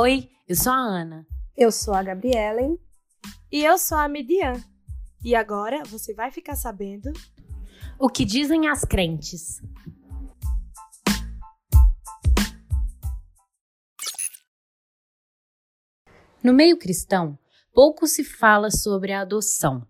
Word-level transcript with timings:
Oi, 0.00 0.30
eu 0.48 0.54
sou 0.54 0.72
a 0.72 0.76
Ana. 0.76 1.26
Eu 1.56 1.72
sou 1.72 1.92
a 1.92 2.04
Gabriela. 2.04 2.60
E 3.50 3.64
eu 3.64 3.76
sou 3.76 3.98
a 3.98 4.06
Midian. 4.06 4.52
E 5.24 5.34
agora 5.34 5.82
você 5.86 6.14
vai 6.14 6.30
ficar 6.30 6.54
sabendo 6.54 7.12
o 7.98 8.08
que 8.08 8.24
dizem 8.24 8.68
as 8.68 8.84
crentes. 8.84 9.60
No 16.44 16.54
meio 16.54 16.78
cristão, 16.78 17.36
pouco 17.74 18.06
se 18.06 18.22
fala 18.22 18.70
sobre 18.70 19.10
a 19.10 19.22
adoção. 19.22 19.84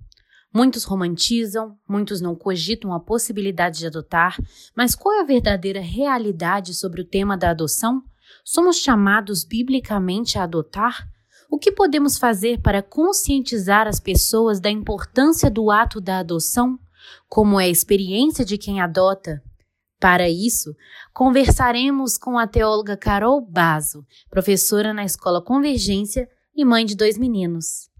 Muitos 0.55 0.85
romantizam, 0.85 1.79
muitos 1.87 2.23
não 2.23 2.35
cogitam 2.35 2.95
a 2.95 2.99
possibilidade 2.99 3.81
de 3.81 3.87
adotar, 3.89 4.39
mas 4.75 4.95
qual 4.95 5.17
é 5.17 5.21
a 5.21 5.27
verdadeira 5.27 5.81
realidade 5.81 6.73
sobre 6.73 7.03
o 7.03 7.07
tema 7.07 7.37
da 7.37 7.51
adoção? 7.51 8.03
Somos 8.51 8.79
chamados 8.79 9.45
biblicamente 9.45 10.39
a 10.39 10.45
adotar? 10.45 11.07
O 11.51 11.59
que 11.59 11.71
podemos 11.71 12.17
fazer 12.17 12.63
para 12.63 12.83
conscientizar 12.83 13.87
as 13.87 14.01
pessoas 14.01 14.59
da 14.59 14.71
importância 14.71 15.51
do 15.51 15.71
ato 15.71 16.01
da 16.01 16.21
adoção? 16.21 16.79
Como 17.29 17.61
é 17.61 17.65
a 17.65 17.69
experiência 17.69 18.47
de 18.47 18.57
quem 18.57 18.81
adota? 18.81 19.43
Para 20.01 20.31
isso, 20.31 20.75
conversaremos 21.13 22.17
com 22.17 22.39
a 22.39 22.47
teóloga 22.47 22.97
Carol 22.97 23.39
Bazo, 23.43 24.03
professora 24.31 24.95
na 24.95 25.05
Escola 25.05 25.43
Convergência 25.43 26.27
e 26.57 26.65
mãe 26.65 26.87
de 26.87 26.97
dois 26.97 27.19
meninos. 27.19 27.91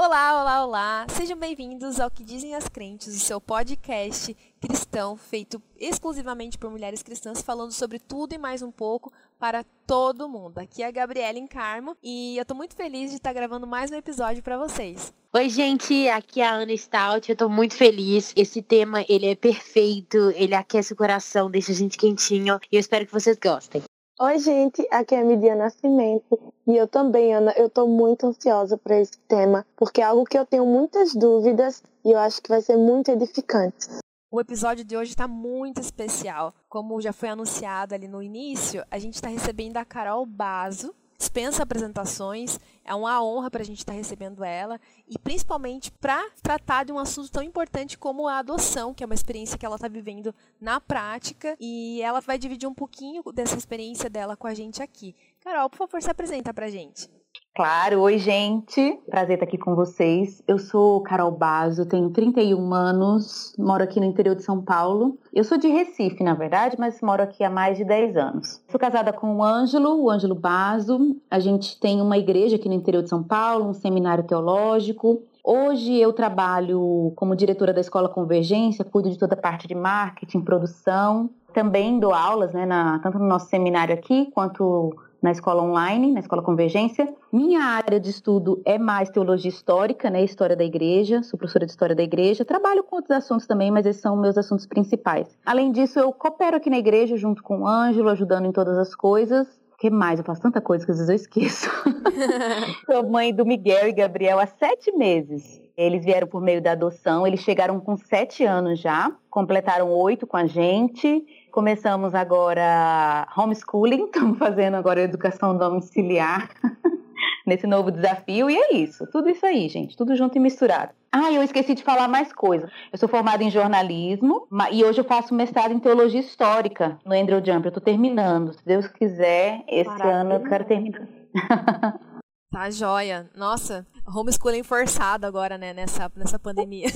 Olá, 0.00 0.40
olá, 0.40 0.64
olá! 0.64 1.06
Sejam 1.10 1.36
bem-vindos 1.36 1.98
ao 1.98 2.08
Que 2.08 2.22
Dizem 2.22 2.54
as 2.54 2.68
Crentes, 2.68 3.08
o 3.08 3.18
seu 3.18 3.40
podcast 3.40 4.32
cristão 4.60 5.16
feito 5.16 5.60
exclusivamente 5.76 6.56
por 6.56 6.70
mulheres 6.70 7.02
cristãs, 7.02 7.42
falando 7.42 7.72
sobre 7.72 7.98
tudo 7.98 8.32
e 8.32 8.38
mais 8.38 8.62
um 8.62 8.70
pouco 8.70 9.12
para 9.40 9.64
todo 9.88 10.28
mundo. 10.28 10.58
Aqui 10.58 10.84
é 10.84 10.86
a 10.86 10.92
Gabriela 10.92 11.36
Encarmo 11.36 11.96
e 12.00 12.36
eu 12.36 12.42
estou 12.42 12.56
muito 12.56 12.76
feliz 12.76 13.10
de 13.10 13.16
estar 13.16 13.32
gravando 13.32 13.66
mais 13.66 13.90
um 13.90 13.96
episódio 13.96 14.40
para 14.40 14.56
vocês. 14.56 15.12
Oi, 15.32 15.48
gente, 15.48 16.08
aqui 16.10 16.42
é 16.42 16.46
a 16.46 16.52
Ana 16.52 16.76
Stout, 16.76 17.28
eu 17.28 17.32
estou 17.32 17.48
muito 17.48 17.74
feliz. 17.74 18.32
Esse 18.36 18.62
tema, 18.62 19.04
ele 19.08 19.26
é 19.26 19.34
perfeito, 19.34 20.30
ele 20.36 20.54
aquece 20.54 20.92
o 20.92 20.96
coração, 20.96 21.50
deixa 21.50 21.72
a 21.72 21.74
gente 21.74 21.98
quentinho 21.98 22.60
e 22.70 22.76
eu 22.76 22.80
espero 22.80 23.04
que 23.04 23.12
vocês 23.12 23.36
gostem. 23.36 23.82
Oi, 24.20 24.36
gente, 24.40 24.84
aqui 24.90 25.14
é 25.14 25.20
a 25.20 25.24
Midia 25.24 25.54
Nascimento 25.54 26.52
e 26.66 26.76
eu 26.76 26.88
também, 26.88 27.32
Ana, 27.32 27.52
eu 27.56 27.70
tô 27.70 27.86
muito 27.86 28.26
ansiosa 28.26 28.76
para 28.76 28.98
esse 28.98 29.16
tema, 29.28 29.64
porque 29.76 30.00
é 30.00 30.04
algo 30.04 30.24
que 30.24 30.36
eu 30.36 30.44
tenho 30.44 30.66
muitas 30.66 31.14
dúvidas 31.14 31.84
e 32.04 32.10
eu 32.10 32.18
acho 32.18 32.42
que 32.42 32.48
vai 32.48 32.60
ser 32.60 32.76
muito 32.76 33.12
edificante. 33.12 33.86
O 34.28 34.40
episódio 34.40 34.84
de 34.84 34.96
hoje 34.96 35.12
está 35.12 35.28
muito 35.28 35.80
especial. 35.80 36.52
Como 36.68 37.00
já 37.00 37.12
foi 37.12 37.28
anunciado 37.28 37.94
ali 37.94 38.08
no 38.08 38.20
início, 38.20 38.84
a 38.90 38.98
gente 38.98 39.14
está 39.14 39.28
recebendo 39.28 39.76
a 39.76 39.84
Carol 39.84 40.26
Bazo, 40.26 40.92
dispensa 41.18 41.64
apresentações, 41.64 42.60
é 42.84 42.94
uma 42.94 43.20
honra 43.22 43.50
para 43.50 43.62
a 43.62 43.64
gente 43.64 43.78
estar 43.78 43.92
tá 43.92 43.98
recebendo 43.98 44.44
ela 44.44 44.80
e 45.08 45.18
principalmente 45.18 45.90
para 45.90 46.30
tratar 46.40 46.84
de 46.84 46.92
um 46.92 46.98
assunto 46.98 47.30
tão 47.30 47.42
importante 47.42 47.98
como 47.98 48.28
a 48.28 48.38
adoção, 48.38 48.94
que 48.94 49.02
é 49.02 49.06
uma 49.06 49.14
experiência 49.14 49.58
que 49.58 49.66
ela 49.66 49.74
está 49.74 49.88
vivendo 49.88 50.32
na 50.60 50.80
prática 50.80 51.56
e 51.58 52.00
ela 52.02 52.20
vai 52.20 52.38
dividir 52.38 52.68
um 52.68 52.74
pouquinho 52.74 53.22
dessa 53.32 53.56
experiência 53.56 54.08
dela 54.08 54.36
com 54.36 54.46
a 54.46 54.54
gente 54.54 54.80
aqui. 54.80 55.14
Carol, 55.40 55.68
por 55.68 55.78
favor, 55.78 56.00
se 56.00 56.10
apresenta 56.10 56.54
para 56.54 56.66
a 56.66 56.70
gente. 56.70 57.10
Claro, 57.58 58.02
oi 58.02 58.18
gente, 58.18 59.00
prazer 59.10 59.34
estar 59.34 59.44
aqui 59.44 59.58
com 59.58 59.74
vocês. 59.74 60.40
Eu 60.46 60.60
sou 60.60 61.02
Carol 61.02 61.32
Bazo, 61.32 61.86
tenho 61.86 62.08
31 62.08 62.72
anos, 62.72 63.52
moro 63.58 63.82
aqui 63.82 63.98
no 63.98 64.06
interior 64.06 64.36
de 64.36 64.44
São 64.44 64.62
Paulo. 64.62 65.18
Eu 65.34 65.42
sou 65.42 65.58
de 65.58 65.66
Recife, 65.66 66.22
na 66.22 66.34
verdade, 66.34 66.76
mas 66.78 67.00
moro 67.02 67.20
aqui 67.20 67.42
há 67.42 67.50
mais 67.50 67.76
de 67.76 67.84
10 67.84 68.16
anos. 68.16 68.62
Sou 68.70 68.78
casada 68.78 69.12
com 69.12 69.38
o 69.38 69.42
Ângelo, 69.42 70.04
o 70.04 70.08
Ângelo 70.08 70.36
Bazo. 70.36 71.16
A 71.28 71.40
gente 71.40 71.80
tem 71.80 72.00
uma 72.00 72.16
igreja 72.16 72.54
aqui 72.54 72.68
no 72.68 72.76
interior 72.76 73.02
de 73.02 73.08
São 73.08 73.24
Paulo, 73.24 73.68
um 73.68 73.74
seminário 73.74 74.22
teológico. 74.22 75.24
Hoje 75.42 75.96
eu 75.96 76.12
trabalho 76.12 77.12
como 77.16 77.34
diretora 77.34 77.72
da 77.72 77.80
Escola 77.80 78.08
Convergência, 78.08 78.84
cuido 78.84 79.10
de 79.10 79.18
toda 79.18 79.34
a 79.34 79.36
parte 79.36 79.66
de 79.66 79.74
marketing, 79.74 80.42
produção. 80.42 81.28
Também 81.52 81.98
dou 81.98 82.14
aulas, 82.14 82.52
né, 82.52 82.64
na, 82.64 83.00
tanto 83.00 83.18
no 83.18 83.26
nosso 83.26 83.48
seminário 83.48 83.92
aqui, 83.92 84.30
quanto 84.32 84.94
na 85.20 85.32
escola 85.32 85.62
online, 85.62 86.12
na 86.12 86.20
escola 86.20 86.42
Convergência. 86.42 87.12
Minha 87.32 87.60
área 87.60 87.98
de 87.98 88.10
estudo 88.10 88.62
é 88.64 88.78
mais 88.78 89.10
teologia 89.10 89.48
histórica, 89.48 90.08
né, 90.08 90.22
história 90.22 90.56
da 90.56 90.64
igreja, 90.64 91.22
sou 91.22 91.38
professora 91.38 91.66
de 91.66 91.72
história 91.72 91.94
da 91.94 92.02
igreja. 92.02 92.44
Trabalho 92.44 92.84
com 92.84 92.96
outros 92.96 93.16
assuntos 93.16 93.46
também, 93.46 93.70
mas 93.70 93.86
esses 93.86 94.00
são 94.00 94.16
meus 94.16 94.38
assuntos 94.38 94.66
principais. 94.66 95.36
Além 95.44 95.72
disso, 95.72 95.98
eu 95.98 96.12
coopero 96.12 96.56
aqui 96.56 96.70
na 96.70 96.78
igreja 96.78 97.16
junto 97.16 97.42
com 97.42 97.60
o 97.60 97.66
Ângelo, 97.66 98.08
ajudando 98.08 98.46
em 98.46 98.52
todas 98.52 98.78
as 98.78 98.94
coisas. 98.94 99.46
O 99.74 99.78
que 99.78 99.90
mais? 99.90 100.18
Eu 100.18 100.24
faço 100.24 100.42
tanta 100.42 100.60
coisa 100.60 100.84
que 100.84 100.90
às 100.90 100.98
vezes 100.98 101.08
eu 101.08 101.16
esqueço. 101.16 101.70
sou 102.86 103.08
mãe 103.08 103.32
do 103.32 103.46
Miguel 103.46 103.88
e 103.88 103.92
Gabriel 103.92 104.40
há 104.40 104.46
sete 104.46 104.90
meses. 104.96 105.60
Eles 105.76 106.04
vieram 106.04 106.26
por 106.26 106.42
meio 106.42 106.60
da 106.60 106.72
adoção, 106.72 107.24
eles 107.24 107.38
chegaram 107.38 107.78
com 107.78 107.96
sete 107.96 108.44
anos 108.44 108.80
já, 108.80 109.12
completaram 109.30 109.88
oito 109.90 110.26
com 110.26 110.36
a 110.36 110.44
gente. 110.44 111.24
Começamos 111.58 112.14
agora 112.14 113.26
homeschooling, 113.36 114.04
estamos 114.14 114.38
fazendo 114.38 114.76
agora 114.76 115.00
educação 115.00 115.58
domiciliar 115.58 116.48
nesse 117.44 117.66
novo 117.66 117.90
desafio, 117.90 118.48
e 118.48 118.56
é 118.56 118.76
isso, 118.76 119.04
tudo 119.10 119.28
isso 119.28 119.44
aí, 119.44 119.68
gente, 119.68 119.96
tudo 119.96 120.14
junto 120.14 120.36
e 120.36 120.40
misturado. 120.40 120.92
Ah, 121.10 121.32
eu 121.32 121.42
esqueci 121.42 121.74
de 121.74 121.82
falar 121.82 122.06
mais 122.06 122.32
coisa. 122.32 122.70
Eu 122.92 122.96
sou 122.96 123.08
formada 123.08 123.42
em 123.42 123.50
jornalismo 123.50 124.46
e 124.70 124.84
hoje 124.84 125.00
eu 125.00 125.04
faço 125.04 125.34
mestrado 125.34 125.72
em 125.72 125.80
teologia 125.80 126.20
histórica 126.20 126.96
no 127.04 127.12
Andrew 127.12 127.44
Jump. 127.44 127.64
Eu 127.64 127.70
estou 127.70 127.82
terminando. 127.82 128.52
Se 128.52 128.64
Deus 128.64 128.86
quiser, 128.86 129.64
esse 129.66 129.90
Maravilha. 129.90 130.14
ano 130.14 130.32
eu 130.34 130.42
quero 130.44 130.64
terminar. 130.64 131.08
Tá 132.50 132.70
joia. 132.70 133.28
Nossa, 133.36 133.86
homeschooling 134.06 134.62
forçado 134.62 135.26
agora, 135.26 135.58
né, 135.58 135.74
nessa, 135.74 136.10
nessa 136.16 136.38
pandemia. 136.38 136.88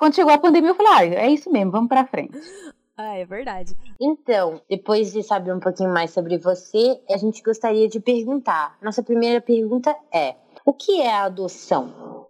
Quando 0.00 0.16
chegou 0.16 0.32
a 0.32 0.38
pandemia, 0.38 0.70
eu 0.70 0.74
falei, 0.74 1.16
ah, 1.16 1.22
é 1.22 1.30
isso 1.30 1.48
mesmo, 1.48 1.70
vamos 1.70 1.88
pra 1.88 2.04
frente. 2.04 2.36
Ah, 2.96 3.16
é 3.16 3.24
verdade. 3.24 3.74
Então, 4.00 4.60
depois 4.70 5.12
de 5.12 5.22
saber 5.22 5.52
um 5.52 5.58
pouquinho 5.58 5.92
mais 5.92 6.12
sobre 6.12 6.38
você, 6.38 7.00
a 7.10 7.16
gente 7.16 7.42
gostaria 7.42 7.88
de 7.88 7.98
perguntar. 7.98 8.78
Nossa 8.80 9.02
primeira 9.02 9.40
pergunta 9.40 9.94
é: 10.12 10.36
o 10.64 10.72
que 10.72 11.00
é 11.00 11.12
a 11.12 11.24
adoção? 11.24 12.24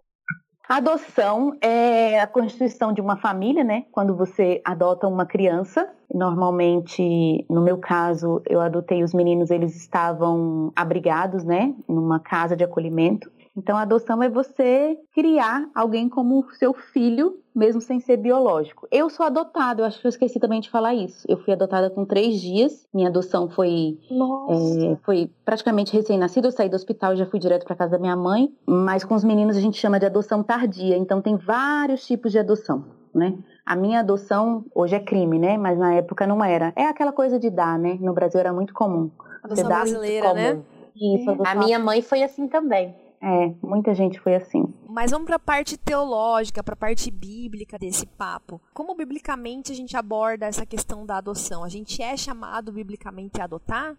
A 0.67 0.77
adoção 0.77 1.55
é 1.61 2.19
a 2.19 2.25
constituição 2.25 2.91
de 2.91 2.99
uma 2.99 3.17
família, 3.17 3.63
né? 3.63 3.85
Quando 3.91 4.15
você 4.15 4.59
adota 4.65 5.07
uma 5.07 5.25
criança. 5.25 5.87
Normalmente, 6.11 7.45
no 7.47 7.61
meu 7.61 7.77
caso, 7.77 8.41
eu 8.47 8.59
adotei 8.59 9.03
os 9.03 9.13
meninos, 9.13 9.51
eles 9.51 9.75
estavam 9.75 10.71
abrigados, 10.75 11.43
né? 11.43 11.75
Numa 11.87 12.19
casa 12.19 12.55
de 12.55 12.63
acolhimento. 12.63 13.31
Então, 13.57 13.77
a 13.77 13.83
adoção 13.83 14.21
é 14.21 14.29
você 14.29 14.97
criar 15.13 15.69
alguém 15.73 16.09
como 16.09 16.45
seu 16.53 16.73
filho, 16.73 17.39
mesmo 17.55 17.79
sem 17.79 18.01
ser 18.01 18.17
biológico. 18.17 18.85
Eu 18.91 19.09
sou 19.09 19.25
adotada, 19.25 19.81
eu 19.81 19.85
acho 19.85 19.99
que 20.01 20.05
eu 20.05 20.09
esqueci 20.09 20.39
também 20.39 20.59
de 20.59 20.69
falar 20.69 20.93
isso. 20.93 21.25
Eu 21.27 21.37
fui 21.37 21.53
adotada 21.53 21.89
com 21.89 22.03
três 22.03 22.41
dias. 22.41 22.85
Minha 22.93 23.07
adoção 23.07 23.49
foi, 23.49 23.97
é, 24.11 24.95
foi 25.05 25.31
praticamente 25.45 25.93
recém-nascida. 25.93 26.49
Eu 26.49 26.51
saí 26.51 26.67
do 26.67 26.75
hospital 26.75 27.13
e 27.13 27.17
já 27.17 27.25
fui 27.25 27.39
direto 27.39 27.65
para 27.65 27.77
casa 27.77 27.93
da 27.93 27.99
minha 27.99 28.15
mãe. 28.15 28.53
Mas 28.65 29.05
com 29.05 29.15
os 29.15 29.23
meninos 29.23 29.55
a 29.55 29.61
gente 29.61 29.77
chama 29.77 29.99
de 29.99 30.05
adoção 30.05 30.43
tardia. 30.43 30.97
Então, 30.97 31.21
tem 31.21 31.37
vários 31.37 32.05
tipos 32.05 32.33
de 32.33 32.39
adoção, 32.39 32.83
né? 33.13 33.37
A 33.65 33.75
minha 33.75 34.01
adoção 34.01 34.65
hoje 34.75 34.95
é 34.95 34.99
crime, 34.99 35.39
né? 35.39 35.57
Mas 35.57 35.79
na 35.79 35.93
época 35.93 36.27
não 36.27 36.43
era. 36.43 36.73
É 36.75 36.87
aquela 36.87 37.13
coisa 37.13 37.39
de 37.39 37.49
dar, 37.49 37.79
né? 37.79 37.97
No 38.01 38.13
Brasil 38.13 38.39
era 38.39 38.51
muito 38.51 38.73
comum. 38.73 39.09
Adoção 39.41 39.65
brasileira, 39.65 40.27
comum. 40.27 40.35
né? 40.35 40.61
Isso, 40.95 41.29
a 41.45 41.55
minha 41.55 41.79
mãe 41.79 42.01
foi 42.01 42.21
assim 42.21 42.47
também. 42.47 42.93
É, 43.21 43.53
muita 43.61 43.93
gente 43.93 44.19
foi 44.19 44.35
assim. 44.35 44.73
Mas 44.87 45.11
vamos 45.11 45.25
para 45.25 45.37
a 45.37 45.39
parte 45.39 45.77
teológica, 45.77 46.63
para 46.63 46.73
a 46.73 46.77
parte 46.77 47.09
bíblica 47.11 47.77
desse 47.77 48.05
papo. 48.05 48.61
Como 48.73 48.95
biblicamente 48.95 49.71
a 49.71 49.75
gente 49.75 49.95
aborda 49.97 50.45
essa 50.45 50.65
questão 50.65 51.05
da 51.05 51.17
adoção? 51.17 51.63
A 51.63 51.69
gente 51.69 52.01
é 52.01 52.15
chamado 52.15 52.71
biblicamente 52.71 53.41
a 53.41 53.45
adotar? 53.45 53.95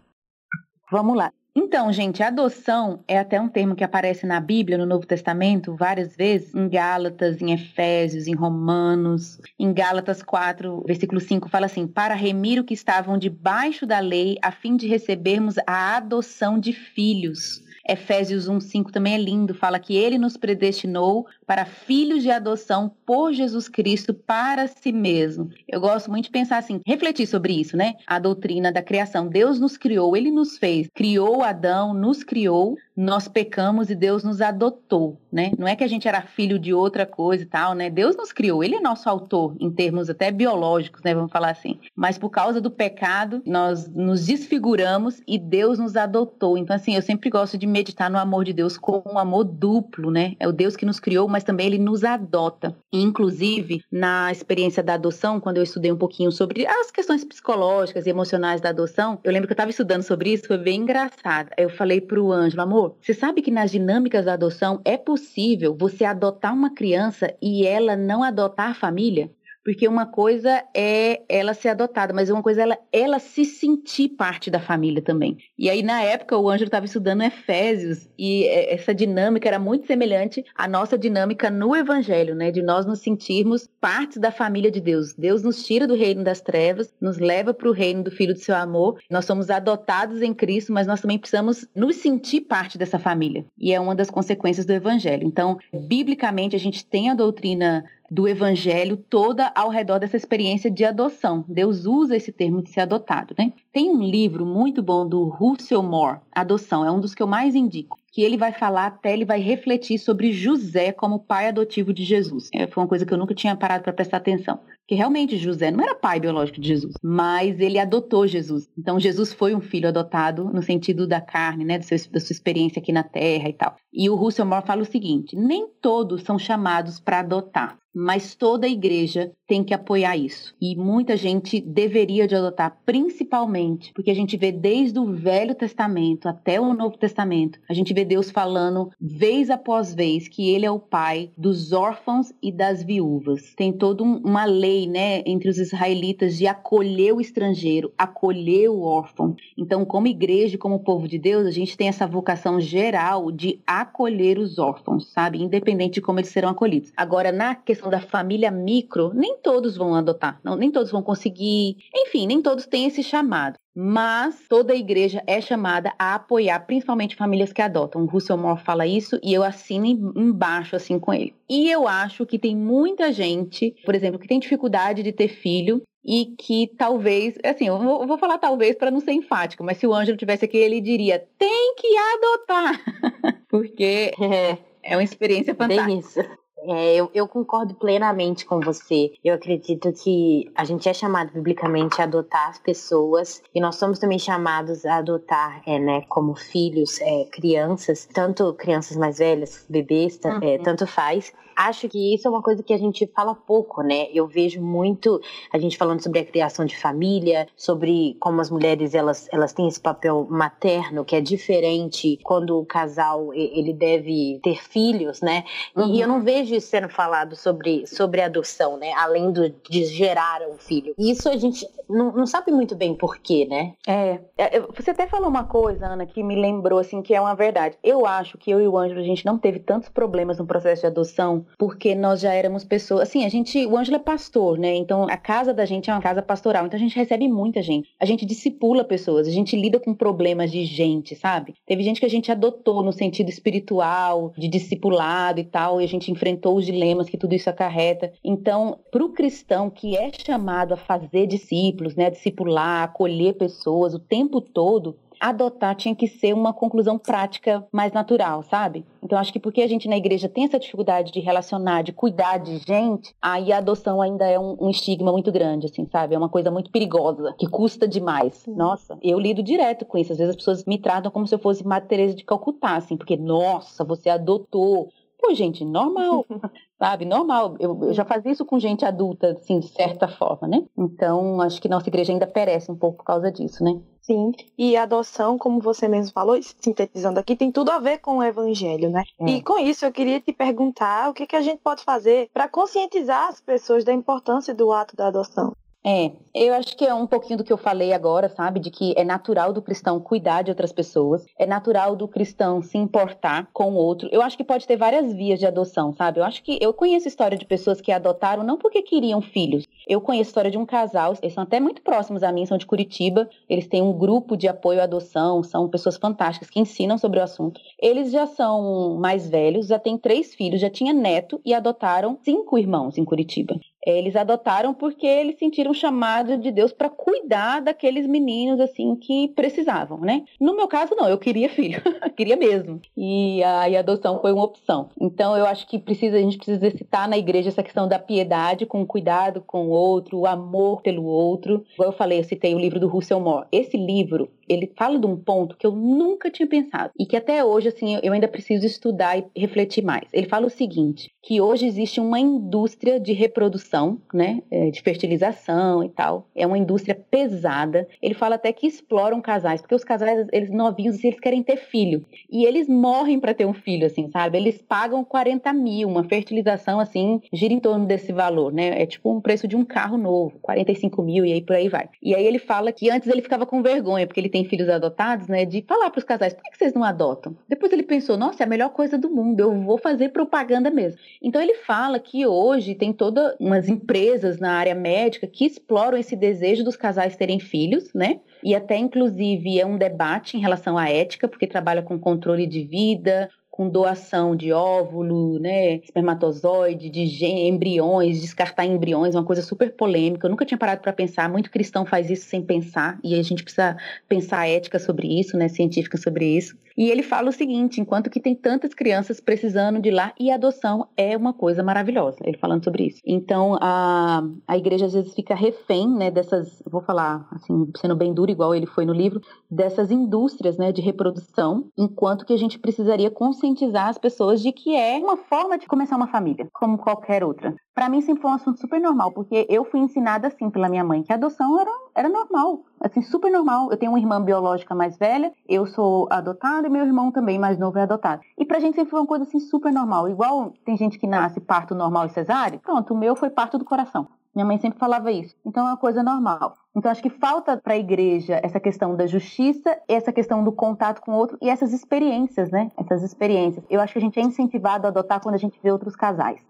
Vamos 0.91 1.17
lá. 1.17 1.31
Então, 1.59 1.91
gente, 1.91 2.21
adoção 2.21 3.03
é 3.07 3.17
até 3.17 3.41
um 3.41 3.49
termo 3.49 3.75
que 3.75 3.83
aparece 3.83 4.27
na 4.27 4.39
Bíblia, 4.39 4.77
no 4.77 4.85
Novo 4.85 5.07
Testamento, 5.07 5.75
várias 5.75 6.15
vezes, 6.15 6.53
em 6.53 6.69
Gálatas, 6.69 7.41
em 7.41 7.51
Efésios, 7.51 8.27
em 8.27 8.35
Romanos. 8.35 9.39
Em 9.57 9.73
Gálatas 9.73 10.21
4, 10.21 10.83
versículo 10.85 11.19
5, 11.19 11.49
fala 11.49 11.65
assim: 11.65 11.87
Para 11.87 12.13
remir 12.13 12.59
o 12.59 12.63
que 12.63 12.75
estavam 12.75 13.17
debaixo 13.17 13.87
da 13.87 13.97
lei, 13.97 14.37
a 14.39 14.51
fim 14.51 14.77
de 14.77 14.87
recebermos 14.87 15.55
a 15.65 15.97
adoção 15.97 16.59
de 16.59 16.73
filhos. 16.73 17.63
Efésios 17.87 18.47
1:5 18.47 18.91
também 18.91 19.15
é 19.15 19.17
lindo, 19.17 19.53
fala 19.53 19.79
que 19.79 19.95
ele 19.95 20.17
nos 20.17 20.35
predestinou 20.35 21.25
para 21.45 21.65
filhos 21.65 22.21
de 22.21 22.29
adoção 22.29 22.91
por 23.05 23.33
Jesus 23.33 23.69
Cristo 23.69 24.13
para 24.13 24.67
si 24.67 24.91
mesmo. 24.91 25.49
Eu 25.67 25.79
gosto 25.79 26.09
muito 26.09 26.25
de 26.25 26.31
pensar 26.31 26.57
assim, 26.57 26.81
refletir 26.85 27.27
sobre 27.27 27.53
isso, 27.53 27.77
né? 27.77 27.95
A 28.05 28.19
doutrina 28.19 28.71
da 28.71 28.81
criação. 28.81 29.27
Deus 29.27 29.59
nos 29.59 29.77
criou, 29.77 30.15
ele 30.15 30.31
nos 30.31 30.57
fez, 30.57 30.87
criou 30.93 31.43
Adão, 31.43 31.93
nos 31.93 32.23
criou 32.23 32.75
nós 32.97 33.27
pecamos 33.27 33.91
e 33.91 33.95
Deus 33.95 34.23
nos 34.23 34.41
adotou, 34.41 35.21
né? 35.31 35.51
Não 35.57 35.67
é 35.67 35.75
que 35.75 35.83
a 35.83 35.87
gente 35.87 36.07
era 36.07 36.23
filho 36.23 36.57
de 36.57 36.73
outra 36.73 37.05
coisa 37.05 37.43
e 37.43 37.45
tal, 37.45 37.75
né? 37.75 37.91
Deus 37.91 38.17
nos 38.17 38.31
criou, 38.31 38.63
ele 38.63 38.75
é 38.75 38.81
nosso 38.81 39.07
autor 39.07 39.55
em 39.59 39.69
termos 39.69 40.09
até 40.09 40.31
biológicos, 40.31 41.03
né, 41.03 41.13
vamos 41.13 41.31
falar 41.31 41.51
assim. 41.51 41.79
Mas 41.95 42.17
por 42.17 42.31
causa 42.31 42.59
do 42.59 42.71
pecado, 42.71 43.41
nós 43.45 43.87
nos 43.87 44.25
desfiguramos 44.25 45.21
e 45.27 45.37
Deus 45.37 45.77
nos 45.77 45.95
adotou. 45.95 46.57
Então 46.57 46.75
assim, 46.75 46.95
eu 46.95 47.01
sempre 47.03 47.29
gosto 47.29 47.55
de 47.57 47.67
meditar 47.67 48.09
no 48.09 48.17
amor 48.17 48.43
de 48.43 48.53
Deus 48.53 48.77
com 48.77 49.03
um 49.05 49.19
amor 49.19 49.43
duplo, 49.43 50.09
né? 50.09 50.35
É 50.39 50.47
o 50.47 50.51
Deus 50.51 50.75
que 50.75 50.85
nos 50.85 50.99
criou, 50.99 51.27
mas 51.27 51.43
também 51.43 51.67
ele 51.67 51.77
nos 51.77 52.03
adota. 52.03 52.75
E, 52.91 53.03
inclusive, 53.03 53.83
na 53.91 54.31
experiência 54.31 54.81
da 54.81 54.95
adoção, 54.95 55.39
quando 55.39 55.57
eu 55.57 55.63
estudei 55.63 55.91
um 55.91 55.97
pouquinho 55.97 56.31
sobre 56.31 56.65
as 56.65 56.89
questões 56.89 57.23
psicológicas 57.23 58.07
e 58.07 58.09
emocionais 58.09 58.59
da 58.59 58.69
adoção, 58.69 59.19
eu 59.23 59.31
lembro 59.31 59.47
que 59.47 59.51
eu 59.51 59.55
estava 59.55 59.69
estudando 59.69 60.01
sobre 60.03 60.33
isso, 60.33 60.47
foi 60.47 60.57
bem 60.57 60.81
engraçado. 60.81 61.49
Eu 61.57 61.69
falei 61.69 62.01
pro 62.01 62.31
Ângelo, 62.31 62.63
amor, 62.63 62.86
você 63.01 63.13
sabe 63.13 63.41
que 63.41 63.51
nas 63.51 63.71
dinâmicas 63.71 64.25
da 64.25 64.33
adoção 64.33 64.81
é 64.85 64.97
possível 64.97 65.75
você 65.77 66.05
adotar 66.05 66.53
uma 66.53 66.73
criança 66.73 67.35
e 67.41 67.65
ela 67.65 67.95
não 67.95 68.23
adotar 68.23 68.69
a 68.71 68.73
família? 68.73 69.31
Porque 69.67 69.85
uma 69.85 70.05
coisa 70.05 70.63
é 70.73 71.23
ela 71.27 71.53
ser 71.53 71.67
adotada, 71.67 72.13
mas 72.13 72.29
uma 72.29 72.41
coisa 72.41 72.61
é 72.61 72.63
ela, 72.63 72.77
ela 72.89 73.19
se 73.19 73.43
sentir 73.43 74.07
parte 74.07 74.49
da 74.49 74.61
família 74.61 75.01
também. 75.01 75.37
E 75.59 75.69
aí, 75.69 75.83
na 75.83 76.01
época, 76.01 76.37
o 76.37 76.49
Ângelo 76.49 76.69
estava 76.69 76.85
estudando 76.85 77.21
Efésios 77.21 78.07
e 78.17 78.45
é, 78.45 78.73
essa 78.73 78.95
dinâmica 78.95 79.45
era 79.45 79.59
muito 79.59 79.85
semelhante 79.85 80.41
à 80.55 80.69
nossa 80.69 80.97
dinâmica 80.97 81.49
no 81.49 81.75
Evangelho, 81.75 82.33
né? 82.33 82.49
De 82.49 82.61
nós 82.61 82.85
nos 82.85 82.99
sentirmos 82.99 83.67
parte 83.81 84.17
da 84.17 84.31
família 84.31 84.71
de 84.71 84.79
Deus. 84.79 85.13
Deus 85.13 85.43
nos 85.43 85.61
tira 85.65 85.85
do 85.85 85.95
reino 85.95 86.23
das 86.23 86.39
trevas, 86.39 86.93
nos 87.01 87.17
leva 87.17 87.53
para 87.53 87.67
o 87.67 87.73
reino 87.73 88.03
do 88.03 88.11
Filho 88.11 88.33
do 88.33 88.39
seu 88.39 88.55
amor. 88.55 88.97
Nós 89.11 89.25
somos 89.25 89.49
adotados 89.49 90.21
em 90.21 90.33
Cristo, 90.33 90.71
mas 90.71 90.87
nós 90.87 91.01
também 91.01 91.19
precisamos 91.19 91.67
nos 91.75 91.97
sentir 91.97 92.39
parte 92.39 92.77
dessa 92.77 92.97
família. 92.97 93.45
E 93.57 93.73
é 93.73 93.79
uma 93.81 93.93
das 93.93 94.09
consequências 94.09 94.65
do 94.65 94.71
Evangelho. 94.71 95.27
Então, 95.27 95.57
biblicamente, 95.73 96.55
a 96.55 96.59
gente 96.59 96.85
tem 96.85 97.09
a 97.09 97.13
doutrina 97.13 97.83
do 98.09 98.27
evangelho 98.27 98.97
toda 98.97 99.51
ao 99.55 99.69
redor 99.69 99.99
dessa 99.99 100.17
experiência 100.17 100.69
de 100.69 100.85
adoção. 100.85 101.43
Deus 101.47 101.85
usa 101.85 102.15
esse 102.15 102.31
termo 102.31 102.61
de 102.61 102.69
ser 102.69 102.81
adotado, 102.81 103.35
né? 103.37 103.53
Tem 103.71 103.89
um 103.89 104.03
livro 104.03 104.45
muito 104.45 104.81
bom 104.81 105.07
do 105.07 105.25
Russell 105.25 105.83
Moore, 105.83 106.19
Adoção, 106.31 106.85
é 106.85 106.91
um 106.91 106.99
dos 106.99 107.13
que 107.13 107.23
eu 107.23 107.27
mais 107.27 107.55
indico 107.55 107.97
que 108.17 108.23
ele 108.23 108.35
vai 108.35 108.51
falar 108.51 108.87
até 108.87 109.13
ele 109.13 109.25
vai 109.25 109.39
refletir 109.39 109.99
sobre 109.99 110.31
José 110.31 110.91
como 110.91 111.19
pai 111.19 111.49
adotivo 111.49 111.93
de 111.93 112.03
Jesus. 112.03 112.49
É, 112.51 112.65
foi 112.65 112.81
uma 112.81 112.89
coisa 112.89 113.05
que 113.05 113.13
eu 113.13 113.17
nunca 113.17 113.35
tinha 113.35 113.55
parado 113.55 113.83
para 113.83 113.93
prestar 113.93 114.17
atenção. 114.17 114.59
Que 114.87 114.95
realmente 114.95 115.37
José 115.37 115.69
não 115.69 115.83
era 115.83 115.93
pai 115.93 116.19
biológico 116.19 116.59
de 116.59 116.67
Jesus, 116.67 116.95
mas 117.03 117.59
ele 117.59 117.77
adotou 117.77 118.25
Jesus. 118.25 118.67
Então 118.75 118.99
Jesus 118.99 119.33
foi 119.33 119.53
um 119.53 119.61
filho 119.61 119.89
adotado 119.89 120.45
no 120.45 120.63
sentido 120.63 121.05
da 121.05 121.21
carne, 121.21 121.63
né, 121.63 121.79
sua, 121.81 121.97
da 122.11 122.19
sua 122.19 122.33
experiência 122.33 122.79
aqui 122.79 122.91
na 122.91 123.03
terra 123.03 123.49
e 123.49 123.53
tal. 123.53 123.75
E 123.93 124.09
o 124.09 124.15
Russell 124.15 124.47
Moore 124.47 124.65
fala 124.65 124.81
o 124.81 124.85
seguinte: 124.85 125.35
nem 125.35 125.67
todos 125.79 126.23
são 126.23 126.39
chamados 126.39 126.99
para 126.99 127.19
adotar 127.19 127.77
mas 127.97 128.35
toda 128.35 128.67
a 128.67 128.69
igreja 128.69 129.31
tem 129.47 129.63
que 129.63 129.73
apoiar 129.73 130.15
isso. 130.15 130.55
E 130.61 130.75
muita 130.75 131.17
gente 131.17 131.59
deveria 131.59 132.27
de 132.27 132.35
adotar, 132.35 132.77
principalmente 132.85 133.91
porque 133.93 134.11
a 134.11 134.15
gente 134.15 134.37
vê 134.37 134.51
desde 134.51 134.99
o 134.99 135.13
Velho 135.13 135.55
Testamento 135.55 136.27
até 136.27 136.59
o 136.59 136.73
Novo 136.73 136.97
Testamento, 136.97 137.59
a 137.67 137.73
gente 137.73 137.93
vê 137.93 138.05
Deus 138.05 138.29
falando 138.29 138.91
vez 138.99 139.49
após 139.49 139.93
vez 139.93 140.27
que 140.27 140.49
ele 140.49 140.65
é 140.65 140.71
o 140.71 140.79
pai 140.79 141.31
dos 141.37 141.71
órfãos 141.71 142.31
e 142.41 142.51
das 142.51 142.83
viúvas. 142.83 143.53
Tem 143.55 143.73
toda 143.73 144.03
um, 144.03 144.17
uma 144.17 144.45
lei, 144.45 144.87
né, 144.87 145.23
entre 145.25 145.49
os 145.49 145.57
israelitas 145.57 146.37
de 146.37 146.45
acolher 146.45 147.13
o 147.13 147.21
estrangeiro, 147.21 147.91
acolher 147.97 148.69
o 148.69 148.81
órfão. 148.81 149.35
Então, 149.57 149.83
como 149.85 150.07
igreja, 150.07 150.57
como 150.57 150.79
povo 150.79 151.07
de 151.07 151.17
Deus, 151.17 151.47
a 151.47 151.51
gente 151.51 151.77
tem 151.77 151.87
essa 151.87 152.05
vocação 152.05 152.59
geral 152.59 153.31
de 153.31 153.59
acolher 153.65 154.37
os 154.37 154.59
órfãos, 154.59 155.11
sabe? 155.11 155.41
Independente 155.41 155.95
de 155.95 156.01
como 156.01 156.19
eles 156.19 156.29
serão 156.29 156.49
acolhidos. 156.49 156.91
Agora, 156.95 157.31
na 157.31 157.55
questão 157.55 157.86
da 157.89 157.99
família 157.99 158.51
micro, 158.51 159.11
nem 159.13 159.37
todos 159.37 159.77
vão 159.77 159.95
adotar, 159.95 160.39
não, 160.43 160.55
nem 160.55 160.71
todos 160.71 160.91
vão 160.91 161.01
conseguir, 161.01 161.77
enfim, 161.95 162.27
nem 162.27 162.41
todos 162.41 162.65
têm 162.65 162.85
esse 162.85 163.03
chamado. 163.03 163.55
Mas 163.79 164.47
toda 164.49 164.73
a 164.73 164.75
igreja 164.75 165.23
é 165.27 165.39
chamada 165.39 165.93
a 165.99 166.15
apoiar, 166.15 166.59
principalmente 166.61 167.15
famílias 167.15 167.53
que 167.53 167.61
adotam. 167.61 168.01
O 168.01 168.07
Russell 168.07 168.35
Moore 168.35 168.63
fala 168.63 168.87
isso 168.87 169.19
e 169.21 169.31
eu 169.31 169.43
assino 169.43 169.85
embaixo 169.85 170.75
assim 170.75 170.97
com 170.97 171.13
ele. 171.13 171.35
E 171.47 171.69
eu 171.69 171.87
acho 171.87 172.25
que 172.25 172.39
tem 172.39 172.55
muita 172.55 173.13
gente, 173.13 173.75
por 173.85 173.93
exemplo, 173.93 174.19
que 174.19 174.27
tem 174.27 174.39
dificuldade 174.39 175.03
de 175.03 175.11
ter 175.11 175.27
filho 175.27 175.83
e 176.07 176.33
que 176.37 176.71
talvez, 176.77 177.35
assim, 177.43 177.67
eu 177.67 177.77
vou, 177.77 178.07
vou 178.07 178.17
falar 178.17 178.37
talvez 178.37 178.75
para 178.77 178.89
não 178.89 179.01
ser 179.01 179.11
enfático, 179.11 179.63
mas 179.63 179.77
se 179.77 179.85
o 179.85 179.93
Ângelo 179.93 180.17
tivesse 180.17 180.45
aqui, 180.45 180.57
ele 180.57 180.79
diria: 180.79 181.27
tem 181.37 181.75
que 181.75 181.87
adotar, 181.97 182.81
porque 183.49 184.13
é, 184.19 184.57
é 184.81 184.95
uma 184.95 185.03
experiência 185.03 185.53
fantástica. 185.53 186.37
É, 186.63 186.95
eu, 186.95 187.09
eu, 187.13 187.27
concordo 187.27 187.75
plenamente 187.75 188.45
com 188.45 188.59
você. 188.59 189.13
Eu 189.23 189.35
acredito 189.35 189.93
que 189.93 190.49
a 190.55 190.63
gente 190.65 190.89
é 190.89 190.93
chamado 190.93 191.31
biblicamente 191.31 192.01
a 192.01 192.05
adotar 192.05 192.49
as 192.49 192.57
pessoas 192.57 193.41
e 193.53 193.61
nós 193.61 193.75
somos 193.75 193.99
também 193.99 194.17
chamados 194.17 194.85
a 194.85 194.95
adotar, 194.95 195.61
é, 195.65 195.77
né, 195.77 196.01
como 196.09 196.35
filhos, 196.35 196.99
é, 196.99 197.25
crianças, 197.31 198.07
tanto 198.11 198.53
crianças 198.53 198.97
mais 198.97 199.19
velhas, 199.19 199.65
bebês, 199.69 200.19
é, 200.23 200.29
uhum. 200.29 200.63
tanto 200.63 200.87
faz 200.87 201.31
acho 201.57 201.89
que 201.89 202.13
isso 202.13 202.27
é 202.27 202.31
uma 202.31 202.43
coisa 202.43 202.61
que 202.61 202.71
a 202.71 202.77
gente 202.77 203.07
fala 203.07 203.33
pouco, 203.33 203.81
né? 203.81 204.07
Eu 204.13 204.27
vejo 204.27 204.61
muito 204.61 205.19
a 205.51 205.57
gente 205.57 205.75
falando 205.75 206.03
sobre 206.03 206.19
a 206.19 206.25
criação 206.25 206.63
de 206.65 206.77
família, 206.77 207.47
sobre 207.55 208.15
como 208.19 208.39
as 208.39 208.51
mulheres 208.51 208.93
elas, 208.93 209.27
elas 209.31 209.53
têm 209.53 209.67
esse 209.67 209.79
papel 209.79 210.27
materno 210.29 211.03
que 211.03 211.15
é 211.15 211.21
diferente 211.21 212.19
quando 212.23 212.59
o 212.59 212.65
casal 212.65 213.33
ele 213.33 213.73
deve 213.73 214.39
ter 214.43 214.61
filhos, 214.61 215.19
né? 215.21 215.43
Uhum. 215.75 215.95
E 215.95 215.99
eu 215.99 216.07
não 216.07 216.21
vejo 216.21 216.53
isso 216.53 216.67
sendo 216.67 216.89
falado 216.89 217.35
sobre, 217.35 217.87
sobre 217.87 218.21
adoção, 218.21 218.77
né? 218.77 218.93
Além 218.93 219.31
do, 219.31 219.49
de 219.49 219.85
gerar 219.85 220.41
um 220.47 220.59
filho. 220.59 220.93
Isso 220.97 221.27
a 221.27 221.37
gente 221.37 221.67
não, 221.89 222.11
não 222.11 222.27
sabe 222.27 222.51
muito 222.51 222.75
bem 222.75 222.93
porquê, 222.93 223.45
né? 223.45 223.73
É, 223.87 224.19
é 224.37 224.59
você 224.59 224.91
até 224.91 225.07
falou 225.07 225.27
uma 225.27 225.45
coisa, 225.45 225.87
Ana, 225.87 226.05
que 226.05 226.21
me 226.21 226.35
lembrou 226.35 226.79
assim 226.79 227.01
que 227.01 227.15
é 227.15 227.21
uma 227.21 227.33
verdade. 227.33 227.77
Eu 227.83 228.05
acho 228.05 228.37
que 228.37 228.51
eu 228.51 228.61
e 228.61 228.67
o 228.67 228.77
Ângelo 228.77 228.99
a 228.99 229.03
gente 229.03 229.25
não 229.25 229.39
teve 229.39 229.59
tantos 229.59 229.89
problemas 229.89 230.37
no 230.37 230.45
processo 230.45 230.81
de 230.81 230.87
adoção 230.87 231.46
porque 231.57 231.95
nós 231.95 232.21
já 232.21 232.33
éramos 232.33 232.63
pessoas. 232.63 233.01
Assim, 233.01 233.25
a 233.25 233.29
gente. 233.29 233.65
O 233.65 233.77
Ângelo 233.77 233.97
é 233.97 233.99
pastor, 233.99 234.57
né? 234.57 234.75
Então 234.75 235.03
a 235.03 235.17
casa 235.17 235.53
da 235.53 235.65
gente 235.65 235.89
é 235.89 235.93
uma 235.93 236.01
casa 236.01 236.21
pastoral. 236.21 236.65
Então 236.65 236.77
a 236.77 236.81
gente 236.81 236.95
recebe 236.95 237.27
muita 237.27 237.61
gente. 237.61 237.89
A 237.99 238.05
gente 238.05 238.25
discipula 238.25 238.83
pessoas, 238.83 239.27
a 239.27 239.31
gente 239.31 239.55
lida 239.55 239.79
com 239.79 239.93
problemas 239.93 240.51
de 240.51 240.65
gente, 240.65 241.15
sabe? 241.15 241.55
Teve 241.65 241.83
gente 241.83 241.99
que 241.99 242.05
a 242.05 242.09
gente 242.09 242.31
adotou 242.31 242.83
no 242.83 242.91
sentido 242.91 243.29
espiritual, 243.29 244.33
de 244.37 244.47
discipulado 244.47 245.39
e 245.39 245.43
tal, 245.43 245.81
e 245.81 245.83
a 245.83 245.87
gente 245.87 246.11
enfrentou 246.11 246.57
os 246.57 246.65
dilemas 246.65 247.09
que 247.09 247.17
tudo 247.17 247.35
isso 247.35 247.49
acarreta. 247.49 248.11
Então, 248.23 248.79
para 248.91 249.03
o 249.03 249.09
cristão 249.09 249.69
que 249.69 249.97
é 249.97 250.11
chamado 250.11 250.73
a 250.73 250.77
fazer 250.77 251.27
discípulos, 251.27 251.95
né? 251.95 252.07
A 252.07 252.11
discipular, 252.11 252.83
acolher 252.83 253.33
pessoas 253.33 253.93
o 253.93 253.99
tempo 253.99 254.41
todo, 254.41 254.97
adotar 255.19 255.75
tinha 255.75 255.95
que 255.95 256.07
ser 256.07 256.33
uma 256.33 256.53
conclusão 256.53 256.97
prática 256.97 257.65
mais 257.71 257.91
natural, 257.91 258.43
sabe? 258.43 258.85
Então 259.01 259.17
acho 259.17 259.31
que 259.31 259.39
porque 259.39 259.61
a 259.61 259.67
gente 259.67 259.87
na 259.87 259.97
igreja 259.97 260.27
tem 260.27 260.45
essa 260.45 260.59
dificuldade 260.59 261.11
de 261.11 261.19
relacionar, 261.19 261.81
de 261.81 261.93
cuidar 261.93 262.37
de 262.37 262.57
gente, 262.57 263.15
aí 263.21 263.51
a 263.51 263.57
adoção 263.57 264.01
ainda 264.01 264.25
é 264.25 264.39
um, 264.39 264.57
um 264.59 264.69
estigma 264.69 265.11
muito 265.11 265.31
grande, 265.31 265.67
assim, 265.67 265.85
sabe? 265.85 266.15
É 266.15 266.17
uma 266.17 266.29
coisa 266.29 266.51
muito 266.51 266.71
perigosa, 266.71 267.33
que 267.37 267.47
custa 267.47 267.87
demais. 267.87 268.45
Nossa, 268.47 268.97
eu 269.01 269.19
lido 269.19 269.41
direto 269.41 269.85
com 269.85 269.97
isso. 269.97 270.11
Às 270.11 270.17
vezes 270.17 270.31
as 270.31 270.35
pessoas 270.35 270.65
me 270.65 270.77
tratam 270.77 271.11
como 271.11 271.27
se 271.27 271.35
eu 271.35 271.39
fosse 271.39 271.65
Madre 271.65 271.89
Teresa 271.89 272.15
de 272.15 272.23
Calcutá, 272.23 272.75
assim, 272.75 272.97
porque, 272.97 273.15
nossa, 273.15 273.83
você 273.83 274.09
adotou. 274.09 274.89
Pô, 275.19 275.33
gente, 275.33 275.65
normal, 275.65 276.25
sabe? 276.77 277.05
Normal. 277.05 277.55
Eu, 277.59 277.77
eu, 277.83 277.93
já 277.93 278.05
fazia 278.05 278.31
isso 278.31 278.45
com 278.45 278.59
gente 278.59 278.85
adulta, 278.85 279.31
assim, 279.31 279.59
de 279.59 279.67
certa 279.67 280.07
forma, 280.07 280.47
né? 280.47 280.63
Então, 280.77 281.41
acho 281.41 281.61
que 281.61 281.67
nossa 281.67 281.89
igreja 281.89 282.13
ainda 282.13 282.27
perece 282.27 282.71
um 282.71 282.75
pouco 282.75 282.97
por 282.97 283.03
causa 283.03 283.31
disso, 283.31 283.63
né? 283.63 283.81
Sim, 284.01 284.31
e 284.57 284.77
a 284.77 284.83
adoção, 284.83 285.37
como 285.37 285.59
você 285.59 285.85
mesmo 285.85 286.13
falou, 286.13 286.41
sintetizando 286.41 287.19
aqui, 287.19 287.35
tem 287.35 287.51
tudo 287.51 287.71
a 287.71 287.79
ver 287.79 287.97
com 287.97 288.19
o 288.19 288.23
evangelho, 288.23 288.89
né? 288.89 289.03
É. 289.19 289.25
E 289.31 289.41
com 289.41 289.59
isso 289.59 289.85
eu 289.85 289.91
queria 289.91 290.21
te 290.21 290.31
perguntar 290.31 291.09
o 291.09 291.13
que, 291.13 291.27
que 291.27 291.35
a 291.35 291.41
gente 291.41 291.59
pode 291.59 291.83
fazer 291.83 292.29
para 292.33 292.47
conscientizar 292.47 293.27
as 293.27 293.41
pessoas 293.41 293.83
da 293.83 293.91
importância 293.91 294.55
do 294.55 294.71
ato 294.71 294.95
da 294.95 295.07
adoção. 295.07 295.51
É, 295.85 296.11
eu 296.35 296.53
acho 296.53 296.75
que 296.75 296.85
é 296.85 296.93
um 296.93 297.07
pouquinho 297.07 297.37
do 297.37 297.43
que 297.43 297.53
eu 297.53 297.57
falei 297.57 297.93
agora, 297.93 298.27
sabe? 298.27 298.59
De 298.59 298.69
que 298.69 298.93
é 298.97 299.05
natural 299.05 299.53
do 299.53 299.61
cristão 299.61 299.99
cuidar 300.01 300.41
de 300.41 300.51
outras 300.51 300.73
pessoas, 300.73 301.25
é 301.39 301.45
natural 301.45 301.95
do 301.95 302.07
cristão 302.07 302.61
se 302.61 302.77
importar 302.77 303.47
com 303.53 303.71
o 303.71 303.75
outro. 303.75 304.09
Eu 304.11 304.21
acho 304.21 304.35
que 304.35 304.43
pode 304.43 304.67
ter 304.67 304.75
várias 304.75 305.13
vias 305.13 305.39
de 305.39 305.45
adoção, 305.45 305.93
sabe? 305.93 306.19
Eu 306.19 306.25
acho 306.25 306.43
que 306.43 306.57
eu 306.61 306.73
conheço 306.73 307.07
história 307.07 307.37
de 307.37 307.45
pessoas 307.45 307.79
que 307.79 307.91
adotaram 307.91 308.43
não 308.43 308.57
porque 308.57 308.81
queriam 308.81 309.21
filhos. 309.21 309.65
Eu 309.87 310.01
conheço 310.01 310.29
história 310.29 310.51
de 310.51 310.57
um 310.57 310.65
casal, 310.65 311.13
eles 311.21 311.33
são 311.33 311.43
até 311.43 311.59
muito 311.59 311.81
próximos 311.81 312.21
a 312.21 312.31
mim, 312.31 312.45
são 312.45 312.57
de 312.57 312.65
Curitiba. 312.65 313.29
Eles 313.47 313.67
têm 313.67 313.81
um 313.81 313.93
grupo 313.93 314.35
de 314.35 314.47
apoio 314.47 314.81
à 314.81 314.83
adoção, 314.83 315.41
são 315.41 315.69
pessoas 315.69 315.95
fantásticas 315.95 316.49
que 316.49 316.59
ensinam 316.59 316.97
sobre 316.97 317.19
o 317.19 317.23
assunto. 317.23 317.61
Eles 317.81 318.11
já 318.11 318.27
são 318.27 318.97
mais 318.99 319.29
velhos, 319.29 319.67
já 319.67 319.79
têm 319.79 319.97
três 319.97 320.35
filhos, 320.35 320.59
já 320.59 320.69
tinha 320.69 320.91
neto 320.91 321.39
e 321.45 321.53
adotaram 321.53 322.17
cinco 322.23 322.57
irmãos 322.57 322.97
em 322.97 323.05
Curitiba. 323.05 323.57
Eles 323.89 324.15
adotaram 324.15 324.73
porque 324.73 325.07
eles 325.07 325.37
sentiram 325.37 325.73
chamado 325.73 326.37
de 326.37 326.51
Deus 326.51 326.73
para 326.73 326.89
cuidar 326.89 327.61
daqueles 327.61 328.05
meninos 328.05 328.59
assim 328.59 328.95
que 328.95 329.29
precisavam, 329.29 329.99
né? 329.99 330.25
No 330.39 330.55
meu 330.55 330.67
caso 330.67 330.93
não, 330.95 331.07
eu 331.07 331.17
queria 331.17 331.47
filho, 331.49 331.81
queria 332.17 332.35
mesmo. 332.35 332.81
E 332.95 333.41
a, 333.43 333.69
e 333.69 333.77
a 333.77 333.79
adoção 333.79 334.19
foi 334.19 334.33
uma 334.33 334.43
opção. 334.43 334.89
Então 334.99 335.37
eu 335.37 335.45
acho 335.45 335.65
que 335.67 335.79
precisa 335.79 336.17
a 336.17 336.21
gente 336.21 336.37
precisa 336.37 336.57
exercitar 336.57 337.07
na 337.07 337.17
igreja 337.17 337.49
essa 337.49 337.63
questão 337.63 337.87
da 337.87 337.97
piedade, 337.97 338.65
com 338.65 338.85
cuidado 338.85 339.41
com 339.45 339.67
o 339.67 339.69
outro, 339.69 340.19
o 340.19 340.27
amor 340.27 340.81
pelo 340.81 341.05
outro. 341.05 341.65
Igual 341.73 341.89
eu 341.89 341.97
falei, 341.97 342.19
eu 342.19 342.23
citei 342.23 342.53
o 342.53 342.59
livro 342.59 342.79
do 342.79 342.87
Russell 342.87 343.19
Moore. 343.19 343.47
Esse 343.51 343.77
livro, 343.77 344.29
ele 344.47 344.71
fala 344.75 344.99
de 344.99 345.05
um 345.05 345.15
ponto 345.15 345.57
que 345.57 345.65
eu 345.65 345.71
nunca 345.71 346.29
tinha 346.29 346.47
pensado 346.47 346.91
e 346.97 347.05
que 347.05 347.15
até 347.15 347.43
hoje 347.43 347.69
assim 347.69 347.99
eu 348.01 348.13
ainda 348.13 348.27
preciso 348.27 348.65
estudar 348.65 349.17
e 349.17 349.25
refletir 349.35 349.83
mais. 349.83 350.07
Ele 350.13 350.27
fala 350.27 350.47
o 350.47 350.49
seguinte, 350.49 351.11
que 351.21 351.41
hoje 351.41 351.65
existe 351.65 351.99
uma 351.99 352.19
indústria 352.19 352.99
de 352.99 353.13
reprodução, 353.13 353.99
né, 354.13 354.41
é, 354.49 354.69
de 354.69 354.81
fertilização 354.81 355.83
e 355.83 355.89
tal. 355.89 356.27
É 356.35 356.47
uma 356.47 356.57
indústria 356.57 356.95
pesada. 356.95 357.87
Ele 358.01 358.13
fala 358.13 358.35
até 358.35 358.53
que 358.53 358.65
exploram 358.65 359.21
casais, 359.21 359.61
porque 359.61 359.75
os 359.75 359.83
casais, 359.83 360.27
eles 360.31 360.49
novinhos, 360.49 361.03
eles 361.03 361.19
querem 361.19 361.43
ter 361.43 361.57
filho. 361.57 362.05
E 362.31 362.45
eles 362.45 362.67
morrem 362.67 363.19
para 363.19 363.33
ter 363.33 363.45
um 363.45 363.53
filho, 363.53 363.85
assim, 363.85 364.09
sabe? 364.09 364.37
Eles 364.37 364.61
pagam 364.61 365.03
40 365.03 365.51
mil, 365.53 365.89
uma 365.89 366.03
fertilização, 366.03 366.79
assim, 366.79 367.19
gira 367.33 367.53
em 367.53 367.59
torno 367.59 367.85
desse 367.85 368.13
valor, 368.13 368.53
né? 368.53 368.81
É 368.81 368.85
tipo 368.85 369.11
um 369.11 369.19
preço 369.19 369.47
de 369.47 369.55
um 369.55 369.65
carro 369.65 369.97
novo, 369.97 370.39
45 370.41 371.01
mil 371.01 371.25
e 371.25 371.33
aí 371.33 371.41
por 371.41 371.55
aí 371.55 371.67
vai. 371.67 371.89
E 372.01 372.15
aí 372.15 372.25
ele 372.25 372.39
fala 372.39 372.71
que 372.71 372.89
antes 372.89 373.07
ele 373.07 373.21
ficava 373.21 373.45
com 373.45 373.61
vergonha, 373.61 374.07
porque 374.07 374.19
ele 374.19 374.29
tem 374.29 374.36
filhos 374.45 374.69
adotados, 374.69 375.27
né, 375.27 375.45
de 375.45 375.63
falar 375.67 375.89
para 375.89 375.99
os 375.99 376.05
casais, 376.05 376.33
por 376.33 376.43
que 376.43 376.57
vocês 376.57 376.73
não 376.73 376.83
adotam? 376.83 377.35
Depois 377.47 377.71
ele 377.71 377.83
pensou, 377.83 378.17
nossa, 378.17 378.43
é 378.43 378.45
a 378.45 378.49
melhor 378.49 378.69
coisa 378.69 378.97
do 378.97 379.09
mundo, 379.09 379.39
eu 379.39 379.61
vou 379.61 379.77
fazer 379.77 380.09
propaganda 380.09 380.69
mesmo. 380.69 380.99
Então 381.21 381.41
ele 381.41 381.55
fala 381.55 381.99
que 381.99 382.25
hoje 382.25 382.75
tem 382.75 382.93
todas 382.93 383.35
umas 383.39 383.69
empresas 383.69 384.39
na 384.39 384.53
área 384.53 384.75
médica 384.75 385.27
que 385.27 385.45
exploram 385.45 385.97
esse 385.97 386.15
desejo 386.15 386.63
dos 386.63 386.75
casais 386.75 387.15
terem 387.15 387.39
filhos, 387.39 387.93
né? 387.93 388.19
E 388.47 388.55
até 388.55 388.77
inclusive 388.77 389.59
é 389.59 389.65
um 389.65 389.77
debate 389.77 390.37
em 390.37 390.39
relação 390.39 390.77
à 390.77 390.89
ética, 390.89 391.27
porque 391.27 391.45
trabalha 391.45 391.81
com 391.81 391.99
controle 391.99 392.47
de 392.47 392.63
vida, 392.63 393.29
com 393.51 393.67
doação 393.67 394.37
de 394.37 394.53
óvulo, 394.53 395.37
né, 395.37 395.75
espermatozoide, 395.83 396.89
de 396.89 397.25
embriões, 397.25 398.21
descartar 398.21 398.65
embriões, 398.65 399.15
uma 399.15 399.25
coisa 399.25 399.41
super 399.41 399.75
polêmica. 399.75 400.27
Eu 400.27 400.31
nunca 400.31 400.45
tinha 400.45 400.57
parado 400.57 400.79
para 400.81 400.93
pensar. 400.93 401.29
Muito 401.29 401.51
cristão 401.51 401.85
faz 401.85 402.09
isso 402.09 402.29
sem 402.29 402.41
pensar 402.41 402.97
e 403.03 403.19
a 403.19 403.21
gente 403.21 403.43
precisa 403.43 403.75
pensar 404.07 404.47
ética 404.47 404.79
sobre 404.79 405.19
isso, 405.19 405.35
né, 405.35 405.49
científica 405.49 405.97
sobre 405.97 406.37
isso. 406.37 406.55
E 406.77 406.89
ele 406.89 407.03
fala 407.03 407.29
o 407.29 407.33
seguinte: 407.33 407.81
enquanto 407.81 408.09
que 408.09 408.19
tem 408.19 408.35
tantas 408.35 408.73
crianças 408.73 409.19
precisando 409.19 409.81
de 409.81 409.91
lá 409.91 410.13
e 410.19 410.31
adoção 410.31 410.87
é 410.95 411.15
uma 411.17 411.33
coisa 411.33 411.63
maravilhosa. 411.63 412.17
Ele 412.23 412.37
falando 412.37 412.63
sobre 412.63 412.87
isso. 412.87 413.01
Então 413.05 413.57
a, 413.61 414.21
a 414.47 414.57
igreja 414.57 414.85
às 414.85 414.93
vezes 414.93 415.13
fica 415.13 415.35
refém, 415.35 415.89
né, 415.89 416.11
dessas, 416.11 416.61
vou 416.69 416.81
falar 416.81 417.27
assim, 417.31 417.69
sendo 417.77 417.95
bem 417.95 418.13
duro 418.13 418.31
igual 418.31 418.53
ele 418.53 418.65
foi 418.65 418.85
no 418.85 418.93
livro, 418.93 419.21
dessas 419.49 419.91
indústrias, 419.91 420.57
né, 420.57 420.71
de 420.71 420.81
reprodução, 420.81 421.69
enquanto 421.77 422.25
que 422.25 422.33
a 422.33 422.37
gente 422.37 422.59
precisaria 422.59 423.09
conscientizar 423.09 423.57
conscientizar 423.57 423.87
as 423.87 423.97
pessoas 423.97 424.41
de 424.41 424.51
que 424.51 424.75
é 424.75 424.97
uma 424.97 425.17
forma 425.17 425.57
de 425.57 425.67
começar 425.67 425.95
uma 425.95 426.07
família, 426.07 426.47
como 426.53 426.77
qualquer 426.77 427.23
outra. 427.23 427.55
Para 427.77 427.89
mim 427.89 428.01
sempre 428.01 428.23
foi 428.23 428.31
um 428.31 428.33
assunto 428.33 428.59
super 428.59 428.81
normal, 428.81 429.11
porque 429.11 429.45
eu 429.47 429.63
fui 429.63 429.79
ensinada 429.79 430.29
assim 430.29 430.49
pela 430.49 430.67
minha 430.67 430.83
mãe, 430.83 431.03
que 431.03 431.11
a 431.11 431.15
adoção 431.15 431.61
era, 431.61 431.69
era 431.93 432.09
normal, 432.09 432.61
assim, 432.81 433.03
super 433.03 433.31
normal. 433.31 433.69
Eu 433.69 433.77
tenho 433.77 433.91
uma 433.91 433.99
irmã 433.99 434.19
biológica 434.19 434.73
mais 434.73 434.97
velha, 434.97 435.31
eu 435.47 435.67
sou 435.67 436.07
adotada 436.09 436.65
e 436.65 436.71
meu 436.71 436.83
irmão 436.83 437.11
também 437.11 437.37
mais 437.37 437.55
novo 437.59 437.77
é 437.77 437.83
adotado. 437.83 438.23
E 438.35 438.43
pra 438.43 438.57
gente 438.57 438.73
sempre 438.73 438.89
foi 438.89 438.99
uma 438.99 439.05
coisa 439.05 439.25
assim 439.25 439.39
super 439.39 439.71
normal. 439.71 440.09
Igual 440.09 440.53
tem 440.65 440.75
gente 440.75 440.97
que 440.97 441.05
nasce 441.05 441.39
parto 441.39 441.75
normal 441.75 442.07
e 442.07 442.09
cesárea, 442.09 442.57
pronto, 442.57 442.95
o 442.95 442.97
meu 442.97 443.15
foi 443.15 443.29
parto 443.29 443.59
do 443.59 443.63
coração. 443.63 444.07
Minha 444.33 444.47
mãe 444.47 444.57
sempre 444.57 444.79
falava 444.79 445.11
isso. 445.11 445.35
Então 445.45 445.67
é 445.67 445.69
uma 445.69 445.77
coisa 445.77 446.01
normal. 446.01 446.55
Então 446.75 446.89
acho 446.89 447.03
que 447.03 447.11
falta 447.11 447.57
para 447.57 447.75
a 447.75 447.77
igreja 447.77 448.39
essa 448.41 448.59
questão 448.59 448.95
da 448.95 449.05
justiça, 449.05 449.77
essa 449.87 450.11
questão 450.11 450.43
do 450.43 450.51
contato 450.51 450.99
com 450.99 451.11
o 451.11 451.15
outro 451.15 451.37
e 451.39 451.47
essas 451.47 451.71
experiências, 451.71 452.49
né? 452.49 452.71
Essas 452.75 453.03
experiências. 453.03 453.63
Eu 453.69 453.79
acho 453.79 453.93
que 453.93 453.99
a 453.99 454.01
gente 454.01 454.19
é 454.19 454.23
incentivado 454.23 454.87
a 454.87 454.89
adotar 454.89 455.21
quando 455.21 455.35
a 455.35 455.39
gente 455.39 455.59
vê 455.61 455.71
outros 455.71 455.95
casais. 455.95 456.41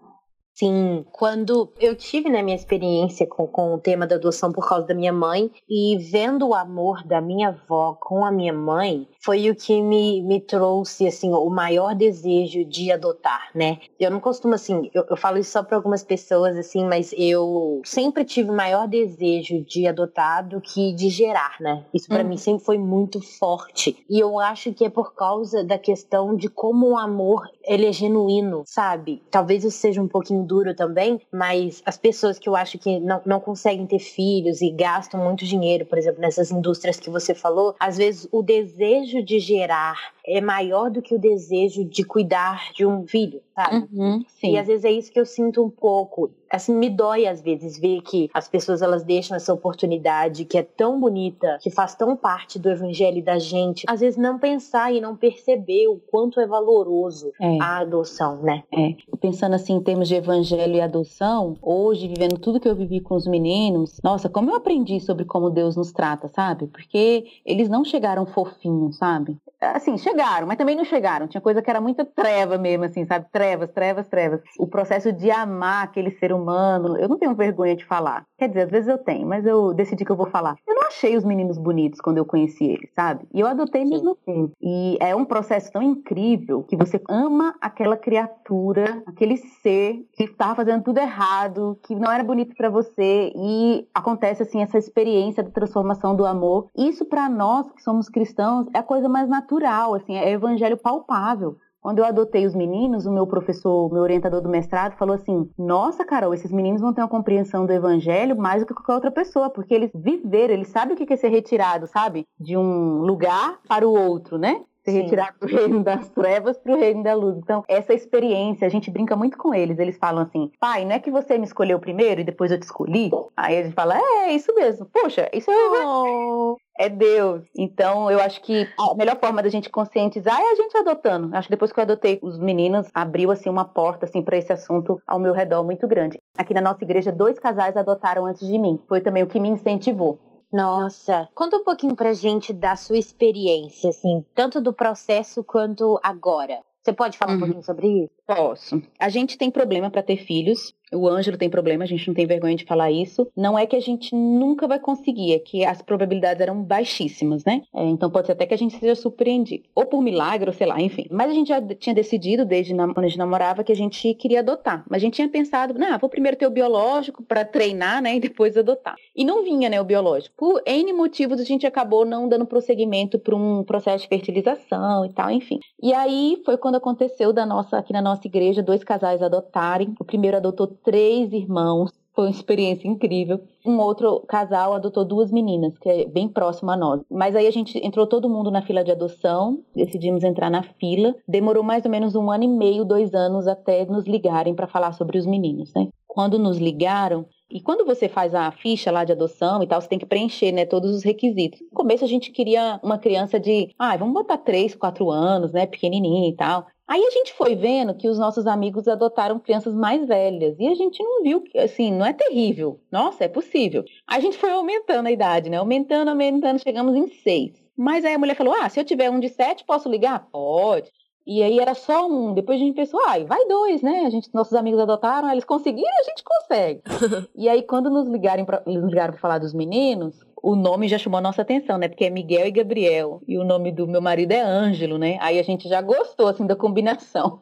Sim, 0.58 1.04
quando 1.12 1.72
eu 1.78 1.94
tive 1.94 2.28
na 2.28 2.38
né, 2.38 2.42
minha 2.42 2.56
experiência 2.56 3.24
com, 3.28 3.46
com 3.46 3.74
o 3.74 3.78
tema 3.78 4.08
da 4.08 4.16
adoção 4.16 4.50
por 4.50 4.68
causa 4.68 4.88
da 4.88 4.94
minha 4.94 5.12
mãe 5.12 5.52
e 5.68 5.96
vendo 5.98 6.48
o 6.48 6.54
amor 6.54 7.06
da 7.06 7.20
minha 7.20 7.50
avó 7.50 7.96
com 8.00 8.24
a 8.24 8.32
minha 8.32 8.52
mãe, 8.52 9.06
foi 9.20 9.48
o 9.50 9.54
que 9.54 9.80
me, 9.80 10.20
me 10.20 10.40
trouxe 10.40 11.06
assim 11.06 11.30
o 11.32 11.48
maior 11.48 11.94
desejo 11.94 12.64
de 12.64 12.90
adotar, 12.90 13.50
né? 13.54 13.78
Eu 14.00 14.10
não 14.10 14.18
costumo 14.18 14.54
assim, 14.54 14.90
eu, 14.92 15.04
eu 15.08 15.16
falo 15.16 15.38
isso 15.38 15.52
só 15.52 15.62
para 15.62 15.76
algumas 15.76 16.02
pessoas 16.02 16.56
assim, 16.56 16.84
mas 16.84 17.14
eu 17.16 17.80
sempre 17.84 18.24
tive 18.24 18.50
maior 18.50 18.88
desejo 18.88 19.62
de 19.64 19.86
adotar 19.86 20.48
do 20.48 20.60
que 20.60 20.92
de 20.92 21.08
gerar, 21.08 21.54
né? 21.60 21.84
Isso 21.94 22.08
para 22.08 22.24
uhum. 22.24 22.30
mim 22.30 22.36
sempre 22.36 22.64
foi 22.64 22.78
muito 22.78 23.20
forte 23.20 24.04
e 24.10 24.18
eu 24.18 24.40
acho 24.40 24.72
que 24.72 24.84
é 24.84 24.90
por 24.90 25.14
causa 25.14 25.62
da 25.62 25.78
questão 25.78 26.34
de 26.34 26.48
como 26.48 26.88
o 26.88 26.98
amor 26.98 27.42
ele 27.62 27.86
é 27.86 27.92
genuíno, 27.92 28.64
sabe? 28.66 29.22
Talvez 29.30 29.62
isso 29.62 29.78
seja 29.78 30.02
um 30.02 30.08
pouquinho 30.08 30.47
duro 30.48 30.74
também, 30.74 31.20
mas 31.30 31.82
as 31.84 31.96
pessoas 31.96 32.38
que 32.38 32.48
eu 32.48 32.56
acho 32.56 32.78
que 32.78 32.98
não, 32.98 33.20
não 33.24 33.40
conseguem 33.40 33.86
ter 33.86 33.98
filhos 33.98 34.62
e 34.62 34.70
gastam 34.70 35.22
muito 35.22 35.44
dinheiro, 35.44 35.84
por 35.84 35.98
exemplo, 35.98 36.20
nessas 36.20 36.50
indústrias 36.50 36.98
que 36.98 37.10
você 37.10 37.34
falou, 37.34 37.76
às 37.78 37.98
vezes 37.98 38.26
o 38.32 38.42
desejo 38.42 39.22
de 39.22 39.38
gerar 39.38 40.12
é 40.28 40.40
maior 40.40 40.90
do 40.90 41.00
que 41.00 41.14
o 41.14 41.18
desejo 41.18 41.84
de 41.84 42.04
cuidar 42.04 42.70
de 42.74 42.84
um 42.84 43.06
filho, 43.06 43.40
sabe? 43.54 43.88
Uhum, 43.92 44.24
e 44.42 44.58
às 44.58 44.66
vezes 44.66 44.84
é 44.84 44.90
isso 44.90 45.10
que 45.10 45.18
eu 45.18 45.26
sinto 45.26 45.64
um 45.64 45.70
pouco. 45.70 46.30
Assim, 46.50 46.74
me 46.74 46.88
dói 46.88 47.26
às 47.26 47.42
vezes 47.42 47.78
ver 47.78 48.00
que 48.02 48.30
as 48.32 48.48
pessoas 48.48 48.80
elas 48.80 49.04
deixam 49.04 49.36
essa 49.36 49.52
oportunidade 49.52 50.46
que 50.46 50.56
é 50.56 50.62
tão 50.62 50.98
bonita, 50.98 51.58
que 51.60 51.70
faz 51.70 51.94
tão 51.94 52.16
parte 52.16 52.58
do 52.58 52.70
evangelho 52.70 53.22
da 53.22 53.38
gente, 53.38 53.84
às 53.86 54.00
vezes 54.00 54.18
não 54.18 54.38
pensar 54.38 54.92
e 54.92 55.00
não 55.00 55.14
perceber 55.14 55.88
o 55.88 56.00
quanto 56.10 56.40
é 56.40 56.46
valoroso 56.46 57.32
é. 57.40 57.58
a 57.60 57.78
adoção, 57.78 58.42
né? 58.42 58.62
É. 58.72 58.94
Pensando 59.20 59.54
assim 59.54 59.74
em 59.74 59.82
termos 59.82 60.08
de 60.08 60.14
evangelho 60.14 60.76
e 60.76 60.80
adoção, 60.80 61.56
hoje 61.60 62.08
vivendo 62.08 62.38
tudo 62.38 62.60
que 62.60 62.68
eu 62.68 62.74
vivi 62.74 63.00
com 63.00 63.14
os 63.14 63.26
meninos, 63.26 64.00
nossa, 64.02 64.28
como 64.28 64.50
eu 64.50 64.56
aprendi 64.56 65.00
sobre 65.00 65.24
como 65.24 65.50
Deus 65.50 65.76
nos 65.76 65.92
trata, 65.92 66.28
sabe? 66.28 66.66
Porque 66.66 67.26
eles 67.44 67.68
não 67.68 67.84
chegaram 67.84 68.24
fofinhos, 68.24 68.96
sabe? 68.96 69.36
assim, 69.60 69.96
chegaram, 70.18 70.46
mas 70.48 70.56
também 70.56 70.74
não 70.74 70.84
chegaram. 70.84 71.28
Tinha 71.28 71.40
coisa 71.40 71.62
que 71.62 71.70
era 71.70 71.80
muita 71.80 72.04
treva 72.04 72.58
mesmo, 72.58 72.84
assim, 72.84 73.06
sabe? 73.06 73.26
Trevas, 73.30 73.70
trevas, 73.70 74.08
trevas. 74.08 74.40
O 74.58 74.66
processo 74.66 75.12
de 75.12 75.30
amar 75.30 75.84
aquele 75.84 76.10
ser 76.18 76.32
humano, 76.32 76.98
eu 76.98 77.08
não 77.08 77.18
tenho 77.18 77.34
vergonha 77.36 77.76
de 77.76 77.84
falar. 77.84 78.24
Quer 78.38 78.48
dizer, 78.48 78.62
às 78.62 78.70
vezes 78.70 78.88
eu 78.88 78.98
tenho, 78.98 79.26
mas 79.26 79.44
eu 79.44 79.74
decidi 79.74 80.04
que 80.04 80.12
eu 80.12 80.16
vou 80.16 80.30
falar. 80.30 80.56
Eu 80.66 80.74
não 80.74 80.86
achei 80.86 81.16
os 81.16 81.24
meninos 81.24 81.58
bonitos 81.58 82.00
quando 82.00 82.18
eu 82.18 82.24
conheci 82.24 82.64
eles, 82.64 82.90
sabe? 82.94 83.26
E 83.34 83.40
eu 83.40 83.46
adotei 83.46 83.84
Sim. 83.84 83.90
mesmo 83.90 84.16
assim. 84.20 84.52
E 84.62 84.96
é 85.00 85.14
um 85.14 85.24
processo 85.24 85.72
tão 85.72 85.82
incrível 85.82 86.62
que 86.62 86.76
você 86.76 87.00
ama 87.08 87.54
aquela 87.60 87.96
criatura, 87.96 89.02
aquele 89.06 89.36
ser 89.36 90.06
que 90.12 90.24
estava 90.24 90.54
fazendo 90.54 90.84
tudo 90.84 90.98
errado, 90.98 91.78
que 91.82 91.94
não 91.94 92.10
era 92.10 92.22
bonito 92.22 92.54
para 92.54 92.70
você 92.70 93.32
e 93.34 93.86
acontece 93.94 94.42
assim 94.42 94.62
essa 94.62 94.78
experiência 94.78 95.42
da 95.42 95.50
transformação 95.50 96.14
do 96.14 96.24
amor. 96.24 96.68
Isso 96.76 97.04
para 97.04 97.28
nós 97.28 97.70
que 97.72 97.82
somos 97.82 98.08
cristãos 98.08 98.66
é 98.72 98.78
a 98.78 98.82
coisa 98.82 99.08
mais 99.08 99.28
natural 99.28 99.48
natural, 99.48 99.94
assim, 99.94 100.16
é 100.16 100.30
evangelho 100.30 100.76
palpável. 100.76 101.56
Quando 101.80 102.00
eu 102.00 102.04
adotei 102.04 102.46
os 102.46 102.54
meninos, 102.54 103.06
o 103.06 103.12
meu 103.12 103.26
professor, 103.26 103.92
meu 103.92 104.02
orientador 104.02 104.40
do 104.40 104.48
mestrado, 104.48 104.96
falou 104.96 105.14
assim: 105.14 105.48
Nossa, 105.56 106.04
Carol, 106.04 106.34
esses 106.34 106.52
meninos 106.52 106.80
vão 106.80 106.92
ter 106.92 107.00
uma 107.00 107.08
compreensão 107.08 107.66
do 107.66 107.72
evangelho 107.72 108.36
mais 108.36 108.62
do 108.62 108.66
que 108.66 108.74
qualquer 108.74 108.94
outra 108.94 109.10
pessoa, 109.10 109.50
porque 109.50 109.74
eles 109.74 109.90
viveram, 109.94 110.54
eles 110.54 110.68
sabem 110.68 110.94
o 110.94 110.96
que 110.96 111.12
é 111.12 111.16
ser 111.16 111.28
retirado, 111.28 111.86
sabe? 111.86 112.26
De 112.38 112.56
um 112.56 113.00
lugar 113.00 113.60
para 113.68 113.86
o 113.86 113.92
outro, 113.92 114.38
né? 114.38 114.62
ser 114.88 115.02
retirado 115.02 115.38
do 115.40 115.46
reino 115.46 115.82
das 115.82 116.08
trevas 116.10 116.56
para 116.58 116.72
o 116.72 116.78
reino 116.78 117.02
da 117.02 117.14
luz. 117.14 117.36
Então, 117.36 117.64
essa 117.68 117.92
experiência, 117.92 118.66
a 118.66 118.70
gente 118.70 118.90
brinca 118.90 119.14
muito 119.14 119.36
com 119.36 119.54
eles. 119.54 119.78
Eles 119.78 119.98
falam 119.98 120.22
assim: 120.22 120.50
pai, 120.58 120.84
não 120.84 120.92
é 120.92 120.98
que 120.98 121.10
você 121.10 121.36
me 121.38 121.44
escolheu 121.44 121.78
primeiro 121.78 122.20
e 122.20 122.24
depois 122.24 122.50
eu 122.50 122.58
te 122.58 122.64
escolhi? 122.64 123.10
Aí 123.36 123.58
a 123.58 123.62
gente 123.62 123.74
fala: 123.74 123.98
é, 123.98 124.28
é 124.28 124.32
isso 124.32 124.54
mesmo. 124.54 124.86
Poxa, 124.86 125.28
isso 125.32 125.50
é. 125.50 125.86
Oh. 125.86 126.56
É 126.78 126.88
Deus. 126.88 127.44
Então, 127.56 128.08
eu 128.08 128.20
acho 128.20 128.40
que 128.40 128.68
a 128.78 128.94
melhor 128.94 129.18
forma 129.18 129.42
da 129.42 129.48
gente 129.48 129.68
conscientizar 129.68 130.40
é 130.40 130.52
a 130.52 130.54
gente 130.54 130.76
adotando. 130.76 131.34
Acho 131.34 131.48
que 131.48 131.54
depois 131.54 131.72
que 131.72 131.80
eu 131.80 131.82
adotei 131.82 132.20
os 132.22 132.38
meninos, 132.38 132.86
abriu 132.94 133.32
assim 133.32 133.50
uma 133.50 133.64
porta 133.64 134.06
assim 134.06 134.22
para 134.22 134.36
esse 134.36 134.52
assunto 134.52 135.02
ao 135.04 135.18
meu 135.18 135.32
redor 135.32 135.64
muito 135.64 135.88
grande. 135.88 136.18
Aqui 136.36 136.54
na 136.54 136.60
nossa 136.60 136.84
igreja, 136.84 137.10
dois 137.10 137.36
casais 137.36 137.76
adotaram 137.76 138.26
antes 138.26 138.46
de 138.46 138.56
mim. 138.56 138.80
Foi 138.88 139.00
também 139.00 139.24
o 139.24 139.26
que 139.26 139.40
me 139.40 139.48
incentivou. 139.48 140.20
Nossa, 140.52 141.28
conta 141.34 141.56
um 141.56 141.64
pouquinho 141.64 141.94
pra 141.94 142.14
gente 142.14 142.52
da 142.54 142.74
sua 142.74 142.96
experiência, 142.96 143.90
assim, 143.90 144.24
tanto 144.34 144.62
do 144.62 144.72
processo 144.72 145.44
quanto 145.44 145.98
agora. 146.02 146.60
Você 146.82 146.92
pode 146.92 147.18
falar 147.18 147.32
uhum. 147.32 147.36
um 147.36 147.40
pouquinho 147.40 147.62
sobre 147.62 148.04
isso? 148.04 148.12
Posso. 148.26 148.82
A 148.98 149.10
gente 149.10 149.36
tem 149.36 149.50
problema 149.50 149.90
para 149.90 150.02
ter 150.02 150.16
filhos 150.16 150.74
O 150.92 151.08
Ângelo 151.08 151.36
tem 151.36 151.50
problema, 151.50 151.84
a 151.84 151.86
gente 151.86 152.06
não 152.08 152.14
tem 152.14 152.26
vergonha 152.26 152.56
de 152.56 152.64
falar 152.64 152.90
isso. 152.90 153.28
Não 153.36 153.58
é 153.58 153.66
que 153.66 153.76
a 153.76 153.80
gente 153.80 154.14
nunca 154.14 154.66
vai 154.66 154.78
conseguir, 154.78 155.34
é 155.34 155.38
que 155.38 155.64
as 155.64 155.82
probabilidades 155.82 156.40
eram 156.40 156.62
baixíssimas, 156.62 157.44
né? 157.44 157.62
É, 157.74 157.84
então 157.84 158.10
pode 158.10 158.26
ser 158.26 158.32
até 158.32 158.46
que 158.46 158.54
a 158.54 158.58
gente 158.58 158.78
seja 158.78 158.94
surpreendido. 158.94 159.64
Ou 159.74 159.86
por 159.86 160.02
milagre, 160.02 160.48
ou 160.48 160.54
sei 160.54 160.66
lá, 160.66 160.80
enfim. 160.80 161.06
Mas 161.10 161.30
a 161.30 161.34
gente 161.34 161.48
já 161.48 161.60
tinha 161.60 161.94
decidido, 161.94 162.44
desde 162.44 162.74
quando 162.74 162.98
a 162.98 163.08
gente 163.08 163.18
namorava, 163.18 163.64
que 163.64 163.72
a 163.72 163.76
gente 163.76 164.14
queria 164.14 164.40
adotar. 164.40 164.84
Mas 164.88 165.02
a 165.02 165.04
gente 165.04 165.14
tinha 165.14 165.28
pensado, 165.28 165.74
não, 165.74 165.98
vou 165.98 166.08
primeiro 166.08 166.36
ter 166.36 166.46
o 166.46 166.50
biológico 166.50 167.22
para 167.22 167.44
treinar, 167.44 168.02
né? 168.02 168.16
E 168.16 168.20
depois 168.20 168.56
adotar. 168.56 168.96
E 169.14 169.24
não 169.24 169.42
vinha, 169.42 169.68
né, 169.68 169.80
o 169.80 169.84
biológico. 169.84 170.34
Por 170.36 170.62
N 170.66 170.92
motivos, 170.92 171.40
a 171.40 171.44
gente 171.44 171.66
acabou 171.66 172.04
não 172.04 172.28
dando 172.28 172.46
prosseguimento 172.46 173.18
para 173.18 173.34
um 173.34 173.64
processo 173.64 174.04
de 174.04 174.08
fertilização 174.08 175.04
e 175.04 175.12
tal, 175.12 175.30
enfim. 175.30 175.58
E 175.82 175.92
aí 175.92 176.40
foi 176.44 176.56
quando 176.56 176.76
aconteceu 176.76 177.32
da 177.32 177.44
nossa, 177.44 177.78
aqui 177.78 177.92
na 177.92 178.02
nossa 178.02 178.26
igreja, 178.26 178.62
dois 178.62 178.84
casais 178.84 179.22
adotarem. 179.22 179.94
O 179.98 180.04
primeiro 180.04 180.36
adotou 180.36 180.77
três 180.82 181.32
irmãos. 181.32 181.92
Foi 182.14 182.24
uma 182.24 182.32
experiência 182.32 182.88
incrível. 182.88 183.40
Um 183.64 183.78
outro 183.78 184.20
casal 184.26 184.74
adotou 184.74 185.04
duas 185.04 185.30
meninas, 185.30 185.78
que 185.78 185.88
é 185.88 186.04
bem 186.04 186.28
próximo 186.28 186.70
a 186.70 186.76
nós. 186.76 187.00
Mas 187.08 187.36
aí 187.36 187.46
a 187.46 187.50
gente 187.52 187.78
entrou 187.78 188.08
todo 188.08 188.28
mundo 188.28 188.50
na 188.50 188.60
fila 188.60 188.82
de 188.82 188.90
adoção, 188.90 189.62
decidimos 189.74 190.24
entrar 190.24 190.50
na 190.50 190.64
fila. 190.64 191.14
Demorou 191.28 191.62
mais 191.62 191.84
ou 191.84 191.90
menos 191.90 192.16
um 192.16 192.28
ano 192.30 192.42
e 192.42 192.48
meio, 192.48 192.84
dois 192.84 193.14
anos 193.14 193.46
até 193.46 193.84
nos 193.84 194.04
ligarem 194.04 194.52
para 194.52 194.66
falar 194.66 194.92
sobre 194.92 195.16
os 195.16 195.26
meninos, 195.26 195.72
né? 195.74 195.88
Quando 196.08 196.40
nos 196.40 196.58
ligaram, 196.58 197.24
e 197.50 197.60
quando 197.60 197.84
você 197.84 198.08
faz 198.08 198.34
a 198.34 198.50
ficha 198.50 198.90
lá 198.90 199.04
de 199.04 199.12
adoção 199.12 199.62
e 199.62 199.66
tal, 199.66 199.80
você 199.80 199.88
tem 199.88 199.98
que 199.98 200.04
preencher, 200.04 200.52
né, 200.52 200.66
todos 200.66 200.94
os 200.94 201.02
requisitos. 201.02 201.60
No 201.60 201.70
começo 201.70 202.04
a 202.04 202.08
gente 202.08 202.30
queria 202.30 202.78
uma 202.82 202.98
criança 202.98 203.40
de, 203.40 203.70
ah, 203.78 203.96
vamos 203.96 204.12
botar 204.12 204.36
3, 204.36 204.74
4 204.74 205.10
anos, 205.10 205.52
né, 205.52 205.66
pequenininha 205.66 206.28
e 206.28 206.36
tal. 206.36 206.66
Aí 206.88 207.04
a 207.04 207.10
gente 207.10 207.34
foi 207.34 207.54
vendo 207.54 207.94
que 207.94 208.08
os 208.08 208.18
nossos 208.18 208.46
amigos 208.46 208.88
adotaram 208.88 209.38
crianças 209.38 209.74
mais 209.74 210.06
velhas 210.06 210.58
e 210.58 210.66
a 210.66 210.74
gente 210.74 211.02
não 211.02 211.22
viu 211.22 211.42
que, 211.42 211.58
assim, 211.58 211.92
não 211.92 212.06
é 212.06 212.12
terrível. 212.14 212.80
Nossa, 212.90 213.24
é 213.24 213.28
possível. 213.28 213.84
A 214.06 214.18
gente 214.20 214.38
foi 214.38 214.50
aumentando 214.50 215.06
a 215.06 215.12
idade, 215.12 215.50
né, 215.50 215.58
aumentando, 215.58 216.08
aumentando, 216.08 216.58
chegamos 216.60 216.96
em 216.96 217.06
6. 217.08 217.52
Mas 217.76 218.04
aí 218.04 218.14
a 218.14 218.18
mulher 218.18 218.34
falou: 218.34 218.54
Ah, 218.54 218.68
se 218.68 218.80
eu 218.80 218.84
tiver 218.84 219.08
um 219.10 219.20
de 219.20 219.28
sete, 219.28 219.64
posso 219.64 219.88
ligar? 219.88 220.28
Pode. 220.32 220.90
E 221.28 221.42
aí 221.42 221.60
era 221.60 221.74
só 221.74 222.08
um. 222.08 222.32
Depois 222.32 222.58
a 222.58 222.64
gente 222.64 222.74
pensou, 222.74 222.98
ai, 223.06 223.20
ah, 223.20 223.26
vai 223.26 223.46
dois, 223.46 223.82
né? 223.82 224.04
A 224.06 224.08
gente, 224.08 224.30
nossos 224.32 224.54
amigos 224.54 224.80
adotaram, 224.80 225.30
eles 225.30 225.44
conseguiram, 225.44 225.92
a 226.00 226.04
gente 226.04 226.24
consegue. 226.24 226.80
e 227.36 227.50
aí, 227.50 227.62
quando 227.62 227.90
nos 227.90 228.08
ligaram 228.08 228.46
para 228.46 228.62
ligaram 228.66 229.12
falar 229.12 229.36
dos 229.36 229.52
meninos, 229.52 230.24
o 230.42 230.56
nome 230.56 230.88
já 230.88 230.96
chamou 230.96 231.18
a 231.18 231.20
nossa 231.20 231.42
atenção, 231.42 231.76
né? 231.76 231.86
Porque 231.86 232.06
é 232.06 232.10
Miguel 232.10 232.46
e 232.46 232.50
Gabriel. 232.50 233.20
E 233.28 233.36
o 233.36 233.44
nome 233.44 233.70
do 233.70 233.86
meu 233.86 234.00
marido 234.00 234.32
é 234.32 234.40
Ângelo, 234.40 234.96
né? 234.96 235.18
Aí 235.20 235.38
a 235.38 235.42
gente 235.42 235.68
já 235.68 235.82
gostou, 235.82 236.28
assim, 236.28 236.46
da 236.46 236.56
combinação. 236.56 237.38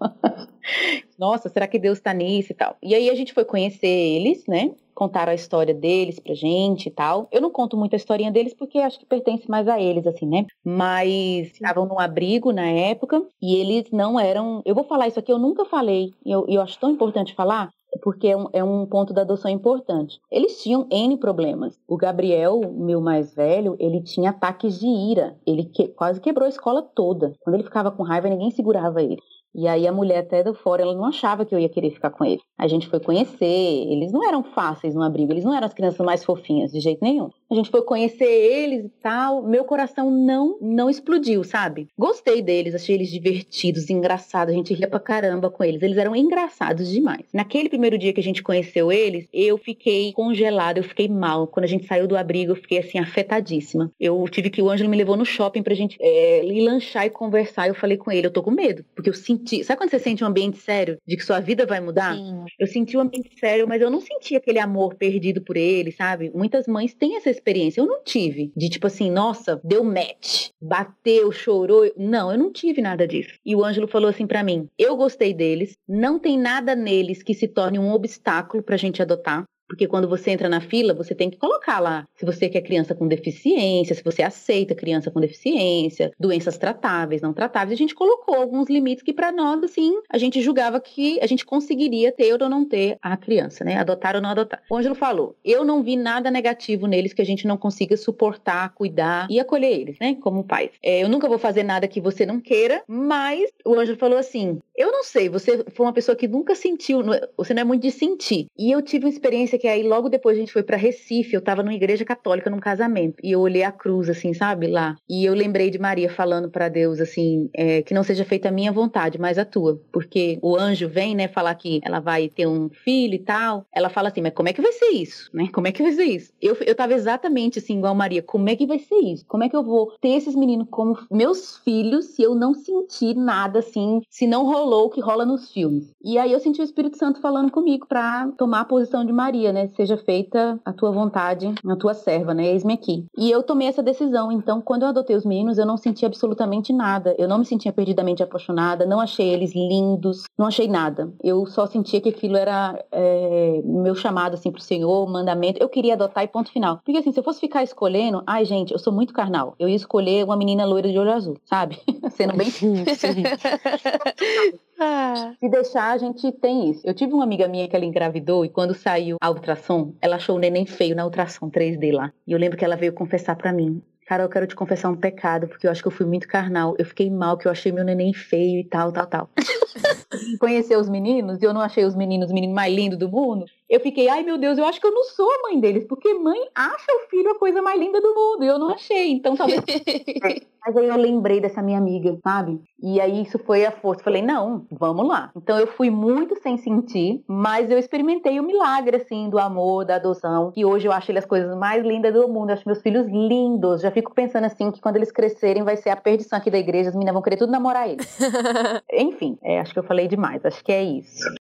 Nossa, 1.16 1.48
será 1.48 1.68
que 1.68 1.78
Deus 1.78 2.00
tá 2.00 2.12
nisso 2.12 2.50
e 2.50 2.56
tal? 2.56 2.76
E 2.82 2.92
aí 2.92 3.08
a 3.08 3.14
gente 3.14 3.32
foi 3.32 3.44
conhecer 3.44 3.86
eles, 3.86 4.48
né? 4.48 4.72
Contaram 4.96 5.30
a 5.30 5.34
história 5.34 5.74
deles 5.74 6.18
pra 6.18 6.34
gente 6.34 6.86
e 6.86 6.90
tal. 6.90 7.28
Eu 7.30 7.42
não 7.42 7.50
conto 7.50 7.76
muito 7.76 7.92
a 7.92 7.96
historinha 7.96 8.32
deles 8.32 8.54
porque 8.54 8.78
acho 8.78 8.98
que 8.98 9.06
pertence 9.06 9.48
mais 9.48 9.68
a 9.68 9.78
eles, 9.78 10.06
assim, 10.06 10.26
né? 10.26 10.46
Mas 10.64 11.52
estavam 11.52 11.86
num 11.86 12.00
abrigo 12.00 12.50
na 12.50 12.66
época 12.66 13.22
e 13.40 13.56
eles 13.56 13.90
não 13.92 14.18
eram. 14.18 14.62
Eu 14.64 14.74
vou 14.74 14.84
falar 14.84 15.06
isso 15.06 15.18
aqui, 15.18 15.30
eu 15.30 15.38
nunca 15.38 15.66
falei, 15.66 16.12
e 16.24 16.30
eu, 16.32 16.46
eu 16.48 16.62
acho 16.62 16.80
tão 16.80 16.90
importante 16.90 17.34
falar, 17.34 17.70
porque 18.02 18.28
é 18.28 18.36
um, 18.36 18.48
é 18.52 18.64
um, 18.64 18.86
ponto 18.86 19.12
da 19.12 19.22
adoção 19.22 19.50
importante. 19.50 20.18
Eles 20.30 20.62
tinham 20.62 20.86
N 20.90 21.16
problemas. 21.18 21.78
O 21.86 21.96
Gabriel, 21.96 22.60
meu 22.72 23.00
mais 23.00 23.34
velho, 23.34 23.76
ele 23.78 24.02
tinha 24.02 24.30
ataques 24.30 24.80
de 24.80 24.86
ira. 24.86 25.36
Ele 25.46 25.64
que, 25.64 25.88
quase 25.88 26.20
quebrou 26.20 26.46
a 26.46 26.50
escola 26.50 26.82
toda. 26.82 27.34
Quando 27.40 27.54
ele 27.54 27.64
ficava 27.64 27.90
com 27.90 28.02
raiva, 28.02 28.28
ninguém 28.28 28.50
segurava 28.50 29.02
ele. 29.02 29.18
E 29.56 29.66
aí 29.66 29.86
a 29.86 29.92
mulher 29.92 30.18
até 30.18 30.44
do 30.44 30.52
fora, 30.52 30.82
ela 30.82 30.94
não 30.94 31.06
achava 31.06 31.46
que 31.46 31.54
eu 31.54 31.58
ia 31.58 31.68
querer 31.68 31.90
ficar 31.90 32.10
com 32.10 32.24
ele. 32.26 32.42
A 32.58 32.68
gente 32.68 32.86
foi 32.88 33.00
conhecer, 33.00 33.44
eles 33.44 34.12
não 34.12 34.26
eram 34.26 34.44
fáceis 34.44 34.94
no 34.94 35.02
abrigo, 35.02 35.32
eles 35.32 35.44
não 35.44 35.54
eram 35.54 35.66
as 35.66 35.72
crianças 35.72 36.04
mais 36.04 36.22
fofinhas 36.22 36.70
de 36.70 36.80
jeito 36.80 37.02
nenhum. 37.02 37.30
A 37.50 37.54
gente 37.54 37.70
foi 37.70 37.80
conhecer 37.82 38.26
eles 38.26 38.84
e 38.84 38.88
tal, 39.00 39.42
meu 39.42 39.64
coração 39.64 40.10
não 40.10 40.58
não 40.60 40.90
explodiu, 40.90 41.42
sabe? 41.42 41.88
Gostei 41.96 42.42
deles, 42.42 42.74
achei 42.74 42.96
eles 42.96 43.10
divertidos, 43.10 43.88
engraçados, 43.88 44.52
a 44.52 44.56
gente 44.56 44.74
ria 44.74 44.88
pra 44.88 45.00
caramba 45.00 45.48
com 45.48 45.64
eles. 45.64 45.82
Eles 45.82 45.96
eram 45.96 46.14
engraçados 46.14 46.90
demais. 46.90 47.24
Naquele 47.32 47.68
primeiro 47.70 47.96
dia 47.96 48.12
que 48.12 48.20
a 48.20 48.22
gente 48.22 48.42
conheceu 48.42 48.92
eles, 48.92 49.26
eu 49.32 49.56
fiquei 49.56 50.12
congelada, 50.12 50.80
eu 50.80 50.84
fiquei 50.84 51.08
mal. 51.08 51.46
Quando 51.46 51.64
a 51.64 51.68
gente 51.68 51.86
saiu 51.86 52.06
do 52.06 52.16
abrigo, 52.16 52.52
eu 52.52 52.56
fiquei 52.56 52.78
assim 52.78 52.98
afetadíssima. 52.98 53.90
Eu 53.98 54.22
tive 54.28 54.50
que 54.50 54.60
o 54.60 54.68
Ângelo 54.68 54.90
me 54.90 54.96
levou 54.96 55.16
no 55.16 55.24
shopping 55.24 55.62
pra 55.62 55.74
gente 55.74 55.96
é, 56.00 56.44
ir 56.44 56.60
lanchar 56.62 57.06
e 57.06 57.10
conversar. 57.10 57.68
Eu 57.68 57.74
falei 57.74 57.96
com 57.96 58.10
ele, 58.10 58.26
eu 58.26 58.32
tô 58.32 58.42
com 58.42 58.50
medo, 58.50 58.84
porque 58.94 59.08
eu 59.08 59.14
senti 59.14 59.45
senti. 59.46 59.64
Sabe 59.64 59.78
quando 59.78 59.90
você 59.90 59.98
sente 59.98 60.24
um 60.24 60.26
ambiente 60.26 60.58
sério 60.58 60.98
de 61.06 61.16
que 61.16 61.24
sua 61.24 61.40
vida 61.40 61.64
vai 61.64 61.80
mudar? 61.80 62.16
Sim. 62.16 62.44
Eu 62.58 62.66
senti 62.66 62.96
um 62.96 63.00
ambiente 63.00 63.38
sério, 63.38 63.66
mas 63.68 63.80
eu 63.80 63.90
não 63.90 64.00
senti 64.00 64.36
aquele 64.36 64.58
amor 64.58 64.94
perdido 64.96 65.40
por 65.42 65.56
ele, 65.56 65.92
sabe? 65.92 66.30
Muitas 66.34 66.66
mães 66.66 66.94
têm 66.94 67.16
essa 67.16 67.30
experiência. 67.30 67.80
Eu 67.80 67.86
não 67.86 68.02
tive. 68.02 68.52
De 68.56 68.68
tipo 68.68 68.86
assim, 68.86 69.10
nossa, 69.10 69.60
deu 69.64 69.84
match, 69.84 70.48
bateu, 70.60 71.30
chorou. 71.30 71.90
Não, 71.96 72.30
eu 72.30 72.38
não 72.38 72.52
tive 72.52 72.82
nada 72.82 73.06
disso. 73.06 73.38
E 73.44 73.54
o 73.54 73.64
Ângelo 73.64 73.88
falou 73.88 74.10
assim 74.10 74.26
para 74.26 74.42
mim: 74.42 74.66
eu 74.78 74.96
gostei 74.96 75.32
deles, 75.32 75.76
não 75.88 76.18
tem 76.18 76.38
nada 76.38 76.74
neles 76.74 77.22
que 77.22 77.34
se 77.34 77.46
torne 77.46 77.78
um 77.78 77.92
obstáculo 77.92 78.62
pra 78.62 78.76
gente 78.76 79.00
adotar. 79.00 79.44
Porque 79.68 79.86
quando 79.86 80.08
você 80.08 80.30
entra 80.30 80.48
na 80.48 80.60
fila, 80.60 80.94
você 80.94 81.14
tem 81.14 81.30
que 81.30 81.36
colocar 81.36 81.80
lá 81.80 82.06
se 82.14 82.24
você 82.24 82.48
quer 82.48 82.62
criança 82.62 82.94
com 82.94 83.06
deficiência, 83.06 83.94
se 83.94 84.02
você 84.02 84.22
aceita 84.22 84.74
criança 84.74 85.10
com 85.10 85.20
deficiência, 85.20 86.12
doenças 86.18 86.56
tratáveis, 86.56 87.22
não 87.22 87.32
tratáveis. 87.32 87.76
A 87.76 87.82
gente 87.82 87.94
colocou 87.94 88.34
alguns 88.34 88.68
limites 88.68 89.02
que 89.02 89.12
para 89.12 89.32
nós, 89.32 89.62
assim, 89.62 89.92
a 90.10 90.18
gente 90.18 90.40
julgava 90.40 90.80
que 90.80 91.18
a 91.20 91.26
gente 91.26 91.44
conseguiria 91.44 92.12
ter 92.12 92.32
ou 92.40 92.48
não 92.48 92.64
ter 92.64 92.96
a 93.02 93.16
criança, 93.16 93.64
né? 93.64 93.76
Adotar 93.76 94.14
ou 94.14 94.22
não 94.22 94.30
adotar. 94.30 94.62
O 94.70 94.76
Ângelo 94.76 94.94
falou: 94.94 95.36
eu 95.44 95.64
não 95.64 95.82
vi 95.82 95.96
nada 95.96 96.30
negativo 96.30 96.86
neles 96.86 97.12
que 97.12 97.22
a 97.22 97.26
gente 97.26 97.46
não 97.46 97.56
consiga 97.56 97.96
suportar, 97.96 98.72
cuidar 98.74 99.26
e 99.30 99.40
acolher 99.40 99.72
eles, 99.72 99.98
né? 99.98 100.16
Como 100.20 100.44
pais. 100.44 100.70
É, 100.82 101.02
eu 101.02 101.08
nunca 101.08 101.28
vou 101.28 101.38
fazer 101.38 101.62
nada 101.62 101.88
que 101.88 102.00
você 102.00 102.24
não 102.24 102.40
queira, 102.40 102.82
mas 102.86 103.50
o 103.64 103.74
Ângelo 103.74 103.98
falou 103.98 104.18
assim: 104.18 104.58
eu 104.76 104.92
não 104.92 105.02
sei, 105.02 105.28
você 105.28 105.64
foi 105.72 105.86
uma 105.86 105.92
pessoa 105.92 106.14
que 106.14 106.28
nunca 106.28 106.54
sentiu, 106.54 107.02
você 107.36 107.54
não 107.54 107.62
é 107.62 107.64
muito 107.64 107.82
de 107.82 107.90
sentir. 107.90 108.46
E 108.58 108.70
eu 108.70 108.82
tive 108.82 109.06
uma 109.06 109.10
experiência 109.10 109.55
que 109.58 109.68
aí 109.68 109.82
logo 109.82 110.08
depois 110.08 110.36
a 110.36 110.40
gente 110.40 110.52
foi 110.52 110.62
para 110.62 110.76
Recife, 110.76 111.34
eu 111.34 111.42
tava 111.42 111.62
numa 111.62 111.74
igreja 111.74 112.04
católica 112.04 112.50
num 112.50 112.58
casamento 112.58 113.16
e 113.22 113.32
eu 113.32 113.40
olhei 113.40 113.62
a 113.62 113.72
cruz 113.72 114.08
assim, 114.08 114.34
sabe, 114.34 114.66
lá. 114.66 114.96
E 115.08 115.24
eu 115.24 115.34
lembrei 115.34 115.70
de 115.70 115.78
Maria 115.78 116.10
falando 116.10 116.50
para 116.50 116.68
Deus 116.68 117.00
assim, 117.00 117.48
é, 117.54 117.82
que 117.82 117.94
não 117.94 118.02
seja 118.02 118.24
feita 118.24 118.48
a 118.48 118.52
minha 118.52 118.72
vontade, 118.72 119.18
mas 119.18 119.38
a 119.38 119.44
tua, 119.44 119.80
porque 119.92 120.38
o 120.42 120.56
anjo 120.56 120.88
vem, 120.88 121.14
né, 121.14 121.28
falar 121.28 121.54
que 121.54 121.80
ela 121.84 122.00
vai 122.00 122.28
ter 122.28 122.46
um 122.46 122.68
filho 122.68 123.14
e 123.14 123.18
tal. 123.18 123.66
Ela 123.72 123.88
fala 123.88 124.08
assim, 124.08 124.20
mas 124.22 124.34
como 124.34 124.48
é 124.48 124.52
que 124.52 124.62
vai 124.62 124.72
ser 124.72 124.90
isso, 124.90 125.30
né? 125.32 125.48
Como 125.52 125.66
é 125.66 125.72
que 125.72 125.82
vai 125.82 125.92
ser 125.92 126.04
isso? 126.04 126.32
Eu 126.40 126.56
eu 126.66 126.74
tava 126.74 126.94
exatamente 126.94 127.58
assim 127.58 127.78
igual 127.78 127.94
Maria, 127.94 128.22
como 128.22 128.48
é 128.48 128.56
que 128.56 128.66
vai 128.66 128.78
ser 128.78 128.96
isso? 128.96 129.24
Como 129.26 129.44
é 129.44 129.48
que 129.48 129.56
eu 129.56 129.62
vou 129.62 129.92
ter 130.00 130.10
esses 130.10 130.34
meninos 130.34 130.66
como 130.70 130.98
meus 131.10 131.58
filhos 131.58 132.06
se 132.06 132.22
eu 132.22 132.34
não 132.34 132.54
sentir 132.54 133.14
nada 133.14 133.60
assim, 133.60 134.00
se 134.10 134.26
não 134.26 134.44
rolou 134.44 134.86
o 134.86 134.90
que 134.90 135.00
rola 135.00 135.24
nos 135.24 135.50
filmes. 135.52 135.92
E 136.02 136.18
aí 136.18 136.32
eu 136.32 136.40
senti 136.40 136.60
o 136.60 136.64
Espírito 136.64 136.98
Santo 136.98 137.20
falando 137.20 137.50
comigo 137.50 137.86
para 137.86 138.28
tomar 138.32 138.60
a 138.60 138.64
posição 138.64 139.04
de 139.04 139.12
Maria, 139.12 139.45
né? 139.52 139.68
Seja 139.76 139.96
feita 139.96 140.58
a 140.64 140.72
tua 140.72 140.90
vontade, 140.90 141.52
a 141.66 141.76
tua 141.76 141.94
serva, 141.94 142.34
né? 142.34 142.46
Eis-me 142.46 142.74
aqui. 142.74 143.06
E 143.16 143.30
eu 143.30 143.42
tomei 143.42 143.68
essa 143.68 143.82
decisão. 143.82 144.30
Então, 144.30 144.60
quando 144.60 144.82
eu 144.82 144.88
adotei 144.88 145.16
os 145.16 145.24
meninos, 145.24 145.58
eu 145.58 145.66
não 145.66 145.76
senti 145.76 146.04
absolutamente 146.04 146.72
nada. 146.72 147.14
Eu 147.18 147.28
não 147.28 147.38
me 147.38 147.44
sentia 147.44 147.72
perdidamente 147.72 148.22
apaixonada, 148.22 148.86
não 148.86 149.00
achei 149.00 149.28
eles 149.28 149.54
lindos, 149.54 150.24
não 150.38 150.46
achei 150.46 150.68
nada. 150.68 151.12
Eu 151.22 151.46
só 151.46 151.66
sentia 151.66 152.00
que 152.00 152.08
aquilo 152.08 152.36
era 152.36 152.78
é, 152.92 153.60
meu 153.64 153.94
chamado, 153.94 154.34
assim, 154.34 154.50
pro 154.50 154.60
Senhor, 154.60 155.08
mandamento. 155.08 155.62
Eu 155.62 155.68
queria 155.68 155.94
adotar 155.94 156.24
e 156.24 156.28
ponto 156.28 156.50
final. 156.50 156.80
Porque, 156.84 156.98
assim, 156.98 157.12
se 157.12 157.20
eu 157.20 157.24
fosse 157.24 157.40
ficar 157.40 157.62
escolhendo, 157.62 158.22
ai, 158.26 158.44
gente, 158.44 158.72
eu 158.72 158.78
sou 158.78 158.92
muito 158.92 159.12
carnal. 159.12 159.54
Eu 159.58 159.68
ia 159.68 159.76
escolher 159.76 160.24
uma 160.24 160.36
menina 160.36 160.64
loira 160.64 160.90
de 160.90 160.98
olho 160.98 161.12
azul, 161.12 161.36
sabe? 161.44 161.78
Sendo 162.10 162.36
bem. 162.36 162.48
Ah. 164.78 165.32
Se 165.40 165.48
deixar, 165.48 165.92
a 165.92 165.98
gente 165.98 166.30
tem 166.32 166.70
isso. 166.70 166.82
Eu 166.84 166.94
tive 166.94 167.12
uma 167.12 167.24
amiga 167.24 167.48
minha 167.48 167.68
que 167.68 167.74
ela 167.74 167.84
engravidou 167.84 168.44
e 168.44 168.48
quando 168.48 168.74
saiu 168.74 169.16
a 169.20 169.30
ultrassom, 169.30 169.94
ela 170.00 170.16
achou 170.16 170.36
o 170.36 170.38
neném 170.38 170.66
feio 170.66 170.94
na 170.94 171.04
ultrassom 171.04 171.50
3D 171.50 171.92
lá. 171.92 172.12
E 172.26 172.32
eu 172.32 172.38
lembro 172.38 172.58
que 172.58 172.64
ela 172.64 172.76
veio 172.76 172.92
confessar 172.92 173.36
para 173.36 173.52
mim. 173.52 173.82
Cara, 174.06 174.22
eu 174.22 174.28
quero 174.28 174.46
te 174.46 174.54
confessar 174.54 174.88
um 174.88 174.96
pecado, 174.96 175.48
porque 175.48 175.66
eu 175.66 175.70
acho 175.70 175.82
que 175.82 175.88
eu 175.88 175.92
fui 175.92 176.06
muito 176.06 176.28
carnal. 176.28 176.76
Eu 176.78 176.84
fiquei 176.84 177.10
mal, 177.10 177.36
que 177.36 177.48
eu 177.48 177.52
achei 177.52 177.72
meu 177.72 177.84
neném 177.84 178.12
feio 178.12 178.60
e 178.60 178.64
tal, 178.64 178.92
tal, 178.92 179.06
tal. 179.06 179.30
Conhecer 180.38 180.78
os 180.78 180.88
meninos, 180.88 181.42
e 181.42 181.44
eu 181.44 181.52
não 181.52 181.60
achei 181.60 181.84
os 181.84 181.96
meninos, 181.96 182.28
os 182.28 182.32
meninos 182.32 182.54
mais 182.54 182.72
lindos 182.72 182.98
do 182.98 183.10
mundo 183.10 183.46
eu 183.68 183.80
fiquei, 183.80 184.08
ai 184.08 184.22
meu 184.22 184.38
Deus, 184.38 184.58
eu 184.58 184.64
acho 184.64 184.80
que 184.80 184.86
eu 184.86 184.92
não 184.92 185.04
sou 185.04 185.28
a 185.30 185.42
mãe 185.42 185.58
deles, 185.58 185.84
porque 185.84 186.14
mãe 186.14 186.40
acha 186.54 186.92
o 186.92 187.08
filho 187.08 187.30
a 187.30 187.38
coisa 187.38 187.60
mais 187.60 187.78
linda 187.80 188.00
do 188.00 188.14
mundo, 188.14 188.44
e 188.44 188.46
eu 188.46 188.58
não 188.58 188.70
achei, 188.70 189.12
então 189.12 189.36
talvez. 189.36 189.60
Mas 190.66 190.76
aí 190.76 190.88
eu 190.88 190.96
lembrei 190.96 191.40
dessa 191.40 191.62
minha 191.62 191.78
amiga, 191.78 192.18
sabe? 192.24 192.60
E 192.82 193.00
aí 193.00 193.22
isso 193.22 193.38
foi 193.38 193.64
a 193.64 193.70
força. 193.70 194.02
Falei, 194.02 194.20
não, 194.20 194.66
vamos 194.68 195.06
lá. 195.06 195.30
Então 195.36 195.56
eu 195.60 195.68
fui 195.68 195.90
muito 195.90 196.34
sem 196.42 196.56
sentir, 196.56 197.22
mas 197.28 197.70
eu 197.70 197.78
experimentei 197.78 198.40
o 198.40 198.42
milagre, 198.42 198.96
assim, 198.96 199.30
do 199.30 199.38
amor, 199.38 199.84
da 199.84 199.94
adoção. 199.94 200.52
E 200.56 200.64
hoje 200.64 200.88
eu 200.88 200.92
acho 200.92 201.08
ele 201.12 201.20
as 201.20 201.24
coisas 201.24 201.56
mais 201.56 201.84
lindas 201.84 202.12
do 202.12 202.26
mundo. 202.26 202.50
Eu 202.50 202.54
acho 202.54 202.66
meus 202.66 202.82
filhos 202.82 203.06
lindos. 203.06 203.80
Já 203.80 203.92
fico 203.92 204.12
pensando 204.12 204.46
assim 204.46 204.72
que 204.72 204.80
quando 204.80 204.96
eles 204.96 205.12
crescerem 205.12 205.62
vai 205.62 205.76
ser 205.76 205.90
a 205.90 205.96
perdição 205.96 206.36
aqui 206.36 206.50
da 206.50 206.58
igreja, 206.58 206.88
as 206.88 206.96
meninas 206.96 207.14
vão 207.14 207.22
querer 207.22 207.36
tudo 207.36 207.52
namorar 207.52 207.88
eles. 207.88 208.18
Enfim, 208.92 209.38
é, 209.44 209.60
acho 209.60 209.72
que 209.72 209.78
eu 209.78 209.84
falei 209.84 210.08
demais. 210.08 210.44
Acho 210.44 210.64
que 210.64 210.72
é 210.72 210.82
isso 210.82 211.45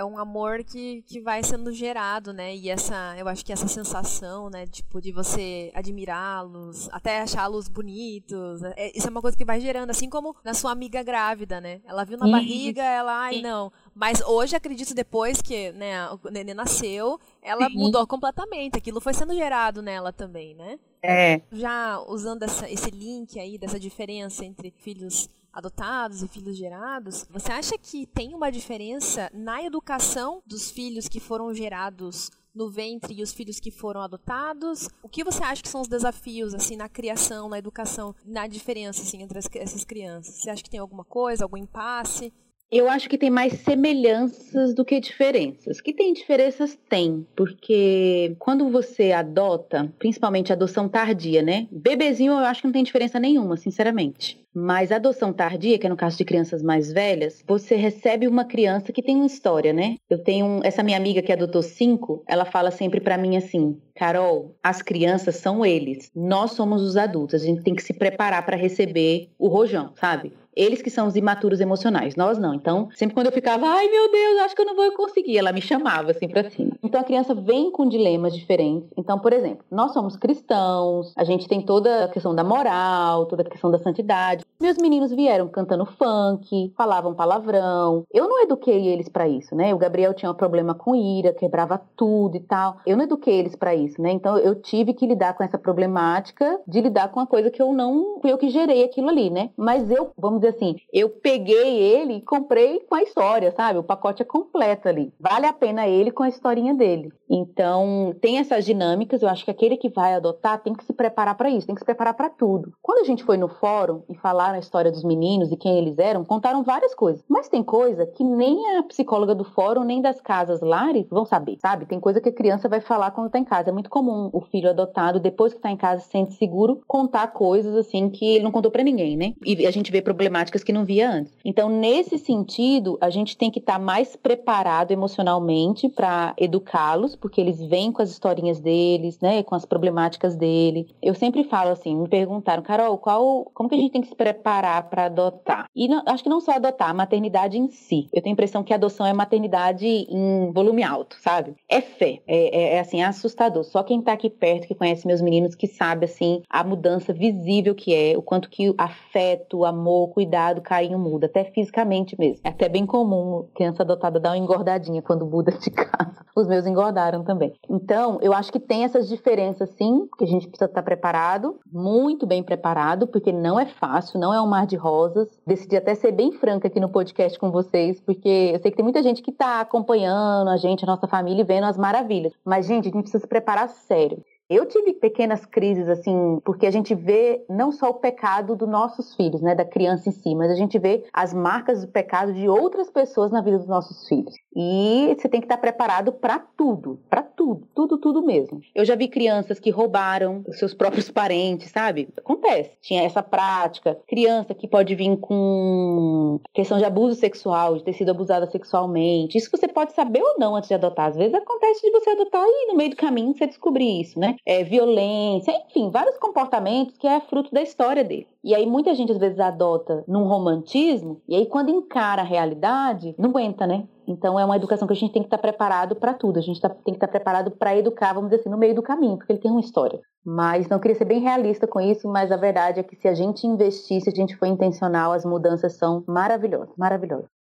é 0.00 0.04
um 0.04 0.16
amor 0.16 0.64
que, 0.64 1.02
que 1.02 1.20
vai 1.20 1.42
sendo 1.42 1.70
gerado, 1.72 2.32
né? 2.32 2.56
E 2.56 2.70
essa, 2.70 3.14
eu 3.18 3.28
acho 3.28 3.44
que 3.44 3.52
essa 3.52 3.68
sensação, 3.68 4.48
né, 4.48 4.66
tipo, 4.66 4.98
de 4.98 5.12
você 5.12 5.70
admirá-los, 5.74 6.88
até 6.90 7.20
achá-los 7.20 7.68
bonitos, 7.68 8.62
né? 8.62 8.72
é, 8.76 8.96
isso 8.96 9.06
é 9.06 9.10
uma 9.10 9.20
coisa 9.20 9.36
que 9.36 9.44
vai 9.44 9.60
gerando, 9.60 9.90
assim 9.90 10.08
como 10.08 10.34
na 10.42 10.54
sua 10.54 10.72
amiga 10.72 11.02
grávida, 11.02 11.60
né? 11.60 11.82
Ela 11.84 12.04
viu 12.04 12.16
na 12.16 12.26
barriga, 12.30 12.82
ela, 12.82 13.12
ai, 13.12 13.42
não. 13.42 13.70
Mas 13.94 14.22
hoje, 14.22 14.56
acredito, 14.56 14.94
depois 14.94 15.42
que 15.42 15.70
né, 15.72 16.08
o 16.10 16.30
neném 16.30 16.54
nasceu, 16.54 17.20
ela 17.42 17.68
Sim. 17.68 17.74
mudou 17.74 18.06
completamente. 18.06 18.78
Aquilo 18.78 19.02
foi 19.02 19.12
sendo 19.12 19.34
gerado 19.34 19.82
nela 19.82 20.12
também, 20.12 20.54
né? 20.54 20.78
É. 21.02 21.42
Já 21.52 22.00
usando 22.08 22.42
essa, 22.42 22.70
esse 22.70 22.90
link 22.90 23.38
aí, 23.38 23.58
dessa 23.58 23.78
diferença 23.78 24.44
entre 24.44 24.70
filhos 24.70 25.28
adotados 25.52 26.22
e 26.22 26.28
filhos 26.28 26.56
gerados, 26.56 27.26
você 27.30 27.52
acha 27.52 27.78
que 27.78 28.06
tem 28.06 28.34
uma 28.34 28.50
diferença 28.50 29.30
na 29.32 29.62
educação 29.62 30.42
dos 30.46 30.70
filhos 30.70 31.08
que 31.08 31.20
foram 31.20 31.52
gerados 31.54 32.30
no 32.54 32.68
ventre 32.68 33.14
e 33.14 33.22
os 33.22 33.32
filhos 33.32 33.60
que 33.60 33.70
foram 33.70 34.00
adotados? 34.00 34.88
O 35.02 35.08
que 35.08 35.24
você 35.24 35.42
acha 35.42 35.62
que 35.62 35.68
são 35.68 35.80
os 35.80 35.88
desafios 35.88 36.54
assim 36.54 36.76
na 36.76 36.88
criação, 36.88 37.48
na 37.48 37.58
educação, 37.58 38.14
na 38.24 38.46
diferença 38.46 39.02
assim 39.02 39.22
entre 39.22 39.38
as, 39.38 39.48
essas 39.54 39.84
crianças? 39.84 40.36
Você 40.36 40.50
acha 40.50 40.62
que 40.62 40.70
tem 40.70 40.80
alguma 40.80 41.04
coisa, 41.04 41.44
algum 41.44 41.56
impasse? 41.56 42.32
Eu 42.72 42.88
acho 42.88 43.08
que 43.08 43.18
tem 43.18 43.30
mais 43.30 43.54
semelhanças 43.54 44.72
do 44.74 44.84
que 44.84 45.00
diferenças. 45.00 45.80
Que 45.80 45.92
tem 45.92 46.12
diferenças? 46.12 46.78
Tem, 46.88 47.26
porque 47.34 48.36
quando 48.38 48.70
você 48.70 49.10
adota, 49.10 49.92
principalmente 49.98 50.52
adoção 50.52 50.88
tardia, 50.88 51.42
né? 51.42 51.66
Bebezinho 51.72 52.32
eu 52.32 52.38
acho 52.38 52.60
que 52.60 52.68
não 52.68 52.72
tem 52.72 52.84
diferença 52.84 53.18
nenhuma, 53.18 53.56
sinceramente. 53.56 54.40
Mas 54.54 54.92
adoção 54.92 55.32
tardia, 55.32 55.78
que 55.78 55.86
é 55.86 55.90
no 55.90 55.96
caso 55.96 56.16
de 56.16 56.24
crianças 56.24 56.62
mais 56.62 56.92
velhas, 56.92 57.42
você 57.46 57.74
recebe 57.74 58.28
uma 58.28 58.44
criança 58.44 58.92
que 58.92 59.02
tem 59.02 59.16
uma 59.16 59.26
história, 59.26 59.72
né? 59.72 59.96
Eu 60.08 60.22
tenho 60.22 60.46
um, 60.46 60.60
essa 60.62 60.82
minha 60.82 60.96
amiga 60.96 61.22
que 61.22 61.32
adotou 61.32 61.62
cinco, 61.62 62.22
ela 62.26 62.44
fala 62.44 62.70
sempre 62.70 63.00
para 63.00 63.18
mim 63.18 63.36
assim: 63.36 63.80
Carol, 63.96 64.56
as 64.62 64.80
crianças 64.80 65.36
são 65.36 65.64
eles, 65.64 66.10
nós 66.14 66.52
somos 66.52 66.82
os 66.82 66.96
adultos, 66.96 67.42
a 67.42 67.44
gente 67.44 67.62
tem 67.62 67.74
que 67.74 67.82
se 67.82 67.92
preparar 67.92 68.44
para 68.44 68.56
receber 68.56 69.30
o 69.38 69.48
rojão, 69.48 69.92
sabe? 69.94 70.32
Eles 70.60 70.82
que 70.82 70.90
são 70.90 71.06
os 71.06 71.16
imaturos 71.16 71.58
emocionais, 71.58 72.16
nós 72.16 72.38
não. 72.38 72.52
Então, 72.52 72.90
sempre 72.94 73.14
quando 73.14 73.28
eu 73.28 73.32
ficava, 73.32 73.66
ai 73.66 73.88
meu 73.88 74.12
Deus, 74.12 74.40
acho 74.40 74.54
que 74.54 74.60
eu 74.60 74.66
não 74.66 74.76
vou 74.76 74.92
conseguir, 74.92 75.38
ela 75.38 75.52
me 75.52 75.62
chamava 75.62 76.10
assim 76.10 76.28
pra 76.28 76.50
cima. 76.50 76.72
Então 76.82 77.00
a 77.00 77.04
criança 77.04 77.34
vem 77.34 77.70
com 77.70 77.88
dilemas 77.88 78.34
diferentes. 78.34 78.90
Então, 78.94 79.18
por 79.18 79.32
exemplo, 79.32 79.64
nós 79.70 79.94
somos 79.94 80.18
cristãos, 80.18 81.14
a 81.16 81.24
gente 81.24 81.48
tem 81.48 81.62
toda 81.62 82.04
a 82.04 82.08
questão 82.08 82.34
da 82.34 82.44
moral, 82.44 83.24
toda 83.24 83.40
a 83.40 83.48
questão 83.48 83.70
da 83.70 83.78
santidade. 83.78 84.44
Meus 84.60 84.76
meninos 84.76 85.10
vieram 85.10 85.48
cantando 85.48 85.86
funk, 85.86 86.74
falavam 86.76 87.14
palavrão. 87.14 88.04
Eu 88.12 88.28
não 88.28 88.42
eduquei 88.42 88.88
eles 88.88 89.08
para 89.08 89.26
isso, 89.26 89.54
né? 89.54 89.74
O 89.74 89.78
Gabriel 89.78 90.12
tinha 90.12 90.30
um 90.30 90.34
problema 90.34 90.74
com 90.74 90.94
ira, 90.94 91.32
quebrava 91.32 91.80
tudo 91.96 92.36
e 92.36 92.40
tal. 92.40 92.76
Eu 92.84 92.98
não 92.98 93.04
eduquei 93.04 93.38
eles 93.38 93.56
para 93.56 93.74
isso, 93.74 94.02
né? 94.02 94.12
Então 94.12 94.36
eu 94.36 94.54
tive 94.54 94.92
que 94.92 95.06
lidar 95.06 95.32
com 95.32 95.42
essa 95.42 95.56
problemática 95.56 96.60
de 96.68 96.82
lidar 96.82 97.08
com 97.08 97.20
uma 97.20 97.26
coisa 97.26 97.50
que 97.50 97.62
eu 97.62 97.72
não 97.72 98.20
eu 98.24 98.36
que 98.36 98.50
gerei 98.50 98.84
aquilo 98.84 99.08
ali, 99.08 99.30
né? 99.30 99.48
Mas 99.56 99.90
eu, 99.90 100.10
vamos 100.18 100.40
dizer 100.40 100.49
assim, 100.50 100.76
eu 100.92 101.08
peguei 101.08 101.78
ele 101.78 102.14
e 102.14 102.22
comprei 102.22 102.80
com 102.80 102.94
a 102.94 103.02
história, 103.02 103.52
sabe? 103.52 103.78
O 103.78 103.84
pacote 103.84 104.22
é 104.22 104.24
completo 104.24 104.88
ali. 104.88 105.12
Vale 105.18 105.46
a 105.46 105.52
pena 105.52 105.88
ele 105.88 106.10
com 106.10 106.22
a 106.22 106.28
historinha 106.28 106.74
dele. 106.74 107.12
Então, 107.28 108.14
tem 108.20 108.38
essas 108.38 108.64
dinâmicas, 108.64 109.22
eu 109.22 109.28
acho 109.28 109.44
que 109.44 109.50
aquele 109.50 109.76
que 109.76 109.88
vai 109.88 110.14
adotar 110.14 110.60
tem 110.62 110.74
que 110.74 110.84
se 110.84 110.92
preparar 110.92 111.36
para 111.36 111.48
isso, 111.48 111.66
tem 111.66 111.74
que 111.74 111.80
se 111.80 111.84
preparar 111.84 112.14
para 112.14 112.28
tudo. 112.28 112.72
Quando 112.82 112.98
a 112.98 113.04
gente 113.04 113.22
foi 113.22 113.36
no 113.36 113.48
fórum 113.48 114.02
e 114.08 114.16
falaram 114.16 114.56
a 114.56 114.60
história 114.60 114.90
dos 114.90 115.04
meninos 115.04 115.52
e 115.52 115.56
quem 115.56 115.78
eles 115.78 115.98
eram, 115.98 116.24
contaram 116.24 116.64
várias 116.64 116.94
coisas. 116.94 117.24
Mas 117.28 117.48
tem 117.48 117.62
coisa 117.62 118.04
que 118.04 118.24
nem 118.24 118.76
a 118.76 118.82
psicóloga 118.82 119.34
do 119.34 119.44
fórum, 119.44 119.84
nem 119.84 120.02
das 120.02 120.20
casas 120.20 120.60
lares 120.60 121.06
vão 121.08 121.24
saber, 121.24 121.56
sabe? 121.60 121.86
Tem 121.86 122.00
coisa 122.00 122.20
que 122.20 122.28
a 122.28 122.32
criança 122.32 122.68
vai 122.68 122.80
falar 122.80 123.12
quando 123.12 123.30
tá 123.30 123.38
em 123.38 123.44
casa. 123.44 123.70
É 123.70 123.72
muito 123.72 123.90
comum 123.90 124.28
o 124.32 124.40
filho 124.40 124.68
adotado, 124.68 125.20
depois 125.20 125.54
que 125.54 125.60
tá 125.60 125.70
em 125.70 125.76
casa, 125.76 126.02
se 126.02 126.10
sente 126.10 126.34
seguro, 126.34 126.80
contar 126.86 127.28
coisas 127.28 127.76
assim 127.76 128.10
que 128.10 128.34
ele 128.34 128.44
não 128.44 128.50
contou 128.50 128.70
para 128.70 128.82
ninguém, 128.82 129.16
né? 129.16 129.34
E 129.44 129.66
a 129.66 129.70
gente 129.70 129.92
vê 129.92 130.02
problemáticas 130.30 130.62
que 130.62 130.72
não 130.72 130.84
via 130.84 131.10
antes. 131.10 131.32
Então, 131.44 131.68
nesse 131.68 132.16
sentido, 132.16 132.96
a 133.00 133.10
gente 133.10 133.36
tem 133.36 133.50
que 133.50 133.58
estar 133.58 133.74
tá 133.74 133.78
mais 133.78 134.14
preparado 134.14 134.92
emocionalmente 134.92 135.88
para 135.88 136.32
educá-los, 136.38 137.16
porque 137.16 137.40
eles 137.40 137.60
vêm 137.60 137.90
com 137.90 138.00
as 138.00 138.10
historinhas 138.10 138.60
deles, 138.60 139.18
né, 139.20 139.42
com 139.42 139.56
as 139.56 139.64
problemáticas 139.64 140.36
dele. 140.36 140.86
Eu 141.02 141.14
sempre 141.14 141.42
falo 141.42 141.70
assim, 141.70 141.96
me 141.96 142.08
perguntaram, 142.08 142.62
Carol, 142.62 142.96
qual, 142.96 143.50
como 143.52 143.68
que 143.68 143.74
a 143.74 143.78
gente 143.78 143.90
tem 143.90 144.00
que 144.00 144.08
se 144.08 144.14
preparar 144.14 144.88
para 144.88 145.06
adotar? 145.06 145.66
E 145.74 145.88
não, 145.88 146.02
acho 146.06 146.22
que 146.22 146.30
não 146.30 146.40
só 146.40 146.52
adotar, 146.52 146.90
a 146.90 146.94
maternidade 146.94 147.58
em 147.58 147.68
si. 147.68 148.08
Eu 148.12 148.22
tenho 148.22 148.32
a 148.32 148.34
impressão 148.34 148.62
que 148.62 148.72
a 148.72 148.76
adoção 148.76 149.04
é 149.04 149.12
maternidade 149.12 149.86
em 149.86 150.52
volume 150.52 150.84
alto, 150.84 151.16
sabe? 151.20 151.56
É 151.68 151.80
fé, 151.80 152.20
é, 152.26 152.56
é, 152.56 152.74
é 152.74 152.80
assim, 152.80 153.02
é 153.02 153.04
assustador. 153.04 153.64
Só 153.64 153.82
quem 153.82 154.00
tá 154.00 154.12
aqui 154.12 154.30
perto, 154.30 154.68
que 154.68 154.74
conhece 154.76 155.06
meus 155.06 155.20
meninos, 155.20 155.56
que 155.56 155.66
sabe, 155.66 156.04
assim, 156.04 156.42
a 156.48 156.62
mudança 156.62 157.12
visível 157.12 157.74
que 157.74 157.92
é, 157.92 158.16
o 158.16 158.22
quanto 158.22 158.48
que 158.48 158.72
afeto, 158.78 159.64
amor, 159.64 160.10
cuidado, 160.20 160.60
carinho 160.60 160.98
muda, 160.98 161.24
até 161.24 161.44
fisicamente 161.44 162.14
mesmo. 162.18 162.42
É 162.44 162.50
até 162.50 162.68
bem 162.68 162.84
comum 162.84 163.48
criança 163.54 163.82
adotada 163.82 164.20
dar 164.20 164.30
uma 164.30 164.36
engordadinha 164.36 165.00
quando 165.00 165.24
muda 165.24 165.50
de 165.50 165.70
casa. 165.72 166.26
Os 166.36 166.46
meus 166.46 166.66
engordaram 166.66 167.24
também. 167.24 167.54
Então, 167.70 168.18
eu 168.20 168.34
acho 168.34 168.52
que 168.52 168.60
tem 168.60 168.84
essas 168.84 169.08
diferenças 169.08 169.70
sim, 169.70 170.06
que 170.18 170.24
a 170.24 170.26
gente 170.26 170.46
precisa 170.46 170.68
estar 170.68 170.82
preparado, 170.82 171.58
muito 171.72 172.26
bem 172.26 172.42
preparado, 172.42 173.06
porque 173.06 173.32
não 173.32 173.58
é 173.58 173.64
fácil, 173.64 174.20
não 174.20 174.34
é 174.34 174.40
um 174.42 174.46
mar 174.46 174.66
de 174.66 174.76
rosas. 174.76 175.40
Decidi 175.46 175.76
até 175.76 175.94
ser 175.94 176.12
bem 176.12 176.32
franca 176.32 176.68
aqui 176.68 176.78
no 176.78 176.90
podcast 176.90 177.38
com 177.38 177.50
vocês, 177.50 177.98
porque 177.98 178.50
eu 178.52 178.60
sei 178.60 178.70
que 178.70 178.76
tem 178.76 178.84
muita 178.84 179.02
gente 179.02 179.22
que 179.22 179.30
está 179.30 179.62
acompanhando 179.62 180.50
a 180.50 180.58
gente, 180.58 180.84
a 180.84 180.86
nossa 180.86 181.08
família, 181.08 181.40
e 181.40 181.46
vendo 181.46 181.64
as 181.64 181.78
maravilhas. 181.78 182.34
Mas, 182.44 182.66
gente, 182.66 182.88
a 182.88 182.92
gente 182.92 183.02
precisa 183.02 183.22
se 183.22 183.28
preparar 183.28 183.70
sério. 183.70 184.22
Eu 184.50 184.66
tive 184.66 184.94
pequenas 184.94 185.46
crises, 185.46 185.88
assim, 185.88 186.40
porque 186.44 186.66
a 186.66 186.72
gente 186.72 186.92
vê 186.92 187.44
não 187.48 187.70
só 187.70 187.90
o 187.90 187.94
pecado 187.94 188.56
dos 188.56 188.68
nossos 188.68 189.14
filhos, 189.14 189.40
né, 189.40 189.54
da 189.54 189.64
criança 189.64 190.08
em 190.08 190.12
si, 190.12 190.34
mas 190.34 190.50
a 190.50 190.56
gente 190.56 190.76
vê 190.76 191.04
as 191.12 191.32
marcas 191.32 191.82
do 191.82 191.92
pecado 191.92 192.32
de 192.32 192.48
outras 192.48 192.90
pessoas 192.90 193.30
na 193.30 193.40
vida 193.42 193.58
dos 193.58 193.68
nossos 193.68 194.08
filhos. 194.08 194.34
E 194.56 195.14
você 195.16 195.28
tem 195.28 195.40
que 195.40 195.44
estar 195.44 195.58
preparado 195.58 196.12
para 196.12 196.40
tudo, 196.56 196.98
para 197.08 197.22
tudo, 197.40 197.66
tudo, 197.74 197.98
tudo 197.98 198.22
mesmo. 198.22 198.60
Eu 198.74 198.84
já 198.84 198.94
vi 198.94 199.08
crianças 199.08 199.58
que 199.58 199.70
roubaram 199.70 200.44
os 200.46 200.58
seus 200.58 200.74
próprios 200.74 201.08
parentes, 201.10 201.70
sabe? 201.70 202.08
Acontece. 202.18 202.70
Tinha 202.82 203.02
essa 203.02 203.22
prática. 203.22 203.98
Criança 204.06 204.54
que 204.54 204.68
pode 204.68 204.94
vir 204.94 205.16
com 205.16 206.38
questão 206.52 206.76
de 206.76 206.84
abuso 206.84 207.14
sexual, 207.18 207.78
de 207.78 207.84
ter 207.84 207.94
sido 207.94 208.10
abusada 208.10 208.46
sexualmente. 208.46 209.38
Isso 209.38 209.50
você 209.50 209.66
pode 209.66 209.94
saber 209.94 210.22
ou 210.22 210.38
não 210.38 210.54
antes 210.54 210.68
de 210.68 210.74
adotar. 210.74 211.06
Às 211.06 211.16
vezes 211.16 211.34
acontece 211.34 211.80
de 211.80 211.90
você 211.90 212.10
adotar 212.10 212.44
e 212.46 212.66
no 212.66 212.76
meio 212.76 212.90
do 212.90 212.96
caminho 212.96 213.34
você 213.34 213.46
descobrir 213.46 214.02
isso, 214.02 214.20
né? 214.20 214.36
É, 214.44 214.62
violência, 214.62 215.50
enfim, 215.66 215.88
vários 215.90 216.18
comportamentos 216.18 216.98
que 216.98 217.06
é 217.06 217.20
fruto 217.20 217.54
da 217.54 217.62
história 217.62 218.04
dele. 218.04 218.26
E 218.42 218.54
aí 218.54 218.66
muita 218.66 218.94
gente 218.94 219.12
às 219.12 219.18
vezes 219.18 219.38
adota 219.38 220.02
num 220.08 220.24
romantismo, 220.24 221.20
e 221.28 221.36
aí 221.36 221.46
quando 221.46 221.68
encara 221.68 222.22
a 222.22 222.24
realidade, 222.24 223.14
não 223.18 223.30
aguenta, 223.30 223.66
né? 223.66 223.86
Então 224.08 224.38
é 224.38 224.44
uma 224.44 224.56
educação 224.56 224.88
que 224.88 224.94
a 224.94 224.96
gente 224.96 225.12
tem 225.12 225.22
que 225.22 225.26
estar 225.26 225.38
preparado 225.38 225.94
para 225.94 226.14
tudo. 226.14 226.38
A 226.38 226.42
gente 226.42 226.60
tá, 226.60 226.68
tem 226.68 226.94
que 226.94 226.96
estar 226.96 227.08
preparado 227.08 227.50
para 227.50 227.76
educar, 227.76 228.12
vamos 228.12 228.30
dizer 228.30 228.40
assim, 228.40 228.50
no 228.50 228.58
meio 228.58 228.74
do 228.74 228.82
caminho, 228.82 229.16
porque 229.16 229.32
ele 229.32 229.40
tem 229.40 229.50
uma 229.50 229.60
história. 229.60 230.00
Mas 230.24 230.68
não 230.68 230.78
queria 230.78 230.96
ser 230.96 231.04
bem 231.04 231.20
realista 231.20 231.66
com 231.66 231.80
isso, 231.80 232.08
mas 232.08 232.32
a 232.32 232.36
verdade 232.36 232.80
é 232.80 232.82
que 232.82 232.96
se 232.96 233.06
a 233.06 233.14
gente 233.14 233.46
investir, 233.46 234.00
se 234.00 234.10
a 234.10 234.12
gente 234.12 234.36
for 234.36 234.46
intencional, 234.46 235.12
as 235.12 235.24
mudanças 235.24 235.74
são 235.74 236.02
maravilhosas, 236.06 236.74
maravilhosas. 236.76 237.39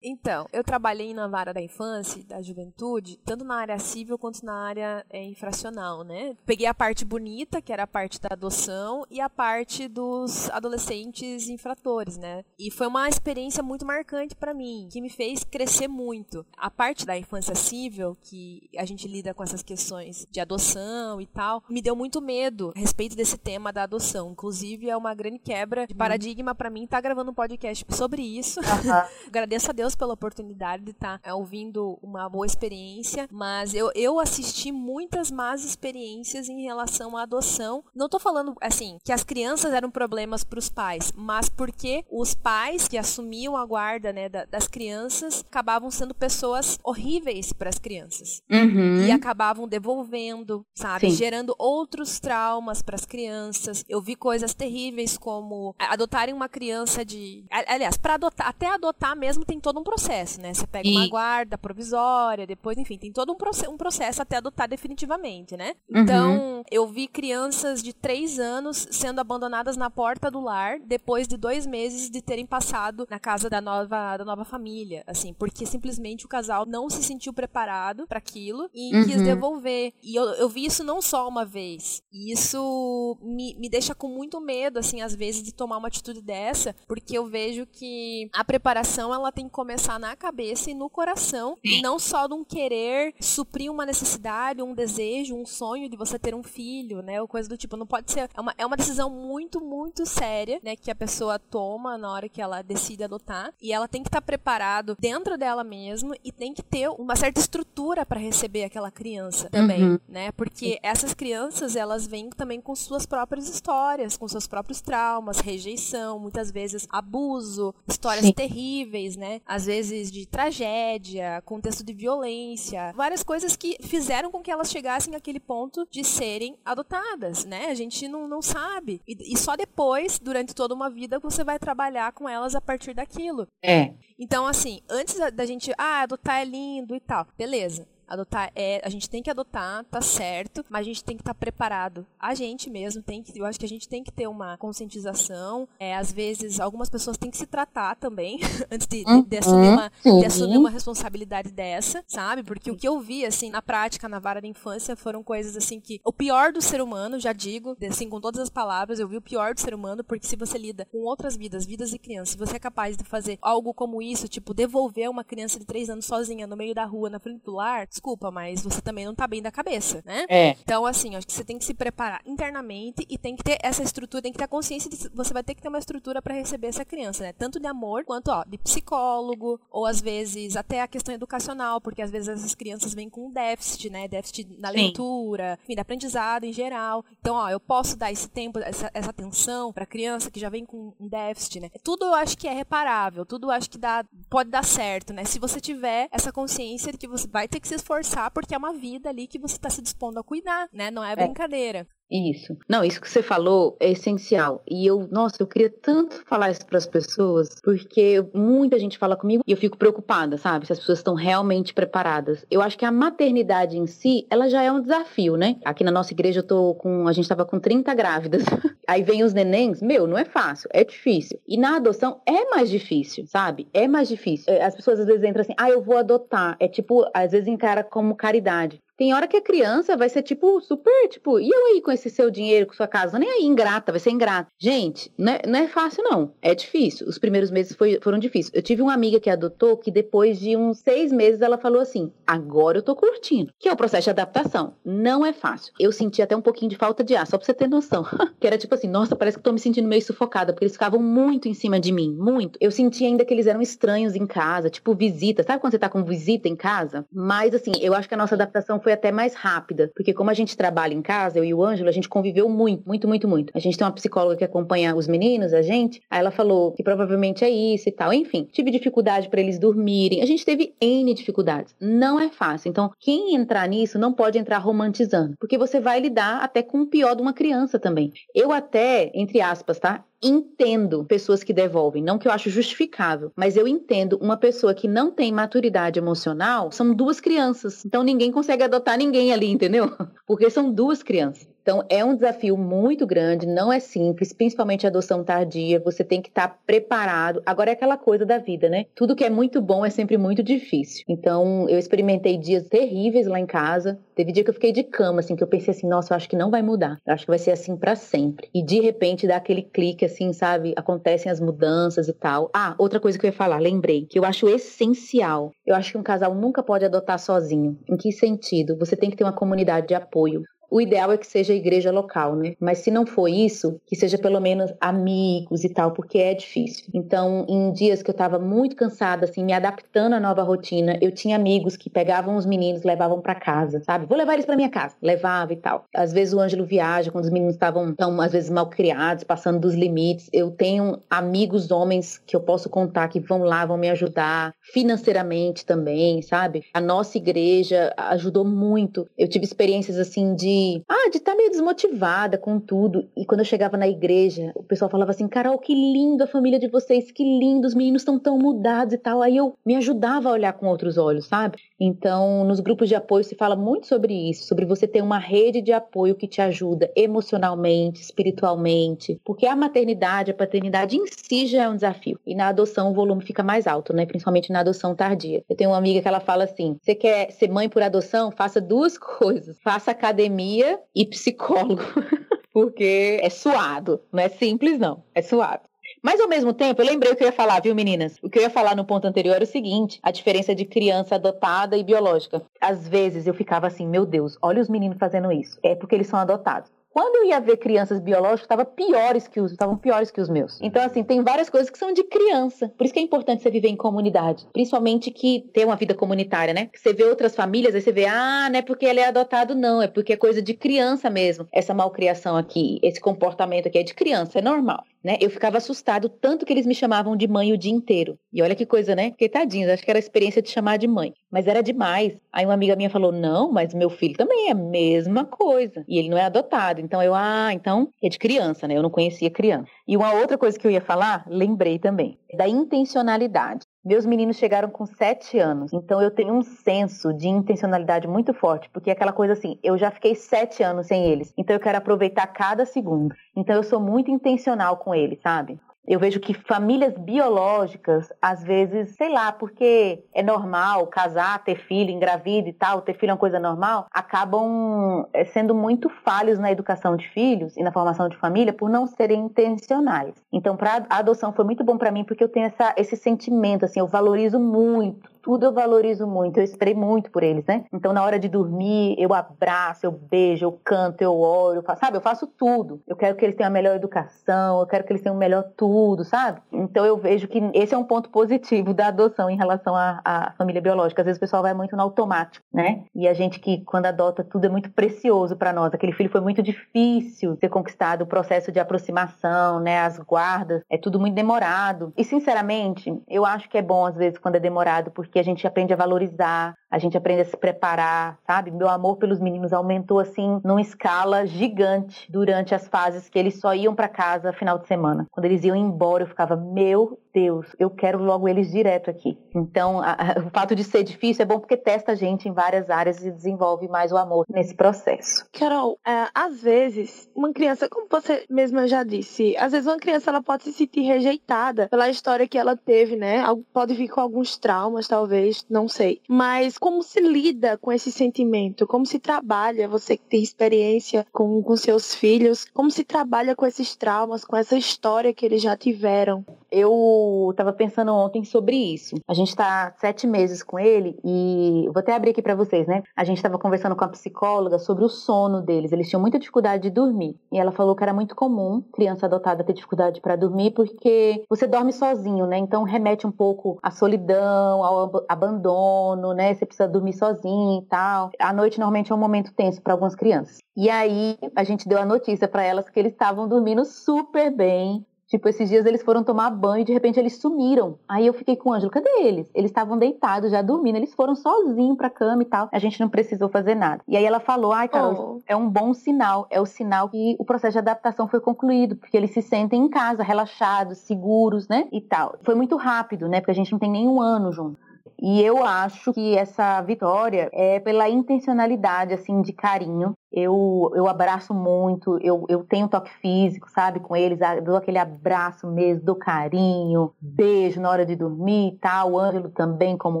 Então, 0.02 0.48
eu 0.52 0.64
trabalhei 0.64 1.14
na 1.14 1.28
vara 1.28 1.52
da 1.54 1.60
infância 1.60 2.18
e 2.18 2.24
da 2.24 2.42
juventude, 2.42 3.18
tanto 3.24 3.44
na 3.44 3.56
área 3.56 3.78
civil 3.78 4.18
quanto 4.18 4.44
na 4.44 4.54
área 4.54 5.06
é, 5.10 5.24
infracional, 5.24 6.02
né? 6.02 6.36
Peguei 6.44 6.66
a 6.66 6.74
parte 6.74 7.04
bonita, 7.04 7.62
que 7.62 7.72
era 7.72 7.84
a 7.84 7.86
parte 7.86 8.20
da 8.20 8.28
adoção, 8.32 9.04
e 9.10 9.20
a 9.20 9.28
parte 9.28 9.88
dos 9.88 10.50
adolescentes 10.50 11.48
infratores, 11.48 12.16
né? 12.16 12.44
E 12.58 12.70
foi 12.70 12.86
uma 12.86 13.08
experiência 13.08 13.62
muito 13.62 13.86
marcante 13.86 14.34
para 14.34 14.52
mim, 14.52 14.88
que 14.90 15.00
me 15.00 15.08
fez 15.08 15.44
crescer 15.44 15.88
muito. 15.88 16.44
A 16.56 16.70
parte 16.70 17.06
da 17.06 17.16
infância 17.16 17.54
civil, 17.54 18.16
que 18.22 18.68
a 18.76 18.84
gente 18.84 19.06
lida 19.06 19.32
com 19.32 19.42
essas 19.42 19.62
questões 19.62 20.26
de 20.30 20.40
adoção 20.40 21.20
e 21.20 21.26
tal, 21.26 21.62
me 21.68 21.80
deu 21.80 21.94
muito 21.94 22.20
medo 22.20 22.72
a 22.74 22.78
respeito 22.78 23.14
desse 23.14 23.38
tema 23.38 23.72
da 23.72 23.84
adoção. 23.84 24.30
Inclusive, 24.30 24.90
é 24.90 24.96
uma 24.96 25.14
grande 25.14 25.38
quebra 25.38 25.86
de 25.86 25.94
paradigma 25.94 26.54
para 26.54 26.70
mim 26.70 26.84
estar 26.84 26.98
tá 26.98 27.00
gravando 27.00 27.30
um 27.30 27.34
podcast 27.34 27.84
sobre 27.90 28.22
isso. 28.22 28.60
Agradeço 29.26 29.70
a 29.70 29.72
Deus 29.72 29.91
Pela 29.94 30.14
oportunidade 30.14 30.84
de 30.84 30.90
estar 30.90 31.18
tá, 31.18 31.28
é, 31.28 31.34
ouvindo 31.34 31.98
uma 32.02 32.28
boa 32.28 32.46
experiência, 32.46 33.28
mas 33.30 33.74
eu, 33.74 33.90
eu 33.94 34.18
assisti 34.18 34.72
muitas 34.72 35.30
más 35.30 35.64
experiências 35.64 36.48
em 36.48 36.62
relação 36.62 37.16
à 37.16 37.22
adoção. 37.22 37.84
Não 37.94 38.08
tô 38.08 38.18
falando, 38.18 38.54
assim, 38.60 38.98
que 39.04 39.12
as 39.12 39.24
crianças 39.24 39.72
eram 39.72 39.90
problemas 39.90 40.44
para 40.44 40.58
os 40.58 40.68
pais, 40.68 41.12
mas 41.16 41.48
porque 41.48 42.04
os 42.10 42.34
pais 42.34 42.88
que 42.88 42.98
assumiam 42.98 43.56
a 43.56 43.64
guarda, 43.64 44.12
né, 44.12 44.28
da, 44.28 44.44
das 44.44 44.66
crianças 44.66 45.44
acabavam 45.48 45.90
sendo 45.90 46.14
pessoas 46.14 46.78
horríveis 46.82 47.52
para 47.52 47.68
as 47.68 47.78
crianças. 47.78 48.42
Uhum. 48.50 49.02
E 49.02 49.10
acabavam 49.10 49.68
devolvendo, 49.68 50.64
sabe? 50.74 51.10
Sim. 51.10 51.16
Gerando 51.16 51.54
outros 51.58 52.18
traumas 52.18 52.82
para 52.82 52.96
as 52.96 53.04
crianças. 53.04 53.84
Eu 53.88 54.00
vi 54.00 54.16
coisas 54.16 54.54
terríveis 54.54 55.16
como 55.16 55.74
adotarem 55.78 56.34
uma 56.34 56.48
criança 56.48 57.04
de. 57.04 57.44
Aliás, 57.50 57.96
para 57.96 58.14
adotar, 58.14 58.48
até 58.48 58.66
adotar 58.66 59.16
mesmo 59.16 59.44
tem 59.44 59.60
todo 59.60 59.80
um 59.80 59.81
processo, 59.82 60.40
né? 60.40 60.52
Você 60.52 60.66
pega 60.66 60.88
e... 60.88 60.92
uma 60.92 61.08
guarda 61.08 61.58
provisória, 61.58 62.46
depois, 62.46 62.76
enfim, 62.78 62.98
tem 62.98 63.12
todo 63.12 63.32
um, 63.32 63.36
proce 63.36 63.66
um 63.68 63.76
processo 63.76 64.22
até 64.22 64.36
adotar 64.36 64.68
definitivamente, 64.68 65.56
né? 65.56 65.74
Uhum. 65.90 66.00
Então, 66.00 66.64
eu 66.70 66.86
vi 66.86 67.06
crianças 67.06 67.82
de 67.82 67.92
três 67.92 68.38
anos 68.38 68.88
sendo 68.90 69.20
abandonadas 69.20 69.76
na 69.76 69.90
porta 69.90 70.30
do 70.30 70.40
lar 70.40 70.78
depois 70.80 71.26
de 71.26 71.36
dois 71.36 71.66
meses 71.66 72.10
de 72.10 72.20
terem 72.22 72.46
passado 72.46 73.06
na 73.10 73.18
casa 73.18 73.48
da 73.48 73.60
nova, 73.60 74.16
da 74.16 74.24
nova 74.24 74.44
família, 74.44 75.02
assim, 75.06 75.32
porque 75.32 75.66
simplesmente 75.66 76.24
o 76.24 76.28
casal 76.28 76.64
não 76.66 76.88
se 76.88 77.02
sentiu 77.02 77.32
preparado 77.32 78.06
para 78.06 78.18
aquilo 78.18 78.68
e 78.74 78.94
uhum. 78.94 79.04
quis 79.04 79.22
devolver. 79.22 79.92
E 80.02 80.14
eu, 80.14 80.24
eu 80.34 80.48
vi 80.48 80.64
isso 80.64 80.84
não 80.84 81.00
só 81.02 81.28
uma 81.28 81.44
vez. 81.44 82.02
E 82.12 82.32
isso 82.32 83.18
me, 83.22 83.54
me 83.58 83.68
deixa 83.68 83.94
com 83.94 84.08
muito 84.08 84.40
medo, 84.40 84.78
assim, 84.78 85.00
às 85.00 85.14
vezes, 85.14 85.42
de 85.42 85.52
tomar 85.52 85.78
uma 85.78 85.88
atitude 85.88 86.20
dessa, 86.20 86.74
porque 86.86 87.16
eu 87.16 87.26
vejo 87.26 87.66
que 87.66 88.30
a 88.32 88.44
preparação 88.44 89.12
ela 89.12 89.32
tem 89.32 89.46
que 89.46 89.52
começar 89.52 89.71
na 89.98 90.16
cabeça 90.16 90.70
e 90.70 90.74
no 90.74 90.88
coração, 90.88 91.56
e 91.62 91.80
não 91.82 91.98
só 91.98 92.26
de 92.26 92.34
um 92.34 92.44
querer 92.44 93.14
suprir 93.20 93.70
uma 93.70 93.86
necessidade, 93.86 94.62
um 94.62 94.74
desejo, 94.74 95.34
um 95.34 95.46
sonho 95.46 95.88
de 95.88 95.96
você 95.96 96.18
ter 96.18 96.34
um 96.34 96.42
filho, 96.42 97.02
né, 97.02 97.20
ou 97.20 97.28
coisa 97.28 97.48
do 97.48 97.56
tipo. 97.56 97.76
Não 97.76 97.86
pode 97.86 98.10
ser. 98.10 98.28
É 98.34 98.40
uma, 98.40 98.54
é 98.58 98.66
uma 98.66 98.76
decisão 98.76 99.10
muito, 99.10 99.60
muito 99.60 100.06
séria, 100.06 100.60
né, 100.62 100.76
que 100.76 100.90
a 100.90 100.94
pessoa 100.94 101.38
toma 101.38 101.96
na 101.98 102.10
hora 102.12 102.28
que 102.28 102.40
ela 102.40 102.62
decide 102.62 103.04
adotar, 103.04 103.52
e 103.60 103.72
ela 103.72 103.88
tem 103.88 104.02
que 104.02 104.08
estar 104.08 104.20
tá 104.20 104.26
preparado 104.26 104.96
dentro 104.98 105.36
dela 105.36 105.64
mesma 105.64 106.14
e 106.24 106.32
tem 106.32 106.52
que 106.52 106.62
ter 106.62 106.88
uma 106.88 107.16
certa 107.16 107.40
estrutura 107.40 108.04
para 108.04 108.18
receber 108.18 108.64
aquela 108.64 108.90
criança 108.90 109.48
também, 109.50 109.82
uhum. 109.82 109.98
né, 110.08 110.32
porque 110.32 110.78
essas 110.82 111.14
crianças 111.14 111.76
elas 111.76 112.06
vêm 112.06 112.30
também 112.30 112.60
com 112.60 112.74
suas 112.74 113.06
próprias 113.06 113.48
histórias, 113.48 114.16
com 114.16 114.28
seus 114.28 114.46
próprios 114.46 114.80
traumas, 114.80 115.38
rejeição, 115.40 116.18
muitas 116.18 116.50
vezes 116.50 116.86
abuso, 116.90 117.74
histórias 117.86 118.24
Sim. 118.24 118.32
terríveis, 118.32 119.16
né? 119.16 119.40
Às 119.46 119.61
vezes 119.66 120.10
de 120.10 120.26
tragédia, 120.26 121.42
contexto 121.44 121.84
de 121.84 121.92
violência, 121.92 122.92
várias 122.94 123.22
coisas 123.22 123.56
que 123.56 123.76
fizeram 123.82 124.30
com 124.30 124.42
que 124.42 124.50
elas 124.50 124.70
chegassem 124.70 125.14
àquele 125.14 125.40
ponto 125.40 125.86
de 125.90 126.04
serem 126.04 126.56
adotadas, 126.64 127.44
né? 127.44 127.66
A 127.66 127.74
gente 127.74 128.08
não, 128.08 128.28
não 128.28 128.42
sabe. 128.42 129.00
E, 129.06 129.34
e 129.34 129.36
só 129.36 129.56
depois, 129.56 130.18
durante 130.18 130.54
toda 130.54 130.74
uma 130.74 130.90
vida, 130.90 131.18
você 131.18 131.44
vai 131.44 131.58
trabalhar 131.58 132.12
com 132.12 132.28
elas 132.28 132.54
a 132.54 132.60
partir 132.60 132.94
daquilo. 132.94 133.46
É. 133.62 133.92
Então, 134.18 134.46
assim, 134.46 134.80
antes 134.88 135.16
da 135.32 135.46
gente, 135.46 135.72
ah, 135.76 136.02
adotar 136.02 136.40
é 136.40 136.44
lindo 136.44 136.94
e 136.94 137.00
tal, 137.00 137.26
beleza. 137.36 137.86
Adotar 138.12 138.52
é, 138.54 138.80
a 138.84 138.90
gente 138.90 139.08
tem 139.08 139.22
que 139.22 139.30
adotar, 139.30 139.84
tá 139.84 140.02
certo, 140.02 140.64
mas 140.68 140.82
a 140.82 140.84
gente 140.84 141.02
tem 141.02 141.16
que 141.16 141.22
estar 141.22 141.32
tá 141.32 141.38
preparado. 141.38 142.06
A 142.18 142.34
gente 142.34 142.68
mesmo 142.68 143.02
tem 143.02 143.22
que, 143.22 143.38
eu 143.38 143.46
acho 143.46 143.58
que 143.58 143.64
a 143.64 143.68
gente 143.68 143.88
tem 143.88 144.04
que 144.04 144.12
ter 144.12 144.26
uma 144.26 144.56
conscientização. 144.58 145.66
É, 145.78 145.96
às 145.96 146.12
vezes, 146.12 146.60
algumas 146.60 146.90
pessoas 146.90 147.16
têm 147.16 147.30
que 147.30 147.36
se 147.36 147.46
tratar 147.46 147.96
também 147.96 148.38
antes 148.70 148.86
de, 148.86 149.04
de, 149.04 149.22
de, 149.22 149.38
assumir 149.38 149.68
uma, 149.68 149.92
de, 150.04 150.26
assumir 150.26 150.58
uma, 150.58 150.70
responsabilidade 150.70 151.50
dessa, 151.50 152.04
sabe? 152.06 152.42
Porque 152.42 152.70
o 152.70 152.76
que 152.76 152.86
eu 152.86 153.00
vi, 153.00 153.24
assim, 153.24 153.50
na 153.50 153.62
prática, 153.62 154.08
na 154.08 154.18
vara 154.18 154.40
da 154.40 154.46
infância, 154.46 154.94
foram 154.94 155.22
coisas 155.22 155.56
assim 155.56 155.80
que 155.80 156.00
o 156.04 156.12
pior 156.12 156.52
do 156.52 156.60
ser 156.60 156.82
humano, 156.82 157.18
já 157.18 157.32
digo, 157.32 157.76
assim, 157.88 158.08
com 158.08 158.20
todas 158.20 158.40
as 158.40 158.50
palavras, 158.50 159.00
eu 159.00 159.08
vi 159.08 159.16
o 159.16 159.22
pior 159.22 159.54
do 159.54 159.60
ser 159.60 159.74
humano, 159.74 160.04
porque 160.04 160.26
se 160.26 160.36
você 160.36 160.58
lida 160.58 160.86
com 160.90 160.98
outras 160.98 161.36
vidas, 161.36 161.64
vidas 161.64 161.90
de 161.90 161.98
crianças, 161.98 162.30
se 162.30 162.38
você 162.38 162.56
é 162.56 162.60
capaz 162.60 162.96
de 162.96 163.04
fazer 163.04 163.38
algo 163.40 163.72
como 163.72 164.02
isso, 164.02 164.28
tipo, 164.28 164.52
devolver 164.52 165.08
uma 165.08 165.24
criança 165.24 165.58
de 165.58 165.64
três 165.64 165.88
anos 165.88 166.04
sozinha 166.04 166.46
no 166.46 166.56
meio 166.56 166.74
da 166.74 166.84
rua, 166.84 167.08
na 167.08 167.18
frente 167.18 167.42
do 167.44 167.52
lar, 167.52 167.86
desculpa, 168.02 168.32
mas 168.32 168.62
você 168.62 168.82
também 168.82 169.04
não 169.04 169.14
tá 169.14 169.28
bem 169.28 169.40
da 169.40 169.52
cabeça, 169.52 170.02
né? 170.04 170.26
É. 170.28 170.56
Então, 170.60 170.84
assim, 170.84 171.14
acho 171.14 171.24
que 171.24 171.32
você 171.32 171.44
tem 171.44 171.56
que 171.56 171.64
se 171.64 171.72
preparar 171.72 172.20
internamente 172.26 173.06
e 173.08 173.16
tem 173.16 173.36
que 173.36 173.44
ter 173.44 173.58
essa 173.62 173.80
estrutura, 173.80 174.20
tem 174.20 174.32
que 174.32 174.38
ter 174.38 174.44
a 174.44 174.48
consciência 174.48 174.90
de 174.90 175.08
você 175.14 175.32
vai 175.32 175.44
ter 175.44 175.54
que 175.54 175.62
ter 175.62 175.68
uma 175.68 175.78
estrutura 175.78 176.20
para 176.20 176.34
receber 176.34 176.66
essa 176.66 176.84
criança, 176.84 177.22
né? 177.22 177.32
Tanto 177.32 177.60
de 177.60 177.66
amor 177.66 178.04
quanto, 178.04 178.28
ó, 178.28 178.42
de 178.44 178.58
psicólogo, 178.58 179.60
ou 179.70 179.86
às 179.86 180.00
vezes 180.00 180.56
até 180.56 180.80
a 180.80 180.88
questão 180.88 181.14
educacional, 181.14 181.80
porque 181.80 182.02
às 182.02 182.10
vezes 182.10 182.28
essas 182.28 182.56
crianças 182.56 182.92
vêm 182.92 183.08
com 183.08 183.30
déficit, 183.30 183.88
né? 183.88 184.08
Déficit 184.08 184.48
na 184.58 184.70
leitura, 184.70 185.56
enfim, 185.62 185.74
de 185.74 185.80
aprendizado 185.80 186.42
em 186.42 186.52
geral. 186.52 187.04
Então, 187.20 187.36
ó, 187.36 187.48
eu 187.50 187.60
posso 187.60 187.96
dar 187.96 188.10
esse 188.10 188.28
tempo, 188.28 188.58
essa, 188.58 188.90
essa 188.92 189.10
atenção 189.10 189.72
pra 189.72 189.86
criança 189.86 190.28
que 190.28 190.40
já 190.40 190.48
vem 190.48 190.66
com 190.66 190.92
um 190.98 191.08
déficit, 191.08 191.60
né? 191.60 191.70
Tudo 191.84 192.06
eu 192.06 192.14
acho 192.14 192.36
que 192.36 192.48
é 192.48 192.52
reparável, 192.52 193.24
tudo 193.24 193.46
eu 193.46 193.50
acho 193.52 193.70
que 193.70 193.78
dá, 193.78 194.04
pode 194.28 194.50
dar 194.50 194.64
certo, 194.64 195.12
né? 195.12 195.24
Se 195.24 195.38
você 195.38 195.60
tiver 195.60 196.08
essa 196.10 196.32
consciência 196.32 196.90
de 196.90 196.98
que 196.98 197.06
você 197.06 197.28
vai 197.28 197.46
ter 197.46 197.60
que 197.60 197.68
se 197.68 197.74
esforçar 197.82 198.30
porque 198.30 198.54
é 198.54 198.58
uma 198.58 198.72
vida 198.72 199.10
ali 199.10 199.26
que 199.26 199.38
você 199.38 199.56
está 199.56 199.68
se 199.68 199.82
dispondo 199.82 200.18
a 200.18 200.24
cuidar, 200.24 200.68
né? 200.72 200.90
Não 200.90 201.04
é, 201.04 201.12
é. 201.12 201.16
brincadeira. 201.16 201.86
Isso. 202.12 202.54
Não, 202.68 202.84
isso 202.84 203.00
que 203.00 203.08
você 203.08 203.22
falou 203.22 203.74
é 203.80 203.90
essencial. 203.90 204.62
E 204.68 204.86
eu, 204.86 205.08
nossa, 205.10 205.36
eu 205.40 205.46
queria 205.46 205.70
tanto 205.70 206.22
falar 206.26 206.50
isso 206.50 206.66
para 206.66 206.76
as 206.76 206.86
pessoas, 206.86 207.48
porque 207.62 208.22
muita 208.34 208.78
gente 208.78 208.98
fala 208.98 209.16
comigo 209.16 209.42
e 209.46 209.50
eu 209.50 209.56
fico 209.56 209.78
preocupada, 209.78 210.36
sabe? 210.36 210.66
Se 210.66 210.72
as 210.74 210.78
pessoas 210.78 210.98
estão 210.98 211.14
realmente 211.14 211.72
preparadas. 211.72 212.44
Eu 212.50 212.60
acho 212.60 212.76
que 212.76 212.84
a 212.84 212.92
maternidade 212.92 213.78
em 213.78 213.86
si, 213.86 214.26
ela 214.30 214.50
já 214.50 214.62
é 214.62 214.70
um 214.70 214.82
desafio, 214.82 215.36
né? 215.36 215.56
Aqui 215.64 215.82
na 215.82 215.90
nossa 215.90 216.12
igreja 216.12 216.40
eu 216.40 216.46
tô 216.46 216.74
com, 216.74 217.08
a 217.08 217.12
gente 217.12 217.28
tava 217.28 217.46
com 217.46 217.58
30 217.58 217.94
grávidas. 217.94 218.42
Aí 218.86 219.02
vem 219.02 219.22
os 219.22 219.32
nenéns, 219.32 219.80
meu, 219.80 220.06
não 220.06 220.18
é 220.18 220.24
fácil, 220.24 220.68
é 220.72 220.84
difícil. 220.84 221.40
E 221.48 221.56
na 221.56 221.76
adoção 221.76 222.20
é 222.26 222.50
mais 222.50 222.68
difícil, 222.68 223.26
sabe? 223.26 223.68
É 223.72 223.88
mais 223.88 224.08
difícil. 224.08 224.52
É, 224.52 224.62
as 224.62 224.74
pessoas 224.74 225.00
às 225.00 225.06
vezes 225.06 225.24
entram 225.24 225.40
assim, 225.40 225.54
ah, 225.56 225.70
eu 225.70 225.80
vou 225.80 225.96
adotar. 225.96 226.56
É 226.60 226.68
tipo, 226.68 227.08
às 227.14 227.32
vezes 227.32 227.48
encara 227.48 227.82
como 227.82 228.14
caridade. 228.14 228.82
Tem 229.02 229.12
hora 229.12 229.26
que 229.26 229.36
a 229.36 229.42
criança 229.42 229.96
vai 229.96 230.08
ser 230.08 230.22
tipo 230.22 230.60
super, 230.60 231.08
tipo, 231.08 231.40
e 231.40 231.50
eu 231.50 231.66
aí 231.66 231.82
com 231.82 231.90
esse 231.90 232.08
seu 232.08 232.30
dinheiro, 232.30 232.68
com 232.68 232.72
sua 232.72 232.86
casa? 232.86 233.18
Nem 233.18 233.28
aí, 233.28 233.42
ingrata, 233.42 233.90
vai 233.90 233.98
ser 233.98 234.10
ingrata. 234.10 234.48
Gente, 234.56 235.12
não 235.18 235.32
é, 235.32 235.40
não 235.44 235.58
é 235.58 235.66
fácil, 235.66 236.04
não. 236.04 236.32
É 236.40 236.54
difícil. 236.54 237.08
Os 237.08 237.18
primeiros 237.18 237.50
meses 237.50 237.74
foi, 237.74 237.98
foram 238.00 238.16
difíceis. 238.16 238.54
Eu 238.54 238.62
tive 238.62 238.80
uma 238.80 238.94
amiga 238.94 239.18
que 239.18 239.28
adotou 239.28 239.76
que 239.76 239.90
depois 239.90 240.38
de 240.38 240.56
uns 240.56 240.78
seis 240.78 241.10
meses 241.10 241.40
ela 241.40 241.58
falou 241.58 241.82
assim: 241.82 242.12
agora 242.24 242.78
eu 242.78 242.82
tô 242.82 242.94
curtindo. 242.94 243.52
Que 243.58 243.68
é 243.68 243.72
o 243.72 243.76
processo 243.76 244.04
de 244.04 244.10
adaptação. 244.10 244.74
Não 244.84 245.26
é 245.26 245.32
fácil. 245.32 245.72
Eu 245.80 245.90
senti 245.90 246.22
até 246.22 246.36
um 246.36 246.40
pouquinho 246.40 246.70
de 246.70 246.76
falta 246.76 247.02
de 247.02 247.16
ar, 247.16 247.26
só 247.26 247.36
pra 247.36 247.44
você 247.44 247.52
ter 247.52 247.66
noção. 247.66 248.04
que 248.38 248.46
era 248.46 248.56
tipo 248.56 248.72
assim, 248.72 248.86
nossa, 248.86 249.16
parece 249.16 249.36
que 249.36 249.42
tô 249.42 249.52
me 249.52 249.58
sentindo 249.58 249.88
meio 249.88 250.02
sufocada, 250.02 250.52
porque 250.52 250.62
eles 250.62 250.74
ficavam 250.74 251.02
muito 251.02 251.48
em 251.48 251.54
cima 251.54 251.80
de 251.80 251.90
mim, 251.90 252.14
muito. 252.16 252.56
Eu 252.60 252.70
senti 252.70 253.04
ainda 253.04 253.24
que 253.24 253.34
eles 253.34 253.48
eram 253.48 253.60
estranhos 253.60 254.14
em 254.14 254.28
casa, 254.28 254.70
tipo 254.70 254.94
visita. 254.94 255.42
Sabe 255.42 255.60
quando 255.60 255.72
você 255.72 255.78
tá 255.80 255.88
com 255.88 256.04
visita 256.04 256.48
em 256.48 256.54
casa? 256.54 257.04
Mas 257.12 257.52
assim, 257.52 257.72
eu 257.80 257.94
acho 257.94 258.06
que 258.06 258.14
a 258.14 258.18
nossa 258.18 258.36
adaptação 258.36 258.78
foi 258.78 258.91
até 258.92 259.10
mais 259.10 259.34
rápida, 259.34 259.90
porque 259.94 260.12
como 260.12 260.30
a 260.30 260.34
gente 260.34 260.56
trabalha 260.56 260.94
em 260.94 261.02
casa, 261.02 261.38
eu 261.38 261.44
e 261.44 261.54
o 261.54 261.64
Ângelo, 261.64 261.88
a 261.88 261.92
gente 261.92 262.08
conviveu 262.08 262.48
muito, 262.48 262.86
muito, 262.86 263.08
muito, 263.08 263.28
muito. 263.28 263.52
A 263.54 263.58
gente 263.58 263.76
tem 263.76 263.86
uma 263.86 263.92
psicóloga 263.92 264.36
que 264.36 264.44
acompanha 264.44 264.94
os 264.94 265.08
meninos, 265.08 265.52
a 265.52 265.62
gente, 265.62 266.00
aí 266.10 266.20
ela 266.20 266.30
falou 266.30 266.72
que 266.72 266.82
provavelmente 266.82 267.44
é 267.44 267.50
isso 267.50 267.88
e 267.88 267.92
tal. 267.92 268.12
Enfim, 268.12 268.48
tive 268.52 268.70
dificuldade 268.70 269.28
para 269.28 269.40
eles 269.40 269.58
dormirem. 269.58 270.22
A 270.22 270.26
gente 270.26 270.44
teve 270.44 270.74
N 270.80 271.14
dificuldades. 271.14 271.74
Não 271.80 272.18
é 272.20 272.28
fácil. 272.28 272.68
Então, 272.68 272.90
quem 272.98 273.34
entrar 273.34 273.66
nisso 273.68 273.98
não 273.98 274.12
pode 274.12 274.38
entrar 274.38 274.58
romantizando, 274.58 275.34
porque 275.38 275.58
você 275.58 275.80
vai 275.80 276.00
lidar 276.00 276.42
até 276.42 276.62
com 276.62 276.82
o 276.82 276.86
pior 276.86 277.14
de 277.14 277.22
uma 277.22 277.32
criança 277.32 277.78
também. 277.78 278.12
Eu 278.34 278.52
até, 278.52 279.10
entre 279.14 279.40
aspas, 279.40 279.78
tá? 279.78 280.04
Entendo 280.22 281.04
pessoas 281.04 281.42
que 281.42 281.52
devolvem, 281.52 282.02
não 282.02 282.18
que 282.18 282.28
eu 282.28 282.32
acho 282.32 282.48
justificável, 282.48 283.32
mas 283.36 283.56
eu 283.56 283.66
entendo 283.66 284.18
uma 284.20 284.36
pessoa 284.36 284.74
que 284.74 284.86
não 284.86 285.10
tem 285.10 285.32
maturidade 285.32 285.98
emocional, 285.98 286.70
são 286.70 286.94
duas 286.94 287.20
crianças. 287.20 287.84
Então 287.84 288.02
ninguém 288.02 288.30
consegue 288.30 288.62
adotar 288.62 288.96
ninguém 288.96 289.32
ali, 289.32 289.50
entendeu? 289.50 289.90
Porque 290.26 290.48
são 290.48 290.72
duas 290.72 291.02
crianças. 291.02 291.51
Então, 291.62 291.84
é 291.88 292.04
um 292.04 292.14
desafio 292.14 292.56
muito 292.56 293.06
grande, 293.06 293.46
não 293.46 293.72
é 293.72 293.78
simples, 293.78 294.32
principalmente 294.32 294.84
a 294.84 294.88
adoção 294.88 295.22
tardia. 295.22 295.78
Você 295.80 296.02
tem 296.02 296.20
que 296.20 296.28
estar 296.28 296.48
tá 296.48 296.58
preparado. 296.66 297.40
Agora 297.46 297.70
é 297.70 297.72
aquela 297.72 297.96
coisa 297.96 298.26
da 298.26 298.38
vida, 298.38 298.68
né? 298.68 298.86
Tudo 298.96 299.14
que 299.14 299.24
é 299.24 299.30
muito 299.30 299.62
bom 299.62 299.86
é 299.86 299.90
sempre 299.90 300.18
muito 300.18 300.42
difícil. 300.42 301.04
Então, 301.08 301.68
eu 301.68 301.78
experimentei 301.78 302.36
dias 302.36 302.68
terríveis 302.68 303.28
lá 303.28 303.38
em 303.38 303.46
casa. 303.46 303.98
Teve 304.14 304.32
dia 304.32 304.42
que 304.42 304.50
eu 304.50 304.54
fiquei 304.54 304.72
de 304.72 304.82
cama, 304.82 305.20
assim, 305.20 305.36
que 305.36 305.42
eu 305.42 305.46
pensei 305.46 305.72
assim, 305.72 305.86
nossa, 305.86 306.12
eu 306.12 306.16
acho 306.16 306.28
que 306.28 306.36
não 306.36 306.50
vai 306.50 306.62
mudar. 306.62 306.98
Eu 307.06 307.14
acho 307.14 307.24
que 307.24 307.30
vai 307.30 307.38
ser 307.38 307.52
assim 307.52 307.76
para 307.76 307.94
sempre. 307.94 308.48
E 308.52 308.62
de 308.64 308.80
repente 308.80 309.26
dá 309.26 309.36
aquele 309.36 309.62
clique, 309.62 310.04
assim, 310.04 310.32
sabe? 310.32 310.74
Acontecem 310.76 311.30
as 311.30 311.38
mudanças 311.38 312.08
e 312.08 312.12
tal. 312.12 312.50
Ah, 312.52 312.74
outra 312.76 312.98
coisa 312.98 313.16
que 313.16 313.24
eu 313.24 313.30
ia 313.30 313.36
falar, 313.36 313.58
lembrei, 313.58 314.04
que 314.06 314.18
eu 314.18 314.24
acho 314.24 314.48
essencial. 314.48 315.52
Eu 315.64 315.76
acho 315.76 315.92
que 315.92 315.98
um 315.98 316.02
casal 316.02 316.34
nunca 316.34 316.60
pode 316.60 316.84
adotar 316.84 317.20
sozinho. 317.20 317.78
Em 317.88 317.96
que 317.96 318.10
sentido? 318.10 318.76
Você 318.78 318.96
tem 318.96 319.10
que 319.10 319.16
ter 319.16 319.24
uma 319.24 319.32
comunidade 319.32 319.86
de 319.86 319.94
apoio. 319.94 320.42
O 320.72 320.80
ideal 320.80 321.12
é 321.12 321.18
que 321.18 321.26
seja 321.26 321.52
a 321.52 321.56
igreja 321.56 321.92
local, 321.92 322.34
né? 322.34 322.54
Mas 322.58 322.78
se 322.78 322.90
não 322.90 323.04
for 323.04 323.28
isso, 323.28 323.78
que 323.86 323.94
seja 323.94 324.16
pelo 324.16 324.40
menos 324.40 324.72
amigos 324.80 325.64
e 325.64 325.68
tal, 325.68 325.90
porque 325.90 326.16
é 326.16 326.32
difícil. 326.32 326.86
Então, 326.94 327.44
em 327.46 327.70
dias 327.74 328.02
que 328.02 328.08
eu 328.08 328.14
tava 328.14 328.38
muito 328.38 328.74
cansada, 328.74 329.26
assim, 329.26 329.44
me 329.44 329.52
adaptando 329.52 330.14
à 330.14 330.20
nova 330.20 330.42
rotina, 330.42 330.96
eu 331.02 331.12
tinha 331.12 331.36
amigos 331.36 331.76
que 331.76 331.90
pegavam 331.90 332.36
os 332.36 332.46
meninos, 332.46 332.84
levavam 332.84 333.20
para 333.20 333.34
casa, 333.34 333.82
sabe? 333.84 334.06
Vou 334.06 334.16
levar 334.16 334.32
eles 334.32 334.46
para 334.46 334.56
minha 334.56 334.70
casa, 334.70 334.96
levava 335.02 335.52
e 335.52 335.56
tal. 335.56 335.84
Às 335.94 336.10
vezes 336.10 336.32
o 336.32 336.40
Ângelo 336.40 336.64
viaja 336.64 337.10
quando 337.10 337.24
os 337.24 337.30
meninos 337.30 337.52
estavam 337.52 337.94
tão 337.94 338.18
às 338.18 338.32
vezes 338.32 338.48
mal 338.48 338.70
criados, 338.70 339.24
passando 339.24 339.60
dos 339.60 339.74
limites. 339.74 340.30
Eu 340.32 340.50
tenho 340.50 341.00
amigos 341.10 341.70
homens 341.70 342.16
que 342.26 342.34
eu 342.34 342.40
posso 342.40 342.70
contar 342.70 343.08
que 343.08 343.20
vão 343.20 343.42
lá, 343.42 343.66
vão 343.66 343.76
me 343.76 343.90
ajudar 343.90 344.54
financeiramente 344.72 345.66
também, 345.66 346.22
sabe? 346.22 346.64
A 346.72 346.80
nossa 346.80 347.18
igreja 347.18 347.92
ajudou 347.98 348.42
muito. 348.42 349.06
Eu 349.18 349.28
tive 349.28 349.44
experiências 349.44 349.98
assim 349.98 350.34
de 350.34 350.61
de, 350.62 350.84
ah, 350.88 351.10
de 351.10 351.18
estar 351.18 351.32
tá 351.32 351.36
meio 351.36 351.50
desmotivada 351.50 352.38
com 352.38 352.60
tudo. 352.60 353.08
E 353.16 353.24
quando 353.24 353.40
eu 353.40 353.44
chegava 353.44 353.76
na 353.76 353.88
igreja, 353.88 354.52
o 354.54 354.62
pessoal 354.62 354.90
falava 354.90 355.10
assim: 355.10 355.28
Carol, 355.28 355.58
que 355.58 355.74
lindo 355.74 356.24
a 356.24 356.26
família 356.26 356.58
de 356.58 356.68
vocês, 356.68 357.10
que 357.10 357.24
lindo, 357.24 357.66
os 357.66 357.74
meninos 357.74 358.02
estão 358.02 358.18
tão 358.18 358.38
mudados 358.38 358.94
e 358.94 358.98
tal. 358.98 359.22
Aí 359.22 359.36
eu 359.36 359.56
me 359.64 359.76
ajudava 359.76 360.28
a 360.28 360.32
olhar 360.32 360.52
com 360.52 360.66
outros 360.66 360.96
olhos, 360.96 361.26
sabe? 361.26 361.58
Então, 361.84 362.44
nos 362.44 362.60
grupos 362.60 362.88
de 362.88 362.94
apoio 362.94 363.24
se 363.24 363.34
fala 363.34 363.56
muito 363.56 363.88
sobre 363.88 364.14
isso, 364.14 364.46
sobre 364.46 364.64
você 364.64 364.86
ter 364.86 365.02
uma 365.02 365.18
rede 365.18 365.60
de 365.60 365.72
apoio 365.72 366.14
que 366.14 366.28
te 366.28 366.40
ajuda 366.40 366.88
emocionalmente, 366.94 368.00
espiritualmente, 368.00 369.20
porque 369.24 369.46
a 369.46 369.56
maternidade, 369.56 370.30
a 370.30 370.34
paternidade 370.34 370.96
em 370.96 371.04
si 371.08 371.48
já 371.48 371.64
é 371.64 371.68
um 371.68 371.74
desafio. 371.74 372.20
E 372.24 372.36
na 372.36 372.46
adoção 372.46 372.92
o 372.92 372.94
volume 372.94 373.24
fica 373.24 373.42
mais 373.42 373.66
alto, 373.66 373.92
né? 373.92 374.06
Principalmente 374.06 374.52
na 374.52 374.60
adoção 374.60 374.94
tardia. 374.94 375.42
Eu 375.50 375.56
tenho 375.56 375.70
uma 375.70 375.76
amiga 375.76 376.00
que 376.00 376.06
ela 376.06 376.20
fala 376.20 376.44
assim: 376.44 376.76
você 376.80 376.94
quer 376.94 377.32
ser 377.32 377.48
mãe 377.48 377.68
por 377.68 377.82
adoção? 377.82 378.30
Faça 378.30 378.60
duas 378.60 378.96
coisas: 378.96 379.58
faça 379.60 379.90
academia 379.90 380.78
e 380.94 381.04
psicólogo. 381.04 381.82
porque 382.52 383.18
é 383.22 383.30
suado, 383.30 384.02
não 384.12 384.22
é 384.22 384.28
simples 384.28 384.78
não, 384.78 385.02
é 385.14 385.22
suado. 385.22 385.71
Mas 386.02 386.20
ao 386.20 386.28
mesmo 386.28 386.52
tempo, 386.52 386.82
eu 386.82 386.86
lembrei 386.86 387.12
o 387.12 387.16
que 387.16 387.22
eu 387.22 387.28
ia 387.28 387.32
falar, 387.32 387.60
viu, 387.60 387.74
meninas? 387.74 388.18
O 388.20 388.28
que 388.28 388.38
eu 388.38 388.42
ia 388.42 388.50
falar 388.50 388.74
no 388.74 388.84
ponto 388.84 389.06
anterior 389.06 389.36
era 389.36 389.44
o 389.44 389.46
seguinte: 389.46 390.00
a 390.02 390.10
diferença 390.10 390.54
de 390.54 390.64
criança 390.64 391.14
adotada 391.14 391.76
e 391.76 391.84
biológica. 391.84 392.42
Às 392.60 392.88
vezes 392.88 393.26
eu 393.26 393.34
ficava 393.34 393.68
assim, 393.68 393.86
meu 393.86 394.04
Deus, 394.04 394.36
olha 394.42 394.60
os 394.60 394.68
meninos 394.68 394.98
fazendo 394.98 395.30
isso. 395.30 395.58
É 395.62 395.76
porque 395.76 395.94
eles 395.94 396.08
são 396.08 396.18
adotados. 396.18 396.70
Quando 396.92 397.16
eu 397.16 397.24
ia 397.24 397.40
ver 397.40 397.56
crianças 397.56 398.00
biológicas, 398.00 398.42
estavam 398.42 398.66
piores 398.66 399.26
que 399.26 399.40
os, 399.40 399.52
estavam 399.52 399.78
piores 399.78 400.10
que 400.10 400.20
os 400.20 400.28
meus. 400.28 400.60
Então, 400.60 400.84
assim, 400.84 401.02
tem 401.02 401.22
várias 401.22 401.48
coisas 401.48 401.70
que 401.70 401.78
são 401.78 401.90
de 401.90 402.04
criança. 402.04 402.68
Por 402.76 402.84
isso 402.84 402.92
que 402.92 403.00
é 403.00 403.02
importante 403.02 403.42
você 403.42 403.50
viver 403.50 403.68
em 403.68 403.76
comunidade. 403.76 404.46
Principalmente 404.52 405.10
que 405.10 405.48
ter 405.54 405.64
uma 405.64 405.76
vida 405.76 405.94
comunitária, 405.94 406.52
né? 406.52 406.68
Você 406.74 406.92
vê 406.92 407.04
outras 407.04 407.34
famílias, 407.34 407.74
aí 407.74 407.80
você 407.80 407.92
vê, 407.92 408.04
ah, 408.04 408.48
não 408.50 408.58
é 408.58 408.62
porque 408.62 408.84
ele 408.84 409.00
é 409.00 409.08
adotado, 409.08 409.54
não. 409.54 409.80
É 409.80 409.88
porque 409.88 410.12
é 410.12 410.16
coisa 410.18 410.42
de 410.42 410.52
criança 410.52 411.08
mesmo. 411.08 411.48
Essa 411.50 411.72
malcriação 411.72 412.36
aqui, 412.36 412.78
esse 412.82 413.00
comportamento 413.00 413.68
aqui 413.68 413.78
é 413.78 413.82
de 413.82 413.94
criança, 413.94 414.40
é 414.40 414.42
normal 414.42 414.84
né? 415.02 415.16
Eu 415.20 415.30
ficava 415.30 415.56
assustado 415.58 416.08
tanto 416.08 416.44
que 416.46 416.52
eles 416.52 416.66
me 416.66 416.74
chamavam 416.74 417.16
de 417.16 417.26
mãe 417.28 417.52
o 417.52 417.58
dia 417.58 417.72
inteiro. 417.72 418.18
E 418.32 418.42
olha 418.42 418.54
que 418.54 418.66
coisa, 418.66 418.94
né? 418.94 419.10
Porque 419.10 419.28
tadinhos, 419.28 419.70
acho 419.70 419.82
que 419.84 419.90
era 419.90 419.98
a 419.98 420.00
experiência 420.00 420.42
de 420.42 420.50
chamar 420.50 420.76
de 420.78 420.86
mãe. 420.86 421.12
Mas 421.30 421.46
era 421.46 421.62
demais. 421.62 422.14
Aí 422.32 422.44
uma 422.44 422.54
amiga 422.54 422.76
minha 422.76 422.90
falou: 422.90 423.12
"Não, 423.12 423.50
mas 423.52 423.74
meu 423.74 423.90
filho 423.90 424.16
também 424.16 424.48
é 424.48 424.52
a 424.52 424.54
mesma 424.54 425.24
coisa. 425.24 425.84
E 425.88 425.98
ele 425.98 426.08
não 426.08 426.18
é 426.18 426.24
adotado". 426.24 426.80
Então 426.80 427.02
eu: 427.02 427.14
"Ah, 427.14 427.50
então 427.52 427.88
é 428.02 428.08
de 428.08 428.18
criança, 428.18 428.66
né? 428.68 428.76
Eu 428.76 428.82
não 428.82 428.90
conhecia 428.90 429.30
criança". 429.30 429.66
E 429.86 429.96
uma 429.96 430.12
outra 430.14 430.38
coisa 430.38 430.58
que 430.58 430.66
eu 430.66 430.70
ia 430.70 430.80
falar, 430.80 431.24
lembrei 431.28 431.78
também, 431.78 432.18
da 432.36 432.48
intencionalidade. 432.48 433.66
Meus 433.84 434.06
meninos 434.06 434.36
chegaram 434.36 434.70
com 434.70 434.86
sete 434.86 435.40
anos, 435.40 435.72
então 435.72 436.00
eu 436.00 436.08
tenho 436.08 436.32
um 436.32 436.42
senso 436.42 437.12
de 437.12 437.26
intencionalidade 437.26 438.06
muito 438.06 438.32
forte, 438.32 438.70
porque 438.70 438.90
é 438.90 438.92
aquela 438.92 439.12
coisa 439.12 439.32
assim, 439.32 439.58
eu 439.60 439.76
já 439.76 439.90
fiquei 439.90 440.14
sete 440.14 440.62
anos 440.62 440.86
sem 440.86 441.04
eles, 441.10 441.34
então 441.36 441.56
eu 441.56 441.58
quero 441.58 441.78
aproveitar 441.78 442.28
cada 442.28 442.64
segundo. 442.64 443.12
Então 443.34 443.56
eu 443.56 443.64
sou 443.64 443.80
muito 443.80 444.08
intencional 444.08 444.76
com 444.76 444.94
eles, 444.94 445.20
sabe? 445.20 445.58
Eu 445.86 445.98
vejo 445.98 446.20
que 446.20 446.32
famílias 446.32 446.96
biológicas, 446.96 448.12
às 448.22 448.44
vezes, 448.44 448.94
sei 448.94 449.08
lá, 449.08 449.32
porque 449.32 450.04
é 450.14 450.22
normal 450.22 450.86
casar, 450.86 451.42
ter 451.42 451.56
filho, 451.56 451.90
engravida 451.90 452.48
e 452.48 452.52
tal, 452.52 452.82
ter 452.82 452.94
filho 452.94 453.10
é 453.10 453.12
uma 453.14 453.18
coisa 453.18 453.40
normal, 453.40 453.86
acabam 453.90 455.08
eh, 455.12 455.24
sendo 455.24 455.54
muito 455.54 455.88
falhos 455.88 456.38
na 456.38 456.52
educação 456.52 456.96
de 456.96 457.08
filhos 457.08 457.56
e 457.56 457.64
na 457.64 457.72
formação 457.72 458.08
de 458.08 458.16
família 458.16 458.52
por 458.52 458.70
não 458.70 458.86
serem 458.86 459.22
intencionais. 459.22 460.14
Então, 460.32 460.56
para 460.56 460.86
a 460.88 460.98
adoção 460.98 461.32
foi 461.32 461.44
muito 461.44 461.64
bom 461.64 461.76
para 461.76 461.90
mim 461.90 462.04
porque 462.04 462.22
eu 462.22 462.28
tenho 462.28 462.46
essa, 462.46 462.72
esse 462.76 462.96
sentimento, 462.96 463.64
assim, 463.64 463.80
eu 463.80 463.86
valorizo 463.88 464.38
muito 464.38 465.11
tudo 465.22 465.46
eu 465.46 465.52
valorizo 465.52 466.06
muito, 466.06 466.38
eu 466.38 466.44
esperei 466.44 466.74
muito 466.74 467.10
por 467.10 467.22
eles, 467.22 467.44
né? 467.46 467.64
Então, 467.72 467.92
na 467.92 468.02
hora 468.02 468.18
de 468.18 468.28
dormir, 468.28 468.96
eu 468.98 469.14
abraço, 469.14 469.86
eu 469.86 469.92
beijo, 469.92 470.44
eu 470.44 470.60
canto, 470.64 471.02
eu 471.02 471.18
oro, 471.18 471.58
eu 471.58 471.62
faço, 471.62 471.80
sabe? 471.80 471.96
Eu 471.96 472.00
faço 472.00 472.26
tudo. 472.26 472.80
Eu 472.86 472.96
quero 472.96 473.16
que 473.16 473.24
eles 473.24 473.36
tenham 473.36 473.48
a 473.48 473.52
melhor 473.52 473.76
educação, 473.76 474.60
eu 474.60 474.66
quero 474.66 474.84
que 474.84 474.92
eles 474.92 475.02
tenham 475.02 475.14
o 475.14 475.18
melhor 475.18 475.44
tudo, 475.56 476.04
sabe? 476.04 476.40
Então, 476.52 476.84
eu 476.84 476.96
vejo 476.96 477.28
que 477.28 477.38
esse 477.54 477.74
é 477.74 477.78
um 477.78 477.84
ponto 477.84 478.10
positivo 478.10 478.74
da 478.74 478.88
adoção 478.88 479.30
em 479.30 479.36
relação 479.36 479.74
à, 479.76 480.00
à 480.04 480.32
família 480.32 480.60
biológica. 480.60 481.02
Às 481.02 481.06
vezes 481.06 481.18
o 481.18 481.20
pessoal 481.20 481.42
vai 481.42 481.54
muito 481.54 481.76
no 481.76 481.82
automático, 481.82 482.44
né? 482.52 482.84
E 482.94 483.06
a 483.06 483.14
gente 483.14 483.38
que, 483.38 483.62
quando 483.64 483.86
adota, 483.86 484.24
tudo 484.24 484.46
é 484.46 484.48
muito 484.48 484.70
precioso 484.70 485.36
para 485.36 485.52
nós. 485.52 485.72
Aquele 485.72 485.92
filho 485.92 486.10
foi 486.10 486.20
muito 486.20 486.42
difícil 486.42 487.36
ser 487.36 487.48
conquistado, 487.48 488.02
o 488.02 488.06
processo 488.06 488.50
de 488.50 488.58
aproximação, 488.58 489.60
né? 489.60 489.80
As 489.80 489.98
guardas, 489.98 490.62
é 490.68 490.76
tudo 490.76 490.98
muito 490.98 491.14
demorado. 491.14 491.92
E, 491.96 492.04
sinceramente, 492.04 492.92
eu 493.08 493.24
acho 493.24 493.48
que 493.48 493.58
é 493.58 493.62
bom, 493.62 493.86
às 493.86 493.96
vezes, 493.96 494.18
quando 494.18 494.36
é 494.36 494.40
demorado, 494.40 494.90
porque 494.90 495.11
porque 495.12 495.18
a 495.20 495.22
gente 495.22 495.46
aprende 495.46 495.74
a 495.74 495.76
valorizar, 495.76 496.54
a 496.70 496.78
gente 496.78 496.96
aprende 496.96 497.20
a 497.20 497.24
se 497.26 497.36
preparar, 497.36 498.16
sabe? 498.26 498.50
Meu 498.50 498.66
amor 498.66 498.96
pelos 498.96 499.20
meninos 499.20 499.52
aumentou 499.52 500.00
assim 500.00 500.40
numa 500.42 500.62
escala 500.62 501.26
gigante 501.26 502.10
durante 502.10 502.54
as 502.54 502.66
fases 502.66 503.10
que 503.10 503.18
eles 503.18 503.38
só 503.38 503.54
iam 503.54 503.74
para 503.74 503.88
casa 503.88 504.32
final 504.32 504.58
de 504.58 504.66
semana. 504.66 505.06
Quando 505.10 505.26
eles 505.26 505.44
iam 505.44 505.54
embora, 505.54 506.04
eu 506.04 506.06
ficava, 506.06 506.34
meu 506.34 506.98
Deus, 507.12 507.46
eu 507.58 507.70
quero 507.70 508.02
logo 508.02 508.28
eles 508.28 508.50
direto 508.50 508.90
aqui. 508.90 509.18
Então, 509.34 509.80
a, 509.80 509.96
o 510.26 510.30
fato 510.30 510.54
de 510.54 510.64
ser 510.64 510.82
difícil 510.82 511.22
é 511.22 511.26
bom 511.26 511.38
porque 511.38 511.56
testa 511.56 511.92
a 511.92 511.94
gente 511.94 512.28
em 512.28 512.32
várias 512.32 512.70
áreas 512.70 513.04
e 513.04 513.10
desenvolve 513.10 513.68
mais 513.68 513.92
o 513.92 513.96
amor 513.96 514.24
nesse 514.28 514.54
processo. 514.54 515.26
Carol, 515.32 515.78
é, 515.86 516.08
às 516.14 516.40
vezes, 516.40 517.10
uma 517.14 517.32
criança, 517.32 517.68
como 517.68 517.86
você 517.90 518.24
mesma 518.28 518.66
já 518.66 518.82
disse, 518.82 519.36
às 519.36 519.52
vezes 519.52 519.66
uma 519.66 519.78
criança 519.78 520.10
ela 520.10 520.22
pode 520.22 520.44
se 520.44 520.52
sentir 520.52 520.82
rejeitada 520.82 521.68
pela 521.68 521.88
história 521.88 522.26
que 522.26 522.38
ela 522.38 522.56
teve, 522.56 522.96
né? 522.96 523.22
Pode 523.52 523.74
vir 523.74 523.88
com 523.88 524.00
alguns 524.00 524.38
traumas, 524.38 524.88
talvez, 524.88 525.44
não 525.50 525.68
sei. 525.68 526.00
Mas 526.08 526.56
como 526.58 526.82
se 526.82 527.00
lida 527.00 527.58
com 527.58 527.72
esse 527.72 527.92
sentimento? 527.92 528.66
Como 528.66 528.86
se 528.86 528.98
trabalha, 528.98 529.68
você 529.68 529.96
que 529.96 530.04
tem 530.04 530.22
experiência 530.22 531.06
com, 531.12 531.42
com 531.42 531.56
seus 531.56 531.94
filhos, 531.94 532.46
como 532.52 532.70
se 532.70 532.84
trabalha 532.84 533.36
com 533.36 533.46
esses 533.46 533.76
traumas, 533.76 534.24
com 534.24 534.36
essa 534.36 534.56
história 534.56 535.12
que 535.12 535.26
eles 535.26 535.42
já 535.42 535.56
tiveram? 535.56 536.24
Eu 536.52 537.28
estava 537.30 537.50
pensando 537.50 537.94
ontem 537.94 538.22
sobre 538.24 538.54
isso. 538.54 538.96
A 539.08 539.14
gente 539.14 539.30
está 539.30 539.72
sete 539.78 540.06
meses 540.06 540.42
com 540.42 540.58
ele 540.58 540.98
e 541.02 541.64
vou 541.72 541.80
até 541.80 541.94
abrir 541.94 542.10
aqui 542.10 542.20
para 542.20 542.34
vocês, 542.34 542.66
né? 542.66 542.82
A 542.94 543.04
gente 543.04 543.16
estava 543.16 543.38
conversando 543.38 543.74
com 543.74 543.84
a 543.84 543.88
psicóloga 543.88 544.58
sobre 544.58 544.84
o 544.84 544.88
sono 544.88 545.40
deles. 545.40 545.72
Eles 545.72 545.88
tinham 545.88 546.02
muita 546.02 546.18
dificuldade 546.18 546.64
de 546.64 546.70
dormir 546.70 547.16
e 547.32 547.38
ela 547.38 547.52
falou 547.52 547.74
que 547.74 547.82
era 547.82 547.94
muito 547.94 548.14
comum 548.14 548.62
criança 548.70 549.06
adotada 549.06 549.42
ter 549.42 549.54
dificuldade 549.54 550.02
para 550.02 550.14
dormir 550.14 550.50
porque 550.50 551.24
você 551.26 551.46
dorme 551.46 551.72
sozinho, 551.72 552.26
né? 552.26 552.36
Então 552.36 552.64
remete 552.64 553.06
um 553.06 553.12
pouco 553.12 553.58
à 553.62 553.70
solidão, 553.70 554.62
ao 554.62 555.06
abandono, 555.08 556.12
né? 556.12 556.34
Você 556.34 556.44
precisa 556.44 556.68
dormir 556.68 556.92
sozinho 556.92 557.62
e 557.62 557.66
tal. 557.66 558.10
A 558.18 558.30
noite 558.30 558.58
normalmente 558.58 558.92
é 558.92 558.94
um 558.94 558.98
momento 558.98 559.32
tenso 559.32 559.62
para 559.62 559.72
algumas 559.72 559.94
crianças. 559.94 560.36
E 560.54 560.68
aí 560.68 561.16
a 561.34 561.44
gente 561.44 561.66
deu 561.66 561.78
a 561.78 561.86
notícia 561.86 562.28
para 562.28 562.42
elas 562.42 562.68
que 562.68 562.78
eles 562.78 562.92
estavam 562.92 563.26
dormindo 563.26 563.64
super 563.64 564.30
bem, 564.30 564.84
Tipo, 565.12 565.28
esses 565.28 565.50
dias 565.50 565.66
eles 565.66 565.82
foram 565.82 566.02
tomar 566.02 566.30
banho 566.30 566.62
e 566.62 566.64
de 566.64 566.72
repente 566.72 566.98
eles 566.98 567.18
sumiram. 567.18 567.78
Aí 567.86 568.06
eu 568.06 568.14
fiquei 568.14 568.34
com 568.34 568.48
o 568.48 568.52
Ângelo, 568.54 568.70
cadê 568.70 568.88
eles? 569.02 569.30
Eles 569.34 569.50
estavam 569.50 569.76
deitados, 569.76 570.30
já 570.30 570.40
dormindo, 570.40 570.76
eles 570.76 570.94
foram 570.94 571.14
sozinhos 571.14 571.76
pra 571.76 571.90
cama 571.90 572.22
e 572.22 572.24
tal. 572.24 572.48
A 572.50 572.58
gente 572.58 572.80
não 572.80 572.88
precisou 572.88 573.28
fazer 573.28 573.54
nada. 573.54 573.82
E 573.86 573.94
aí 573.94 574.06
ela 574.06 574.20
falou: 574.20 574.54
ai, 574.54 574.68
Carol, 574.68 575.16
oh. 575.18 575.22
é 575.26 575.36
um 575.36 575.50
bom 575.50 575.74
sinal. 575.74 576.26
É 576.30 576.40
o 576.40 576.46
sinal 576.46 576.88
que 576.88 577.14
o 577.18 577.26
processo 577.26 577.52
de 577.52 577.58
adaptação 577.58 578.08
foi 578.08 578.20
concluído, 578.20 578.74
porque 578.74 578.96
eles 578.96 579.10
se 579.10 579.20
sentem 579.20 579.62
em 579.62 579.68
casa, 579.68 580.02
relaxados, 580.02 580.78
seguros, 580.78 581.46
né? 581.46 581.68
E 581.70 581.82
tal. 581.82 582.16
Foi 582.22 582.34
muito 582.34 582.56
rápido, 582.56 583.06
né? 583.06 583.20
Porque 583.20 583.32
a 583.32 583.34
gente 583.34 583.52
não 583.52 583.58
tem 583.58 583.70
nenhum 583.70 584.00
ano 584.00 584.32
junto. 584.32 584.58
E 584.98 585.20
eu 585.20 585.44
acho 585.44 585.92
que 585.92 586.16
essa 586.16 586.62
vitória 586.62 587.28
é 587.34 587.60
pela 587.60 587.86
intencionalidade, 587.90 588.94
assim, 588.94 589.20
de 589.20 589.34
carinho 589.34 589.92
eu, 590.12 590.70
eu 590.74 590.86
abraço 590.86 591.32
muito, 591.32 591.98
eu, 592.02 592.26
eu 592.28 592.44
tenho 592.44 592.68
toque 592.68 592.90
físico, 593.00 593.50
sabe, 593.50 593.80
com 593.80 593.96
eles, 593.96 594.18
dou 594.44 594.56
aquele 594.56 594.78
abraço 594.78 595.46
mesmo, 595.46 595.84
dou 595.84 595.94
carinho, 595.94 596.92
beijo 597.00 597.60
na 597.60 597.70
hora 597.70 597.86
de 597.86 597.96
dormir 597.96 598.48
e 598.48 598.58
tal. 598.58 598.92
O 598.92 598.98
Ângelo 598.98 599.30
também, 599.30 599.76
como 599.76 600.00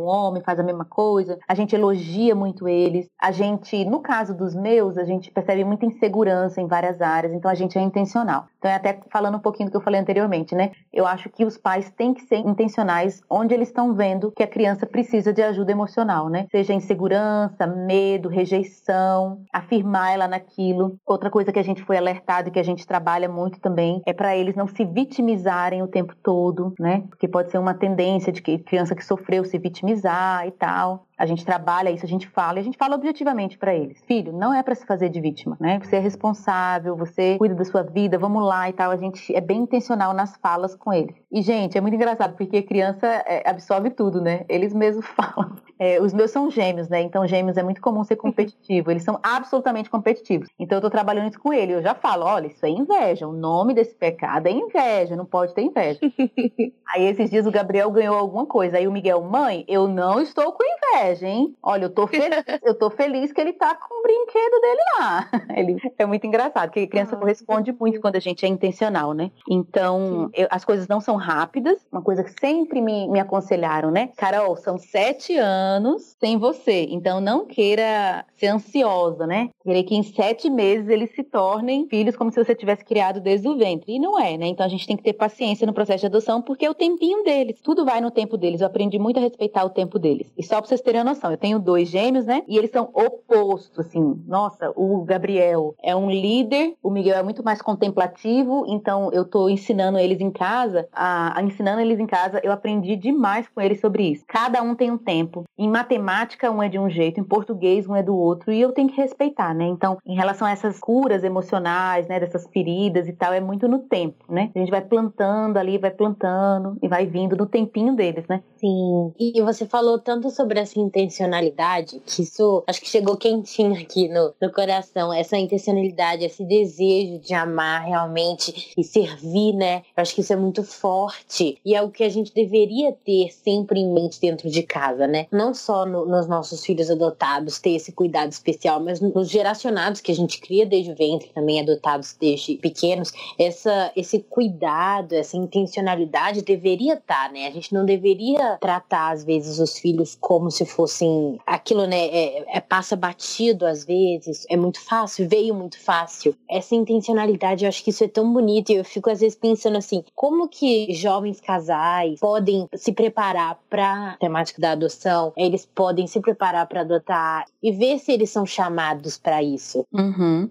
homem, 0.00 0.42
faz 0.42 0.58
a 0.58 0.62
mesma 0.62 0.84
coisa. 0.84 1.38
A 1.48 1.54
gente 1.54 1.74
elogia 1.74 2.34
muito 2.34 2.68
eles. 2.68 3.08
A 3.20 3.32
gente, 3.32 3.84
no 3.84 4.00
caso 4.00 4.36
dos 4.36 4.54
meus, 4.54 4.98
a 4.98 5.04
gente 5.04 5.30
percebe 5.30 5.64
muita 5.64 5.86
insegurança 5.86 6.60
em 6.60 6.66
várias 6.66 7.00
áreas, 7.00 7.32
então 7.32 7.50
a 7.50 7.54
gente 7.54 7.78
é 7.78 7.80
intencional. 7.80 8.46
Então, 8.58 8.70
é 8.70 8.74
até 8.74 9.00
falando 9.10 9.36
um 9.36 9.40
pouquinho 9.40 9.68
do 9.68 9.72
que 9.72 9.76
eu 9.76 9.82
falei 9.82 10.00
anteriormente, 10.00 10.54
né? 10.54 10.72
Eu 10.92 11.06
acho 11.06 11.28
que 11.30 11.44
os 11.44 11.56
pais 11.56 11.90
têm 11.90 12.12
que 12.14 12.22
ser 12.22 12.36
intencionais 12.36 13.22
onde 13.28 13.54
eles 13.54 13.68
estão 13.68 13.94
vendo 13.94 14.30
que 14.30 14.42
a 14.42 14.46
criança 14.46 14.86
precisa 14.86 15.32
de 15.32 15.42
ajuda 15.42 15.72
emocional, 15.72 16.28
né? 16.28 16.46
Seja 16.50 16.72
insegurança, 16.72 17.66
medo, 17.66 18.28
rejeição, 18.28 19.42
afirmar 19.52 20.01
ela 20.10 20.26
naquilo. 20.26 20.96
Outra 21.06 21.30
coisa 21.30 21.52
que 21.52 21.58
a 21.58 21.64
gente 21.64 21.82
foi 21.82 21.96
alertado 21.96 22.48
e 22.48 22.52
que 22.52 22.58
a 22.58 22.64
gente 22.64 22.86
trabalha 22.86 23.28
muito 23.28 23.60
também 23.60 24.02
é 24.06 24.12
para 24.12 24.36
eles 24.36 24.54
não 24.54 24.66
se 24.66 24.84
vitimizarem 24.84 25.82
o 25.82 25.88
tempo 25.88 26.14
todo, 26.22 26.74
né? 26.78 27.04
Porque 27.08 27.28
pode 27.28 27.50
ser 27.50 27.58
uma 27.58 27.74
tendência 27.74 28.32
de 28.32 28.42
que 28.42 28.58
criança 28.58 28.94
que 28.94 29.04
sofreu 29.04 29.44
se 29.44 29.58
vitimizar 29.58 30.46
e 30.46 30.50
tal. 30.50 31.06
A 31.22 31.26
gente 31.26 31.44
trabalha 31.44 31.88
isso, 31.88 32.04
a 32.04 32.08
gente 32.08 32.26
fala, 32.26 32.58
e 32.58 32.60
a 32.60 32.64
gente 32.64 32.76
fala 32.76 32.96
objetivamente 32.96 33.56
para 33.56 33.72
eles. 33.72 34.02
Filho, 34.08 34.32
não 34.32 34.52
é 34.52 34.60
para 34.60 34.74
se 34.74 34.84
fazer 34.84 35.08
de 35.08 35.20
vítima, 35.20 35.56
né? 35.60 35.78
Você 35.78 35.94
é 35.94 35.98
responsável, 36.00 36.96
você 36.96 37.38
cuida 37.38 37.54
da 37.54 37.64
sua 37.64 37.84
vida, 37.84 38.18
vamos 38.18 38.42
lá 38.44 38.68
e 38.68 38.72
tal. 38.72 38.90
A 38.90 38.96
gente 38.96 39.32
é 39.32 39.40
bem 39.40 39.60
intencional 39.60 40.12
nas 40.12 40.36
falas 40.38 40.74
com 40.74 40.92
eles. 40.92 41.14
E, 41.30 41.40
gente, 41.40 41.78
é 41.78 41.80
muito 41.80 41.94
engraçado, 41.94 42.34
porque 42.36 42.60
criança 42.62 43.06
é, 43.06 43.48
absorve 43.48 43.90
tudo, 43.90 44.20
né? 44.20 44.44
Eles 44.48 44.74
mesmos 44.74 45.06
falam. 45.14 45.54
É, 45.78 46.00
os 46.00 46.12
meus 46.12 46.32
são 46.32 46.50
gêmeos, 46.50 46.88
né? 46.88 47.00
Então, 47.02 47.24
gêmeos 47.24 47.56
é 47.56 47.62
muito 47.62 47.80
comum 47.80 48.02
ser 48.02 48.16
competitivo. 48.16 48.90
Eles 48.90 49.04
são 49.04 49.20
absolutamente 49.22 49.88
competitivos. 49.92 50.48
Então, 50.58 50.78
eu 50.78 50.82
tô 50.82 50.90
trabalhando 50.90 51.28
isso 51.28 51.38
com 51.38 51.52
ele. 51.52 51.74
Eu 51.74 51.82
já 51.82 51.94
falo: 51.94 52.24
olha, 52.24 52.46
isso 52.46 52.64
é 52.64 52.70
inveja. 52.70 53.28
O 53.28 53.32
nome 53.32 53.74
desse 53.74 53.94
pecado 53.94 54.46
é 54.46 54.50
inveja. 54.50 55.14
Não 55.14 55.26
pode 55.26 55.54
ter 55.54 55.62
inveja. 55.62 56.00
Aí, 56.88 57.06
esses 57.06 57.30
dias, 57.30 57.46
o 57.46 57.50
Gabriel 57.50 57.90
ganhou 57.90 58.16
alguma 58.16 58.46
coisa. 58.46 58.78
Aí, 58.78 58.88
o 58.88 58.92
Miguel, 58.92 59.22
mãe, 59.22 59.64
eu 59.68 59.86
não 59.86 60.20
estou 60.20 60.52
com 60.52 60.62
inveja, 60.64 61.26
hein? 61.26 61.54
Olha, 61.62 61.84
eu 61.84 61.90
tô 61.90 62.06
feliz, 62.06 62.28
eu 62.64 62.74
tô 62.74 62.90
feliz 62.90 63.32
que 63.32 63.40
ele 63.40 63.52
tá 63.52 63.74
com 63.74 63.98
o 63.98 64.02
brinquedo 64.02 64.60
dele 64.60 64.80
lá. 64.98 65.30
Ele 65.56 65.76
é 65.98 66.06
muito 66.06 66.26
engraçado, 66.26 66.68
porque 66.68 66.80
a 66.80 66.88
criança 66.88 67.14
ah, 67.14 67.18
corresponde 67.18 67.72
muito 67.72 68.00
quando 68.00 68.16
a 68.16 68.20
gente 68.20 68.44
é 68.44 68.48
intencional, 68.48 69.12
né? 69.12 69.30
Então, 69.48 70.30
eu, 70.34 70.46
as 70.50 70.64
coisas 70.64 70.88
não 70.88 71.00
são 71.00 71.16
rápidas. 71.16 71.78
Uma 71.90 72.02
coisa 72.02 72.24
que 72.24 72.32
sempre 72.40 72.80
me, 72.80 73.08
me 73.08 73.20
aconselharam, 73.20 73.90
né? 73.90 74.10
Carol, 74.16 74.56
são 74.56 74.78
sete 74.78 75.36
anos 75.36 76.16
sem 76.18 76.38
você. 76.38 76.86
Então, 76.90 77.20
não 77.20 77.46
queira 77.46 78.24
ser 78.34 78.48
ansiosa, 78.48 79.26
né? 79.26 79.50
Que 79.82 79.94
em 79.94 80.02
sete 80.02 80.48
meses 80.48 80.88
eles 80.88 81.14
se 81.14 81.22
tornem 81.22 81.88
filhos 81.88 82.16
como 82.16 82.30
se 82.30 82.42
você 82.42 82.54
tivesse 82.54 82.84
criado 82.84 83.20
desde 83.20 83.48
o 83.48 83.56
ventre. 83.56 83.92
E 83.92 83.98
não 83.98 84.18
é, 84.18 84.36
né? 84.36 84.46
Então, 84.46 84.64
a 84.64 84.68
gente 84.68 84.86
tem 84.86 84.96
que 84.96 85.02
ter 85.02 85.12
paciência 85.12 85.66
no 85.66 85.72
processo 85.72 86.00
de 86.00 86.06
adoção, 86.06 86.42
porque 86.42 86.64
é 86.64 86.70
o 86.70 86.74
tempinho 86.74 87.22
deles. 87.24 87.60
Tudo 87.62 87.84
vai 87.84 88.00
no 88.00 88.10
tempo 88.10 88.36
deles. 88.36 88.60
Eu 88.60 88.66
aprendi 88.66 88.98
muito 88.98 89.18
a 89.18 89.20
respeitar 89.22 89.64
o 89.64 89.70
tempo 89.70 89.98
deles. 89.98 90.32
E 90.36 90.42
só 90.42 90.58
pra 90.60 90.68
vocês 90.68 90.80
terem 90.80 91.00
a 91.00 91.04
noção, 91.04 91.30
eu 91.30 91.36
tenho 91.36 91.58
dois 91.58 91.88
gêmeos, 91.88 92.26
né? 92.26 92.42
E 92.46 92.56
eles 92.56 92.70
são 92.70 92.90
opostos, 92.92 93.78
assim. 93.78 94.22
Nossa, 94.26 94.72
o 94.76 95.02
Gabriel 95.04 95.74
é 95.82 95.94
um 95.94 96.10
líder, 96.10 96.74
o 96.82 96.90
Miguel 96.90 97.16
é 97.16 97.22
muito 97.22 97.44
mais 97.44 97.60
contemplativo, 97.62 98.64
então 98.68 99.10
eu 99.12 99.24
tô 99.24 99.48
ensinando 99.48 99.98
eles 99.98 100.20
em 100.20 100.30
casa, 100.30 100.88
a, 100.92 101.38
a 101.38 101.42
ensinando 101.42 101.80
eles 101.80 101.98
em 101.98 102.06
casa, 102.06 102.40
eu 102.42 102.52
aprendi 102.52 102.96
demais 102.96 103.48
com 103.48 103.60
eles 103.60 103.80
sobre 103.80 104.04
isso. 104.04 104.24
Cada 104.26 104.62
um 104.62 104.74
tem 104.74 104.90
um 104.90 104.98
tempo. 104.98 105.44
Em 105.58 105.68
matemática, 105.68 106.50
um 106.50 106.62
é 106.62 106.68
de 106.68 106.78
um 106.78 106.88
jeito, 106.88 107.20
em 107.20 107.24
português, 107.24 107.88
um 107.88 107.96
é 107.96 108.02
do 108.02 108.16
outro, 108.16 108.52
e 108.52 108.60
eu 108.60 108.72
tenho 108.72 108.88
que 108.88 108.96
respeitar, 108.96 109.54
né? 109.54 109.64
Então, 109.72 109.98
em 110.06 110.14
relação 110.14 110.46
a 110.46 110.50
essas 110.50 110.78
curas 110.78 111.24
emocionais, 111.24 112.06
né, 112.08 112.20
dessas 112.20 112.46
feridas 112.48 113.08
e 113.08 113.12
tal, 113.12 113.32
é 113.32 113.40
muito 113.40 113.68
no 113.68 113.80
tempo, 113.80 114.24
né? 114.28 114.50
A 114.54 114.58
gente 114.58 114.70
vai 114.70 114.80
plantando 114.80 115.56
ali, 115.56 115.78
vai 115.78 115.90
plantando 115.90 116.76
e 116.82 116.88
vai 116.88 117.06
vindo 117.06 117.36
no 117.36 117.46
tempinho 117.46 117.94
deles, 117.94 118.24
né? 118.28 118.42
Sim. 118.56 119.12
E 119.18 119.40
você 119.42 119.66
falou 119.66 119.98
tanto 119.98 120.30
sobre 120.30 120.60
essa 120.60 120.78
intencionalidade, 120.78 122.00
que 122.04 122.22
isso 122.22 122.62
acho 122.66 122.80
que 122.80 122.88
chegou 122.88 123.16
quentinho 123.16 123.80
aqui 123.80 124.08
no, 124.08 124.32
no 124.40 124.52
coração, 124.52 125.12
essa 125.12 125.36
intencionalidade, 125.36 126.24
esse 126.24 126.44
desejo 126.44 127.18
de 127.18 127.34
amar 127.34 127.84
realmente 127.84 128.72
e 128.76 128.84
servir, 128.84 129.52
né? 129.54 129.82
Eu 129.96 130.02
acho 130.02 130.14
que 130.14 130.20
isso 130.20 130.32
é 130.32 130.36
muito 130.36 130.62
forte 130.62 131.58
e 131.64 131.74
é 131.74 131.82
o 131.82 131.90
que 131.90 132.04
a 132.04 132.08
gente 132.08 132.32
deveria 132.32 132.92
ter 132.92 133.30
sempre 133.32 133.80
em 133.80 133.92
mente 133.92 134.20
dentro 134.20 134.48
de 134.48 134.62
casa, 134.62 135.06
né? 135.06 135.26
Não 135.30 135.54
só 135.54 135.84
no, 135.84 136.06
nos 136.06 136.26
nossos 136.28 136.64
filhos 136.64 136.90
adotados 136.90 137.58
ter 137.58 137.70
esse 137.70 137.92
cuidado 137.92 138.30
especial, 138.30 138.80
mas 138.80 139.00
nos 139.00 139.28
geracionados 139.52 140.00
que 140.00 140.10
a 140.10 140.14
gente 140.14 140.40
cria 140.40 140.64
desde 140.64 140.90
o 140.90 140.96
ventre, 140.96 141.30
também 141.34 141.60
adotados 141.60 142.16
desde 142.18 142.56
pequenos, 142.56 143.12
essa, 143.38 143.92
esse 143.94 144.20
cuidado, 144.20 145.14
essa 145.14 145.36
intencionalidade 145.36 146.42
deveria 146.42 146.94
estar, 146.94 147.26
tá, 147.26 147.32
né? 147.32 147.46
A 147.46 147.50
gente 147.50 147.72
não 147.72 147.84
deveria 147.84 148.56
tratar 148.60 149.12
às 149.12 149.24
vezes 149.24 149.58
os 149.58 149.78
filhos 149.78 150.16
como 150.20 150.50
se 150.50 150.64
fossem 150.64 151.38
aquilo, 151.46 151.86
né? 151.86 152.06
É, 152.06 152.56
é 152.56 152.60
passa 152.60 152.96
batido 152.96 153.66
às 153.66 153.84
vezes, 153.84 154.46
é 154.48 154.56
muito 154.56 154.80
fácil, 154.80 155.28
veio 155.28 155.54
muito 155.54 155.78
fácil. 155.78 156.34
Essa 156.48 156.74
intencionalidade, 156.74 157.64
eu 157.64 157.68
acho 157.68 157.84
que 157.84 157.90
isso 157.90 158.04
é 158.04 158.08
tão 158.08 158.32
bonito 158.32 158.72
e 158.72 158.76
eu 158.76 158.84
fico 158.84 159.10
às 159.10 159.20
vezes 159.20 159.36
pensando 159.36 159.76
assim, 159.76 160.04
como 160.14 160.48
que 160.48 160.92
jovens 160.94 161.40
casais 161.40 162.18
podem 162.20 162.68
se 162.74 162.92
preparar 162.92 163.58
para 163.68 164.16
temática 164.18 164.60
da 164.60 164.72
adoção? 164.72 165.32
Eles 165.36 165.66
podem 165.66 166.06
se 166.06 166.20
preparar 166.20 166.66
para 166.66 166.80
adotar 166.80 167.44
e 167.62 167.70
ver 167.70 167.98
se 167.98 168.12
eles 168.12 168.30
são 168.30 168.46
chamados 168.46 169.18
para 169.18 169.41
isso. 169.42 169.86
Uhum. 169.92 170.48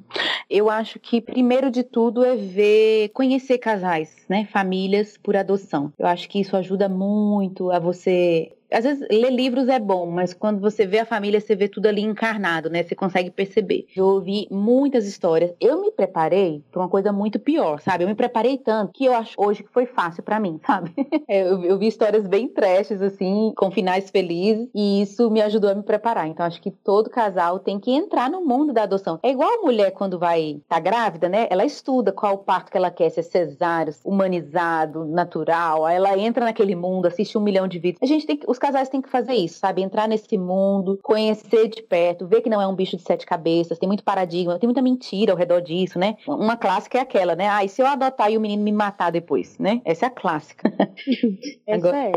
Eu 0.50 0.70
acho 0.70 1.00
que 1.00 1.22
primeiro 1.22 1.72
de 1.72 1.84
tudo 1.84 2.24
é 2.24 2.36
ver, 2.36 3.10
conhecer 3.10 3.58
casais, 3.58 4.26
né, 4.30 4.46
famílias 4.52 5.18
por 5.18 5.36
adoção. 5.36 5.94
Eu 5.98 6.08
acho 6.08 6.28
que 6.30 6.40
isso 6.40 6.56
ajuda 6.58 6.90
muito 6.90 7.72
a 7.72 7.80
você 7.80 8.52
às 8.72 8.84
vezes 8.84 9.06
ler 9.10 9.32
livros 9.32 9.68
é 9.68 9.80
bom, 9.80 10.10
mas 10.10 10.34
quando 10.34 10.60
você 10.60 10.86
vê 10.86 11.00
a 11.00 11.06
família, 11.06 11.40
você 11.40 11.56
vê 11.56 11.68
tudo 11.68 11.88
ali 11.88 12.02
encarnado, 12.02 12.70
né? 12.70 12.84
Você 12.84 12.96
consegue 12.96 13.30
perceber. 13.30 13.86
Eu 13.96 14.06
ouvi 14.06 14.48
muitas 14.50 15.06
histórias. 15.06 15.54
Eu 15.60 15.82
me 15.82 15.92
preparei 15.92 16.64
para 16.72 16.82
uma 16.82 16.90
coisa 16.90 17.12
muito 17.12 17.40
pior, 17.40 17.82
sabe? 17.82 18.04
Eu 18.04 18.08
me 18.08 18.16
preparei 18.16 18.58
tanto 18.58 18.94
que 18.94 19.06
eu 19.06 19.14
acho 19.14 19.34
hoje 19.38 19.64
que 19.64 19.72
foi 19.72 19.86
fácil 19.86 20.24
para 20.24 20.40
mim, 20.40 20.60
sabe? 20.66 20.94
É, 21.28 21.42
eu, 21.42 21.64
eu, 21.64 21.78
vi 21.78 21.88
histórias 21.88 22.26
bem 22.26 22.48
trashes, 22.48 23.02
assim, 23.02 23.54
com 23.56 23.72
finais 23.72 24.10
felizes, 24.10 24.70
e 24.74 25.02
isso 25.02 25.30
me 25.30 25.42
ajudou 25.42 25.70
a 25.70 25.76
me 25.76 25.84
preparar. 25.84 26.28
Então, 26.28 26.46
acho 26.46 26.62
que 26.62 26.72
todo 26.72 27.10
casal 27.10 27.60
tem 27.60 27.80
que 27.80 27.92
entrar 27.92 28.30
no 28.30 28.46
mundo 28.46 28.74
da 28.74 28.84
adoção. 28.84 29.20
É 29.22 29.32
igual 29.32 29.50
a 29.60 29.62
mulher 29.62 29.92
quando 29.92 30.18
vai 30.18 30.62
tá 30.68 30.80
grávida, 30.80 31.28
né? 31.28 31.48
Ela 31.50 31.66
estuda 31.66 32.12
qual 32.12 32.38
parto 32.38 32.72
que 32.72 32.78
ela 32.78 32.92
quer, 32.92 33.10
se 33.10 33.20
é 33.20 33.24
cesárea, 33.24 33.94
humanizado, 34.06 35.06
natural. 35.06 35.86
Aí 35.86 35.96
ela 35.96 36.18
entra 36.18 36.46
naquele 36.46 36.76
mundo, 36.76 37.08
assiste 37.08 37.38
um 37.38 37.42
milhão 37.42 37.68
de 37.68 37.80
vídeos. 37.80 38.02
A 38.02 38.06
gente 38.06 38.26
tem 38.26 38.38
que, 38.38 38.50
os 38.50 38.58
casais 38.62 38.88
têm 38.88 39.02
que 39.02 39.10
fazer 39.10 39.34
isso, 39.34 39.60
sabe? 39.60 39.82
Entrar 39.82 40.08
nesse 40.08 40.38
mundo, 40.38 41.00
conhecer 41.02 41.68
de 41.68 41.82
perto, 41.82 42.28
ver 42.28 42.42
que 42.42 42.50
não 42.50 42.62
é 42.62 42.68
um 42.68 42.76
bicho 42.76 42.96
de 42.96 43.02
sete 43.02 43.26
cabeças, 43.26 43.80
tem 43.80 43.88
muito 43.88 44.04
paradigma, 44.04 44.60
tem 44.60 44.68
muita 44.68 44.82
mentira 44.82 45.34
ao 45.34 45.38
redor 45.38 45.62
disso, 45.62 45.98
né? 45.98 46.16
Uma 46.28 46.56
clássica 46.56 47.00
é 47.00 47.02
aquela, 47.02 47.36
né? 47.36 47.50
Ah, 47.50 47.66
e 47.66 47.70
se 47.70 47.82
eu 47.82 47.88
adotar 47.88 48.32
e 48.32 48.38
o 48.38 48.42
menino 48.42 48.64
me 48.64 48.72
matar 48.72 49.12
depois, 49.12 49.58
né? 49.58 49.82
Essa 49.84 50.06
é 50.06 50.08
a 50.08 50.12
clássica. 50.12 50.72
Essa 51.66 51.88
Agora... 51.88 51.98
é. 51.98 52.12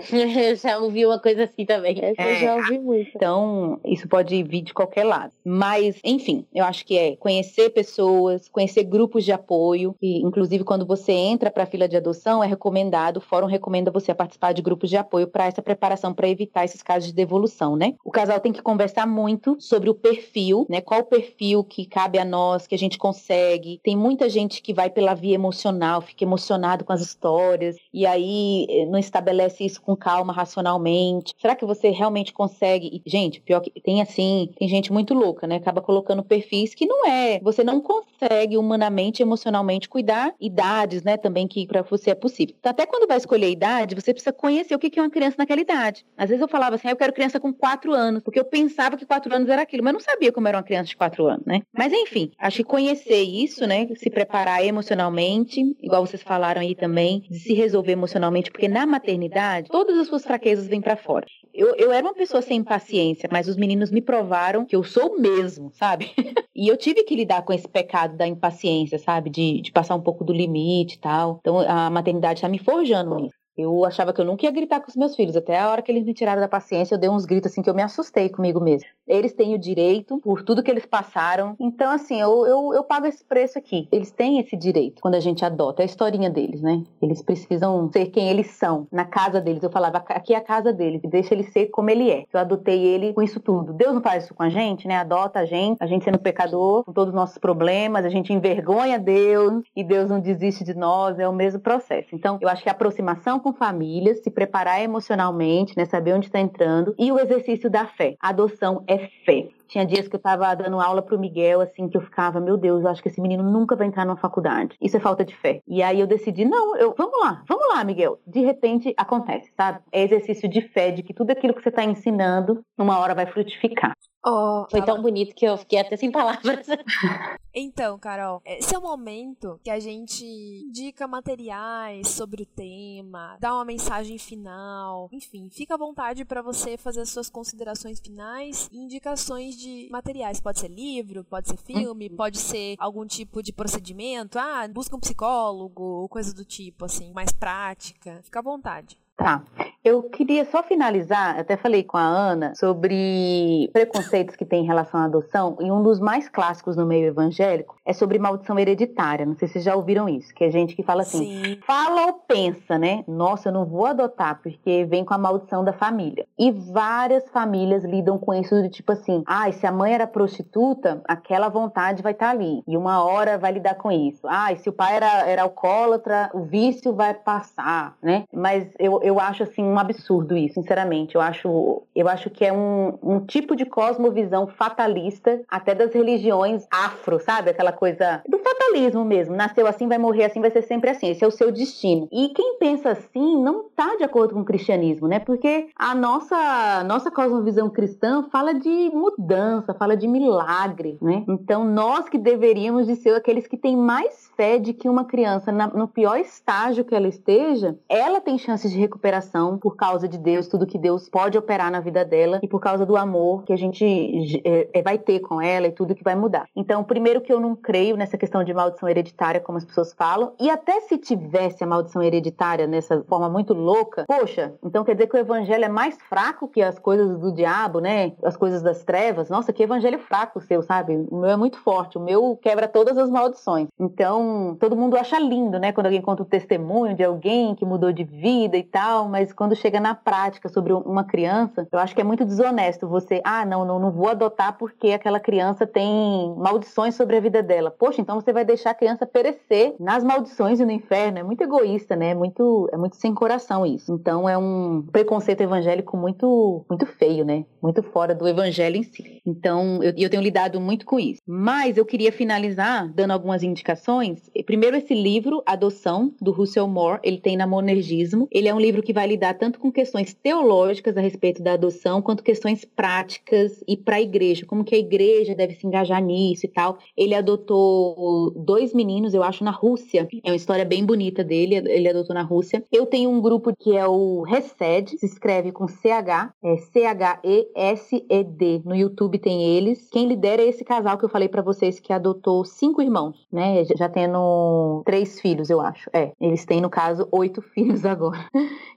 Eu 0.45 0.57
já 0.57 0.79
ouvi 0.79 1.07
uma 1.07 1.19
coisa 1.19 1.45
assim 1.45 1.65
também. 1.65 1.99
Essa 2.03 2.23
é. 2.23 2.37
eu 2.37 2.41
já 2.41 2.55
ouvi 2.57 2.79
muito. 2.79 3.11
Então, 3.15 3.81
isso 3.85 4.07
pode 4.07 4.43
vir 4.43 4.63
de 4.63 4.75
qualquer 4.75 5.05
lado. 5.05 5.33
Mas, 5.45 5.99
enfim, 6.05 6.45
eu 6.55 6.65
acho 6.65 6.85
que 6.85 6.99
é 6.99 7.17
conhecer 7.17 7.71
pessoas, 7.71 8.49
conhecer 8.49 8.85
grupos 8.85 9.25
de 9.25 9.33
apoio, 9.33 9.95
e 10.03 10.21
inclusive 10.21 10.65
quando 10.65 10.85
você 10.85 11.13
entra 11.13 11.51
para 11.51 11.63
a 11.63 11.67
fila 11.67 11.89
de 11.89 11.97
adoção, 11.97 12.43
é 12.43 12.47
recomendado, 12.47 13.19
o 13.19 13.21
fórum 13.21 13.47
recomenda 13.47 13.91
você 13.91 14.13
participar 14.13 14.53
de 14.53 14.63
grupos 14.63 14.91
de 14.91 14.97
apoio 14.97 15.27
para 15.27 15.47
essa 15.47 15.63
preparação 15.63 16.13
para 16.13 16.29
evitar 16.35 16.65
esses 16.65 16.83
casos 16.83 17.09
de 17.09 17.15
devolução, 17.15 17.77
né? 17.77 17.95
O 18.05 18.11
casal 18.11 18.39
tem 18.41 18.53
que 18.53 18.63
conversar 18.63 19.07
muito 19.07 19.57
sobre 19.59 19.89
o 19.89 19.95
perfil, 19.95 20.67
né? 20.69 20.81
Qual 20.81 21.01
o 21.01 21.05
perfil 21.05 21.65
que 21.65 21.87
cabe 21.87 22.19
a 22.19 22.25
nós, 22.25 22.67
que 22.67 22.75
a 22.75 22.79
gente 22.79 22.99
consegue. 22.99 23.81
Tem 23.83 23.97
muita 23.97 24.29
gente 24.29 24.61
que 24.61 24.75
vai 24.75 24.91
pela 24.91 25.15
via 25.15 25.35
emocional, 25.35 26.01
fica 26.01 26.25
emocionado 26.25 26.85
com 26.85 26.93
as 26.93 27.01
histórias 27.01 27.77
e 27.93 28.07
aí 28.07 28.67
eh, 28.69 28.87
não 28.87 28.99
estabelece 28.99 29.65
isso 29.65 29.81
com 29.81 29.97
calma, 29.97 30.33
racionalmente. 30.33 31.35
Será 31.39 31.55
que 31.55 31.65
você 31.65 31.91
realmente 31.91 32.33
consegue? 32.33 33.03
E, 33.05 33.11
gente, 33.11 33.41
pior 33.41 33.61
que 33.61 33.71
tem 33.81 34.03
assim, 34.03 34.51
tem 34.59 34.69
gente 34.69 34.93
muito 34.93 35.15
louca, 35.15 35.47
né? 35.47 35.57
Acaba 35.57 35.81
colocando 35.81 36.23
perfis 36.23 36.75
que 36.75 36.87
não 36.87 37.07
é. 37.07 37.39
Você 37.41 37.63
não 37.63 37.81
consegue 37.81 38.57
humanamente, 38.57 39.23
emocionalmente 39.23 39.89
cuidar 39.89 40.35
idades, 40.41 41.03
né? 41.03 41.17
Também 41.17 41.47
que 41.47 41.67
para 41.67 41.83
você 41.83 42.11
é 42.11 42.15
possível. 42.15 42.55
Então, 42.59 42.71
até 42.71 42.87
quando 42.87 43.07
vai 43.07 43.17
escolher 43.17 43.47
a 43.47 43.51
idade, 43.51 43.95
você 43.95 44.13
precisa 44.13 44.33
conhecer 44.33 44.75
o 44.75 44.79
que 44.79 44.99
é 44.99 45.03
uma 45.03 45.11
criança 45.11 45.37
naquela 45.39 45.61
idade. 45.61 46.05
Às 46.25 46.31
vezes 46.31 46.41
eu 46.41 46.49
falava 46.49 46.77
assim, 46.77 46.89
ah, 46.89 46.93
eu 46.93 46.97
quero 46.97 47.13
criança 47.13 47.39
com 47.39 47.53
quatro 47.53 47.93
anos, 47.93 48.23
porque 48.23 48.41
eu 48.41 48.47
pensava 48.47 48.97
que 48.97 49.05
quatro 49.05 49.35
anos 49.35 49.47
era 49.47 49.61
aquilo, 49.61 49.85
mas 49.85 49.93
eu 49.93 49.99
não 49.99 50.01
sabia 50.01 50.33
como 50.33 50.49
era 50.49 50.57
uma 50.57 50.65
criança 50.65 50.89
de 50.89 50.97
quatro 50.97 51.27
anos, 51.27 51.45
né? 51.45 51.61
Mas 51.71 51.93
enfim, 51.93 52.31
acho 52.39 52.57
que 52.57 52.65
conhecer 52.65 53.23
isso, 53.23 53.67
né? 53.67 53.87
Se 53.95 54.09
preparar 54.09 54.65
emocionalmente, 54.65 55.61
igual 55.83 56.07
vocês 56.07 56.23
falaram 56.23 56.63
aí 56.63 56.75
também, 56.75 57.21
de 57.29 57.39
se 57.39 57.53
resolver 57.53 57.93
emocionalmente, 57.93 58.51
porque 58.51 58.69
na 58.69 58.87
maternidade, 58.87 59.69
todas 59.69 59.99
as 59.99 60.07
suas 60.07 60.25
fraquezas 60.25 60.67
vêm 60.67 60.81
para 60.81 60.97
fora. 60.97 61.27
Eu, 61.53 61.77
eu 61.77 61.93
era 61.93 62.07
uma 62.07 62.15
pessoa 62.15 62.41
sem 62.41 62.65
paciência, 62.65 63.29
mas 63.31 63.47
os 63.47 63.59
meninos 63.59 63.91
me 63.91 64.01
provaram 64.01 64.65
que 64.65 64.75
eu 64.75 64.83
sou 64.83 65.21
mesmo, 65.21 65.73
sabe? 65.75 66.11
e 66.57 66.69
eu 66.69 66.77
tive 66.79 67.05
que 67.05 67.15
lidar 67.15 67.43
com 67.43 67.53
esse 67.53 67.69
pecado 67.69 68.17
da 68.17 68.27
impaciência, 68.27 68.99
sabe? 68.99 69.29
De, 69.29 69.61
de 69.61 69.71
passar 69.71 69.95
um 69.95 70.01
pouco 70.01 70.25
do 70.25 70.33
limite 70.33 70.97
e 70.97 70.99
tal. 71.01 71.37
Então 71.41 71.59
a 71.59 71.91
maternidade 71.91 72.39
está 72.39 72.49
me 72.49 72.59
forjando 72.59 73.15
nisso. 73.17 73.44
Eu 73.57 73.85
achava 73.85 74.13
que 74.13 74.21
eu 74.21 74.25
nunca 74.25 74.45
ia 74.45 74.51
gritar 74.51 74.81
com 74.81 74.89
os 74.89 74.97
meus 74.97 75.15
filhos. 75.15 75.37
Até 75.37 75.59
a 75.59 75.71
hora 75.71 75.81
que 75.81 75.91
eles 75.91 76.05
me 76.05 76.13
tiraram 76.13 76.41
da 76.41 76.49
paciência, 76.49 76.95
eu 76.95 76.99
dei 76.99 77.09
uns 77.09 77.25
gritos 77.25 77.53
assim 77.53 77.63
que 77.63 77.71
eu 77.71 77.75
me 77.75 77.83
assustei 77.83 78.29
comigo 78.29 78.61
mesmo. 78.61 78.89
Eles 79.07 79.33
têm 79.33 79.55
o 79.55 79.59
direito 79.59 80.19
por 80.19 80.43
tudo 80.43 80.63
que 80.63 80.71
eles 80.71 80.87
passaram. 80.87 81.55
Então, 81.61 81.91
assim, 81.93 82.21
eu, 82.21 82.47
eu, 82.47 82.75
eu 82.75 82.83
pago 82.83 83.07
esse 83.07 83.25
preço 83.25 83.59
aqui. 83.59 83.87
Eles 83.93 84.11
têm 84.11 84.41
esse 84.41 84.57
direito 84.57 85.01
quando 85.01 85.15
a 85.15 85.21
gente 85.21 85.45
adota. 85.45 85.83
É 85.83 85.85
a 85.85 85.87
historinha 85.87 86.31
deles, 86.31 86.63
né? 86.63 86.83
Eles 87.01 87.23
precisam 87.23 87.91
ser 87.93 88.07
quem 88.07 88.29
eles 88.29 88.49
são, 88.49 88.89
na 88.91 89.05
casa 89.05 89.41
deles. 89.41 89.63
Eu 89.63 89.71
falava, 89.71 89.99
aqui 90.09 90.35
é 90.35 90.37
a 90.37 90.41
casa 90.41 90.73
deles. 90.73 91.01
Deixa 91.05 91.35
ele 91.35 91.45
ser 91.45 91.67
como 91.67 91.91
ele 91.91 92.11
é. 92.11 92.25
Eu 92.33 92.41
adotei 92.41 92.83
ele 92.83 93.13
com 93.13 93.23
isso 93.23 93.39
tudo. 93.39 93.73
Deus 93.73 93.95
não 93.95 94.03
faz 94.03 94.25
isso 94.25 94.35
com 94.35 94.43
a 94.43 94.49
gente, 94.49 94.89
né? 94.89 94.97
Adota 94.97 95.41
a 95.41 95.45
gente, 95.45 95.77
a 95.81 95.87
gente 95.87 96.05
sendo 96.05 96.19
pecador, 96.19 96.83
com 96.85 96.93
todos 96.93 97.11
os 97.11 97.15
nossos 97.15 97.39
problemas, 97.39 98.05
a 98.05 98.09
gente 98.09 98.33
envergonha 98.33 98.99
Deus 98.99 99.63
e 99.77 99.85
Deus 99.85 100.11
não 100.11 100.19
desiste 100.19 100.65
de 100.65 100.75
nós. 100.75 101.19
É 101.19 101.29
o 101.29 101.33
mesmo 101.33 101.61
processo. 101.61 102.09
Então, 102.13 102.39
eu 102.41 102.49
acho 102.49 102.63
que 102.63 102.69
a 102.69 102.73
aproximação 102.73 103.39
com 103.45 103.53
famílias, 103.53 104.23
se 104.23 104.31
preparar 104.31 104.83
emocionalmente, 104.83 105.77
né, 105.77 105.85
saber 105.85 106.15
onde 106.15 106.27
está 106.27 106.41
entrando, 106.41 106.95
e 106.99 107.13
o 107.13 107.19
exercício 107.19 107.69
da 107.69 107.87
fé. 107.87 108.17
Adoção 108.19 108.83
é 108.89 108.97
fé. 109.27 109.49
Tinha 109.69 109.85
dias 109.85 110.09
que 110.09 110.15
eu 110.15 110.19
estava 110.19 110.55
dando 110.55 110.81
aula 110.81 111.03
pro 111.03 111.19
Miguel, 111.19 111.61
assim, 111.61 111.87
que 111.89 111.97
eu 111.97 112.01
ficava, 112.01 112.41
meu 112.41 112.57
Deus, 112.57 112.83
eu 112.83 112.89
acho 112.89 113.03
que 113.03 113.09
esse 113.09 113.21
menino 113.21 113.43
nunca 113.43 113.77
vai 113.77 113.87
entrar 113.87 114.07
numa 114.07 114.17
faculdade. 114.17 114.77
Isso 114.81 114.97
é 114.97 115.01
falta 115.01 115.25
de 115.25 115.37
fé. 115.37 115.61
E 115.69 115.83
aí 115.83 116.01
eu 116.01 116.07
decidi, 116.07 116.45
não, 116.47 116.75
eu, 116.77 116.95
vamos 116.97 117.21
lá, 117.21 117.43
vamos 117.47 117.69
lá, 117.69 117.85
Miguel. 117.85 118.19
De 118.27 118.41
repente 118.41 118.95
acontece, 118.97 119.53
sabe? 119.55 119.81
É 119.93 120.03
exercício 120.03 120.49
de 120.49 120.63
fé, 120.63 120.91
de 120.91 121.03
que 121.03 121.13
tudo 121.13 121.31
aquilo 121.31 121.53
que 121.53 121.63
você 121.63 121.69
está 121.69 121.85
ensinando, 121.85 122.65
uma 122.79 122.99
hora 122.99 123.15
vai 123.15 123.27
frutificar. 123.27 123.93
Oh, 124.25 124.67
Foi 124.71 124.81
tão 124.83 125.03
bonito 125.03 125.35
que 125.35 125.45
eu 125.45 125.59
fiquei 125.59 125.79
até 125.79 125.97
sem 125.97 126.11
palavras. 126.11 126.67
Então, 127.57 127.97
Carol, 128.01 128.43
esse 128.45 128.75
é 128.75 128.79
o 128.79 128.83
momento 128.83 129.61
que 129.63 129.71
a 129.71 129.79
gente 129.79 130.25
indica 130.27 131.07
materiais 131.07 132.09
sobre 132.09 132.43
o 132.43 132.47
tema, 132.47 133.37
dá 133.39 133.55
uma 133.55 133.65
mensagem 133.65 134.19
final, 134.19 135.09
enfim, 135.13 135.49
fica 135.49 135.75
à 135.75 135.77
vontade 135.77 136.25
para 136.25 136.43
você 136.43 136.77
fazer 136.77 137.03
as 137.03 137.11
suas 137.11 137.31
considerações 137.31 138.01
finais 138.01 138.69
e 138.73 138.79
indicações 138.79 139.57
de 139.57 139.89
materiais. 139.89 140.41
Pode 140.41 140.59
ser 140.59 140.69
livro, 140.69 141.23
pode 141.23 141.49
ser 141.49 141.57
filme, 141.59 142.09
uhum. 142.09 142.17
pode 142.17 142.39
ser 142.39 142.75
algum 142.77 143.07
tipo 143.07 143.41
de 143.41 143.53
procedimento. 143.53 144.37
Ah, 144.37 144.67
busca 144.67 144.97
um 144.97 145.01
psicólogo, 145.01 146.09
coisa 146.09 146.35
do 146.35 146.45
tipo, 146.45 146.87
assim, 146.87 147.13
mais 147.13 147.31
prática. 147.31 148.21
Fica 148.25 148.41
à 148.41 148.43
vontade. 148.43 148.99
Tá. 149.17 149.43
Eu 149.85 150.03
queria 150.05 150.47
só 150.47 150.63
finalizar, 150.63 151.39
até 151.39 151.59
falei 151.59 151.85
com 151.85 151.99
a 151.99 152.03
Ana 152.03 152.55
sobre 152.57 153.69
preconceitos 153.71 154.35
que 154.35 154.45
tem 154.45 154.63
em 154.63 154.67
relação 154.67 154.99
à 154.99 155.05
adoção, 155.05 155.59
e 155.61 155.71
um 155.71 155.83
dos 155.83 156.01
mais 156.01 156.27
clássicos 156.27 156.75
no 156.75 156.87
meio 156.87 157.07
evangélico 157.07 157.77
é 157.85 157.93
sobre 157.93 158.19
maldição 158.19 158.59
hereditária. 158.59 159.27
Não 159.27 159.37
sei 159.37 159.47
se 159.47 159.55
vocês 159.55 159.65
já 159.65 159.77
ouviram 159.77 160.09
isso, 160.09 160.35
que 160.35 160.43
é 160.43 160.51
gente 160.51 160.75
que 160.75 160.83
fala 160.83 161.03
assim, 161.03 161.45
Sim. 161.45 161.59
fala 161.67 162.07
ou 162.07 162.15
pensa, 162.15 162.79
né? 162.79 163.05
Nossa, 163.07 163.51
eu 163.51 163.53
não 163.53 163.67
vou 163.67 163.85
adotar 163.85 164.41
porque 164.43 164.87
vem 164.87 165.05
com 165.05 165.13
a 165.13 165.19
maldição 165.19 165.63
da 165.63 165.75
família. 165.75 166.27
E 166.39 166.51
várias 166.51 167.29
famílias 167.29 167.85
lidam 167.85 168.19
com 168.19 168.33
isso 168.33 168.55
do 168.63 168.71
tipo 168.71 168.93
assim, 168.93 169.23
ah, 169.27 169.53
se 169.53 169.67
a 169.67 169.73
mãe 169.73 169.93
era 169.93 170.07
prostituta, 170.07 171.03
aquela 171.07 171.51
vontade 171.51 172.03
vai 172.03 172.13
estar 172.13 172.27
tá 172.27 172.33
ali. 172.33 172.63
E 172.67 172.75
uma 172.75 173.05
hora 173.05 173.37
vai 173.37 173.53
lidar 173.53 173.75
com 173.75 173.93
isso. 173.93 174.27
Ah, 174.27 174.55
se 174.57 174.67
o 174.67 174.73
pai 174.73 174.97
era, 174.97 175.29
era 175.29 175.43
alcoólatra, 175.43 176.31
o 176.33 176.41
vício 176.41 176.95
vai 176.95 177.13
passar, 177.13 177.99
né? 178.03 178.25
Mas 178.33 178.67
eu, 178.79 179.01
eu 179.05 179.21
acho 179.21 179.43
assim 179.43 179.63
um 179.63 179.79
absurdo 179.79 180.37
isso, 180.37 180.55
sinceramente. 180.55 181.15
Eu 181.15 181.21
acho, 181.21 181.83
eu 181.95 182.09
acho 182.09 182.31
que 182.31 182.45
é 182.45 182.53
um, 182.53 182.99
um 183.03 183.21
tipo 183.21 183.55
de 183.55 183.65
cosmovisão 183.65 184.47
fatalista, 184.47 185.41
até 185.49 185.75
das 185.75 185.93
religiões 185.93 186.67
afro, 186.71 187.21
sabe? 187.21 187.51
Aquela 187.51 187.73
coisa 187.73 188.23
do 188.29 188.39
fatalismo 188.39 189.05
mesmo. 189.05 189.37
Nasceu 189.37 189.67
assim, 189.67 189.87
vai 189.87 189.99
morrer 189.99 190.25
assim, 190.25 190.41
vai 190.41 190.51
ser 190.51 190.63
sempre 190.63 190.91
assim. 190.91 191.11
Esse 191.11 191.25
é 191.25 191.27
o 191.27 191.31
seu 191.31 191.53
destino. 191.53 192.09
E 192.11 192.31
quem 192.31 192.59
pensa 192.59 192.91
assim 192.91 193.43
não 193.43 193.67
está 193.67 193.97
de 193.97 194.05
acordo 194.05 194.35
com 194.35 194.41
o 194.41 194.45
cristianismo, 194.45 195.07
né? 195.07 195.19
Porque 195.19 195.69
a 195.77 195.95
nossa, 195.95 196.83
nossa 196.85 197.11
cosmovisão 197.11 197.69
cristã 197.69 198.25
fala 198.31 198.55
de 198.55 198.91
mudança, 198.93 199.75
fala 199.75 199.97
de 199.97 200.09
milagre, 200.09 200.99
né? 201.01 201.25
Então 201.29 201.65
nós 201.65 202.09
que 202.09 202.19
deveríamos 202.19 202.87
de 202.87 202.97
ser 202.97 203.15
aqueles 203.15 203.47
que 203.47 203.57
têm 203.57 203.77
mais 203.77 204.31
fé 204.37 204.59
de 204.59 204.73
que 204.73 204.89
uma 204.89 205.05
criança, 205.05 205.53
na, 205.53 205.67
no 205.69 205.87
pior 205.87 206.19
estágio 206.19 206.85
que 206.85 206.95
ela 206.95 207.09
esteja, 207.09 207.79
ela 207.89 208.21
tem 208.21 208.39
chances 208.39 208.71
de 208.71 208.79
recuperação 208.95 209.59
por 209.59 209.77
causa 209.77 210.09
de 210.09 210.17
Deus, 210.17 210.47
tudo 210.47 210.67
que 210.67 210.79
Deus 210.79 211.09
pode 211.09 211.37
operar 211.37 211.71
na 211.71 211.81
vida 211.81 212.05
dela 212.05 212.39
e 212.43 212.49
por 212.49 212.61
causa 212.61 212.87
do 212.87 212.97
amor 212.97 213.43
que 213.45 213.53
a 213.53 213.57
gente 213.57 214.41
é, 214.45 214.83
vai 214.83 214.99
ter 214.99 215.21
com 215.21 215.41
ela 215.41 215.67
e 215.67 215.73
tudo 215.73 215.95
que 215.95 216.05
vai 216.05 216.15
mudar. 216.15 216.47
Então, 216.55 216.85
primeiro 216.85 217.21
que 217.21 217.33
eu 217.33 217.41
não 217.41 217.57
creio 217.57 217.97
nessa 217.97 218.17
questão 218.17 218.45
de 218.45 218.55
maldição 218.55 218.89
hereditária, 218.89 219.41
como 219.41 219.59
as 219.59 219.65
pessoas 219.65 219.93
falam, 219.93 220.33
e 220.41 220.49
até 220.49 220.81
se 220.81 220.97
tivesse 220.97 221.65
a 221.65 221.67
maldição 221.67 222.03
hereditária 222.03 222.67
nessa 222.67 223.03
forma 223.05 223.29
muito 223.29 223.53
louca, 223.53 224.05
poxa, 224.07 224.55
então 224.65 224.85
quer 224.85 224.95
dizer 224.95 225.09
que 225.09 225.17
o 225.17 225.21
evangelho 225.21 225.65
é 225.65 225.69
mais 225.69 225.97
fraco 226.09 226.49
que 226.49 226.63
as 226.63 226.79
coisas 226.79 227.19
do 227.19 227.33
diabo, 227.33 227.81
né? 227.81 228.13
As 228.23 228.37
coisas 228.37 228.63
das 228.63 228.85
trevas. 228.85 229.29
Nossa, 229.29 229.53
que 229.53 229.63
evangelho 229.63 229.99
fraco 229.99 230.39
o 230.39 230.43
seu, 230.43 230.63
sabe? 230.63 231.07
O 231.11 231.17
meu 231.17 231.31
é 231.31 231.37
muito 231.37 231.59
forte, 231.59 231.99
o 231.99 232.01
meu 232.01 232.39
quebra 232.41 232.69
todas 232.69 232.97
as 232.97 233.11
maldições. 233.11 233.69
Então, 233.79 234.57
todo 234.61 234.77
mundo 234.77 234.97
acha 234.97 235.19
lindo, 235.19 235.59
né? 235.59 235.73
Quando 235.73 235.87
alguém 235.87 236.03
conta 236.03 236.23
o 236.23 236.27
testemunho 236.27 236.95
de 236.95 237.03
alguém 237.03 237.55
que 237.55 237.65
mudou 237.65 237.93
de 237.93 238.05
vida 238.05 238.57
e 238.57 238.63
tal, 238.63 238.84
mas 239.11 239.33
quando 239.33 239.57
chega 239.57 239.81
na 239.81 239.95
prática 239.95 240.49
sobre 240.49 240.73
uma 240.73 241.05
criança, 241.05 241.67
eu 241.71 241.79
acho 241.79 241.95
que 241.95 242.01
é 242.01 242.05
muito 242.05 242.25
desonesto 242.25 242.89
você, 242.89 243.21
ah, 243.25 243.45
não, 243.45 243.65
não, 243.65 243.79
não 243.79 243.91
vou 243.91 244.09
adotar 244.09 244.57
porque 244.59 244.91
aquela 244.91 245.21
criança 245.21 245.67
tem 245.67 246.35
maldições 246.37 246.95
sobre 246.95 247.17
a 247.17 247.21
vida 247.21 247.43
dela. 247.43 247.71
Poxa, 247.71 248.01
então 248.01 248.21
você 248.21 248.33
vai 248.33 248.45
deixar 248.45 248.71
a 248.71 248.75
criança 248.75 249.07
perecer 249.07 249.75
nas 249.81 250.05
maldições 250.05 250.61
e 250.61 250.65
no 250.65 250.71
inferno. 250.71 251.19
É 251.19 251.23
muito 251.23 251.43
egoísta, 251.43 251.97
né? 251.97 252.11
É 252.11 252.15
muito, 252.15 252.69
é 252.73 252.77
muito 252.77 252.97
sem 252.97 253.15
coração 253.15 253.67
isso. 253.67 253.93
Então 253.93 254.29
é 254.29 254.37
um 254.37 254.83
preconceito 254.93 255.41
evangélico 255.41 255.97
muito, 255.97 256.65
muito 256.69 256.87
feio, 256.87 257.25
né? 257.25 257.45
Muito 257.63 257.83
fora 257.83 258.15
do 258.15 258.29
evangelho 258.29 258.77
em 258.77 258.83
si. 258.83 259.21
Então 259.27 259.83
eu, 259.83 259.93
eu 259.97 260.11
tenho 260.11 260.23
lidado 260.23 260.61
muito 260.61 260.85
com 260.85 260.99
isso. 260.99 261.21
Mas 261.27 261.77
eu 261.77 261.85
queria 261.85 262.13
finalizar 262.13 262.89
dando 262.93 263.13
algumas 263.13 263.43
indicações 263.43 264.31
Primeiro, 264.45 264.77
esse 264.77 264.95
livro, 264.95 265.43
Adoção, 265.47 266.13
do 266.21 266.31
Russell 266.31 266.69
Moore, 266.69 267.01
ele 267.03 267.19
tem 267.19 267.37
na 267.37 267.47
Monergismo. 267.47 268.29
Ele 268.31 268.49
é 268.49 268.55
um 268.55 268.61
livro 268.61 268.74
que 268.83 268.93
vai 268.93 269.07
lidar 269.07 269.35
tanto 269.35 269.59
com 269.59 269.71
questões 269.71 270.15
teológicas 270.15 270.97
a 270.97 271.01
respeito 271.01 271.43
da 271.43 271.55
adoção, 271.55 272.03
quanto 272.03 272.23
questões 272.23 272.65
práticas 272.65 273.63
e 273.67 273.77
para 273.77 273.97
a 273.97 274.01
igreja, 274.01 274.47
como 274.47 274.65
que 274.65 274.75
a 274.75 274.79
igreja 274.79 275.35
deve 275.35 275.55
se 275.55 275.67
engajar 275.67 276.03
nisso 276.03 276.47
e 276.47 276.49
tal. 276.49 276.79
Ele 276.97 277.15
adotou 277.15 278.33
dois 278.37 278.73
meninos, 278.73 279.15
eu 279.15 279.23
acho, 279.23 279.45
na 279.45 279.51
Rússia. 279.51 280.09
É 280.25 280.31
uma 280.31 280.37
história 280.37 280.65
bem 280.65 280.85
bonita 280.85 281.23
dele, 281.23 281.57
ele 281.57 281.89
adotou 281.89 282.15
na 282.15 282.23
Rússia. 282.23 282.65
Eu 282.73 282.87
tenho 282.87 283.11
um 283.11 283.21
grupo 283.21 283.55
que 283.57 283.77
é 283.77 283.87
o 283.87 284.23
Resed, 284.23 284.97
se 284.99 285.07
escreve 285.07 285.53
com 285.53 285.69
CH, 285.69 286.33
é 286.43 286.57
C-H-E-S-E-D. 286.57 288.63
No 288.65 288.75
YouTube 288.75 289.19
tem 289.19 289.57
eles. 289.57 289.89
Quem 289.91 290.09
lidera 290.09 290.43
é 290.43 290.49
esse 290.49 290.65
casal 290.65 290.99
que 290.99 291.05
eu 291.05 291.09
falei 291.09 291.29
para 291.29 291.43
vocês 291.43 291.81
que 291.81 291.93
adotou 291.93 292.45
cinco 292.45 292.83
irmãos, 292.83 293.27
né? 293.33 293.65
Já 293.77 293.89
tendo 293.89 294.83
três 294.85 295.21
filhos, 295.21 295.51
eu 295.51 295.61
acho. 295.61 295.89
É, 295.93 296.13
eles 296.21 296.45
têm, 296.45 296.61
no 296.61 296.71
caso, 296.71 297.09
oito 297.13 297.43
filhos 297.55 297.85
agora. 297.85 298.29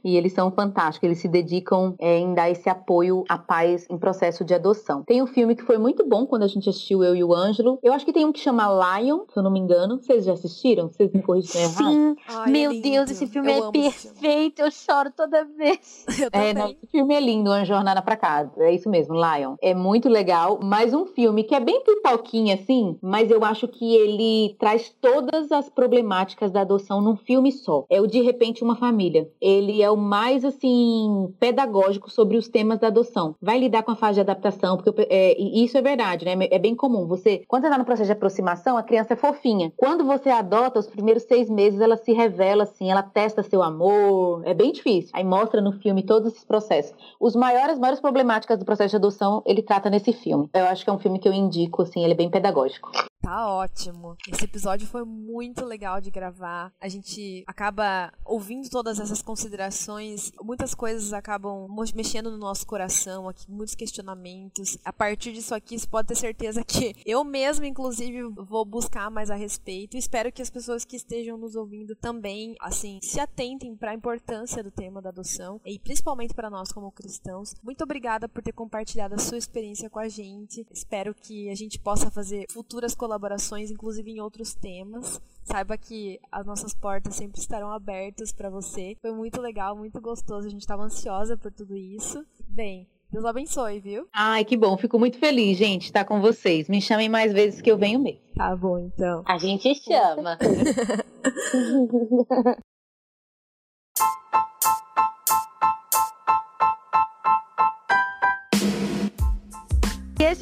E 0.03 0.15
eles 0.15 0.33
são 0.33 0.51
fantásticos, 0.51 1.05
eles 1.07 1.19
se 1.19 1.27
dedicam 1.27 1.95
é, 1.99 2.17
em 2.17 2.33
dar 2.33 2.49
esse 2.49 2.69
apoio 2.69 3.23
a 3.29 3.37
pais 3.37 3.85
em 3.89 3.97
processo 3.97 4.43
de 4.43 4.53
adoção. 4.53 5.03
Tem 5.03 5.21
um 5.21 5.27
filme 5.27 5.55
que 5.55 5.63
foi 5.63 5.77
muito 5.77 6.07
bom 6.07 6.25
quando 6.25 6.43
a 6.43 6.47
gente 6.47 6.69
assistiu, 6.69 7.03
eu 7.03 7.15
e 7.15 7.23
o 7.23 7.33
Ângelo. 7.33 7.79
Eu 7.81 7.93
acho 7.93 8.05
que 8.05 8.13
tem 8.13 8.25
um 8.25 8.31
que 8.31 8.39
chama 8.39 8.67
Lion, 8.99 9.21
se 9.31 9.37
eu 9.37 9.43
não 9.43 9.51
me 9.51 9.59
engano. 9.59 9.99
Vocês 10.01 10.25
já 10.25 10.33
assistiram? 10.33 10.89
Vocês 10.89 11.11
me 11.11 11.21
corrigem 11.21 11.61
errado? 11.61 11.91
Sim, 11.91 12.15
Ai, 12.27 12.51
meu 12.51 12.71
é 12.71 12.79
Deus, 12.79 13.11
esse 13.11 13.27
filme 13.27 13.51
eu 13.51 13.69
é 13.69 13.71
perfeito, 13.71 14.61
eu 14.61 14.71
choro 14.71 15.11
toda 15.15 15.43
vez. 15.45 16.05
Eu 16.17 16.29
é, 16.31 16.53
não, 16.53 16.69
esse 16.69 16.87
filme 16.87 17.13
é 17.13 17.19
lindo, 17.19 17.49
Uma 17.49 17.63
Jornada 17.63 18.01
para 18.01 18.15
Casa. 18.15 18.51
É 18.57 18.73
isso 18.73 18.89
mesmo, 18.89 19.13
Lion. 19.15 19.55
É 19.61 19.73
muito 19.73 20.09
legal, 20.09 20.59
mas 20.61 20.93
um 20.93 21.05
filme 21.05 21.43
que 21.43 21.53
é 21.53 21.59
bem 21.59 21.81
pipoquinha, 21.83 22.55
assim, 22.55 22.97
mas 23.01 23.29
eu 23.29 23.43
acho 23.43 23.67
que 23.67 23.95
ele 23.95 24.55
traz 24.59 24.93
todas 24.99 25.51
as 25.51 25.69
problemáticas 25.69 26.51
da 26.51 26.61
adoção 26.61 27.01
num 27.01 27.15
filme 27.15 27.51
só. 27.51 27.85
É 27.89 28.01
o 28.01 28.07
De 28.07 28.21
Repente 28.21 28.63
Uma 28.63 28.75
Família. 28.75 29.29
Ele 29.39 29.76
é 29.81 29.89
o 29.89 29.97
mais, 29.97 30.43
assim, 30.45 31.33
pedagógico 31.39 32.09
sobre 32.09 32.37
os 32.37 32.47
temas 32.47 32.79
da 32.79 32.87
adoção. 32.87 33.35
Vai 33.41 33.59
lidar 33.59 33.83
com 33.83 33.91
a 33.91 33.95
fase 33.95 34.15
de 34.15 34.21
adaptação, 34.21 34.77
porque 34.77 35.07
é, 35.09 35.39
isso 35.39 35.77
é 35.77 35.81
verdade, 35.81 36.25
né? 36.25 36.47
É 36.51 36.59
bem 36.59 36.75
comum. 36.75 37.07
Você, 37.07 37.43
quando 37.47 37.63
você 37.63 37.69
tá 37.69 37.77
no 37.77 37.85
processo 37.85 38.07
de 38.07 38.13
aproximação, 38.13 38.77
a 38.77 38.83
criança 38.83 39.13
é 39.13 39.15
fofinha. 39.15 39.71
Quando 39.75 40.05
você 40.05 40.29
adota, 40.29 40.79
os 40.79 40.87
primeiros 40.87 41.23
seis 41.23 41.49
meses, 41.49 41.79
ela 41.79 41.97
se 41.97 42.13
revela, 42.13 42.63
assim, 42.63 42.91
ela 42.91 43.03
testa 43.03 43.43
seu 43.43 43.61
amor. 43.61 44.41
É 44.45 44.53
bem 44.53 44.71
difícil. 44.71 45.11
Aí 45.13 45.23
mostra 45.23 45.61
no 45.61 45.71
filme 45.73 46.03
todos 46.03 46.33
esses 46.33 46.43
processos. 46.43 46.95
Os 47.19 47.35
maiores, 47.35 47.79
maiores 47.79 47.99
problemáticas 47.99 48.57
do 48.59 48.65
processo 48.65 48.91
de 48.91 48.95
adoção, 48.97 49.41
ele 49.45 49.61
trata 49.61 49.89
nesse 49.89 50.13
filme. 50.13 50.49
Eu 50.53 50.65
acho 50.65 50.83
que 50.83 50.89
é 50.89 50.93
um 50.93 50.99
filme 50.99 51.19
que 51.19 51.27
eu 51.27 51.33
indico, 51.33 51.81
assim, 51.81 52.03
ele 52.03 52.13
é 52.13 52.17
bem 52.17 52.29
pedagógico. 52.29 52.89
Tá 53.21 53.51
ótimo. 53.51 54.15
Esse 54.31 54.45
episódio 54.45 54.87
foi 54.87 55.03
muito 55.03 55.65
legal 55.65 55.99
de 55.99 56.09
gravar. 56.09 56.71
A 56.79 56.87
gente 56.87 57.43
acaba 57.47 58.13
ouvindo 58.23 58.69
todas 58.69 58.99
essas 58.99 59.21
considerações. 59.21 60.31
Muitas 60.41 60.73
coisas 60.73 61.11
acabam 61.11 61.67
mexendo 61.93 62.31
no 62.31 62.37
nosso 62.37 62.65
coração 62.65 63.27
aqui, 63.27 63.49
muitos 63.51 63.75
questionamentos. 63.75 64.77
A 64.85 64.93
partir 64.93 65.33
disso 65.33 65.53
aqui, 65.53 65.77
você 65.77 65.87
pode 65.87 66.07
ter 66.07 66.15
certeza 66.15 66.63
que 66.63 66.95
eu 67.05 67.23
mesma, 67.23 67.67
inclusive, 67.67 68.23
vou 68.47 68.63
buscar 68.63 69.09
mais 69.09 69.29
a 69.29 69.35
respeito. 69.35 69.97
Espero 69.97 70.31
que 70.31 70.41
as 70.41 70.49
pessoas 70.49 70.85
que 70.85 70.95
estejam 70.95 71.37
nos 71.37 71.55
ouvindo 71.55 71.95
também, 71.95 72.55
assim, 72.61 72.99
se 73.01 73.19
atentem 73.19 73.75
para 73.75 73.91
a 73.91 73.95
importância 73.95 74.63
do 74.63 74.71
tema 74.71 75.01
da 75.01 75.09
adoção 75.09 75.59
e 75.65 75.79
principalmente 75.79 76.33
para 76.33 76.49
nós 76.49 76.71
como 76.71 76.91
cristãos. 76.91 77.55
Muito 77.61 77.83
obrigada 77.83 78.29
por 78.29 78.41
ter 78.43 78.53
compartilhado 78.53 79.15
a 79.15 79.19
sua 79.19 79.37
experiência 79.37 79.89
com 79.89 79.99
a 79.99 80.07
gente. 80.07 80.65
Espero 80.71 81.13
que 81.13 81.49
a 81.49 81.55
gente 81.55 81.79
possa 81.79 82.09
fazer 82.09 82.45
futuras 82.51 82.95
colaborações 82.95 83.06
colaborações, 83.07 83.71
inclusive 83.71 84.11
em 84.11 84.19
outros 84.19 84.53
temas. 84.53 85.21
Saiba 85.45 85.77
que 85.77 86.19
as 86.29 86.45
nossas 86.45 86.73
portas 86.73 87.15
sempre 87.15 87.39
estarão 87.39 87.71
abertas 87.71 88.33
para 88.33 88.49
você. 88.49 88.97
Foi 89.01 89.13
muito 89.13 89.39
legal, 89.39 89.77
muito 89.77 90.01
gostoso. 90.01 90.45
A 90.45 90.49
gente 90.49 90.59
estava 90.59 90.83
ansiosa 90.83 91.37
por 91.37 91.53
tudo 91.53 91.77
isso. 91.77 92.25
Bem, 92.49 92.85
Deus 93.09 93.23
abençoe, 93.23 93.79
viu? 93.79 94.09
Ai, 94.11 94.43
que 94.43 94.57
bom. 94.57 94.77
Fico 94.77 94.99
muito 94.99 95.17
feliz, 95.17 95.57
gente, 95.57 95.85
estar 95.85 96.03
com 96.03 96.19
vocês. 96.19 96.67
Me 96.67 96.81
chamem 96.81 97.07
mais 97.07 97.31
vezes 97.31 97.61
que 97.61 97.71
eu 97.71 97.77
venho 97.77 97.97
mesmo. 97.97 98.19
Tá 98.35 98.53
bom, 98.53 98.77
então. 98.77 99.23
A 99.25 99.37
gente 99.37 99.73
chama. 99.75 100.37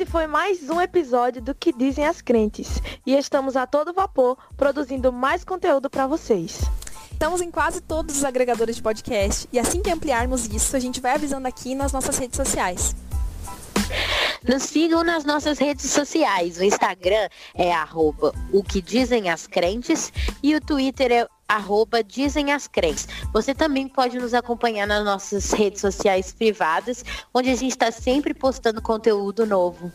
foi 0.06 0.28
mais 0.28 0.70
um 0.70 0.80
episódio 0.80 1.42
do 1.42 1.56
que 1.56 1.74
dizem 1.74 2.06
as 2.06 2.22
crentes 2.22 2.82
e 3.06 3.14
estamos 3.14 3.56
a 3.56 3.66
todo 3.66 3.94
vapor 3.94 4.38
produzindo 4.56 5.12
mais 5.12 5.44
conteúdo 5.44 5.90
para 5.90 6.08
vocês. 6.08 6.62
Estamos 7.12 7.42
em 7.42 7.50
quase 7.50 7.82
todos 7.82 8.18
os 8.18 8.24
agregadores 8.24 8.76
de 8.76 8.82
podcast 8.82 9.48
e 9.52 9.58
assim 9.58 9.82
que 9.82 9.90
ampliarmos 9.90 10.48
isso, 10.48 10.76
a 10.76 10.80
gente 10.80 11.02
vai 11.02 11.14
avisando 11.14 11.48
aqui 11.48 11.74
nas 11.74 11.92
nossas 11.92 12.18
redes 12.18 12.36
sociais. 12.36 12.96
Nos 14.48 14.64
sigam 14.64 15.04
nas 15.04 15.26
nossas 15.26 15.58
redes 15.58 15.90
sociais. 15.90 16.60
O 16.60 16.64
Instagram 16.64 17.30
é 17.54 17.74
arroba 17.74 18.34
o 18.52 18.64
que 18.64 18.82
dizem 18.82 19.30
as 19.30 19.48
crentes 19.48 20.14
e 20.44 20.54
o 20.56 20.62
Twitter 20.62 21.12
é 21.12 21.28
arroba 21.48 22.04
dizem 22.04 22.52
as 22.52 22.68
crentes. 22.68 23.08
Você 23.34 23.54
também 23.54 23.88
pode 23.88 24.18
nos 24.18 24.34
acompanhar 24.34 24.88
nas 24.88 25.04
nossas 25.04 25.52
redes 25.52 25.82
sociais 25.82 26.34
privadas, 26.34 27.04
onde 27.34 27.50
a 27.50 27.56
gente 27.56 27.72
está 27.72 27.92
sempre 27.92 28.34
postando 28.34 28.82
conteúdo 28.82 29.46
novo. 29.46 29.92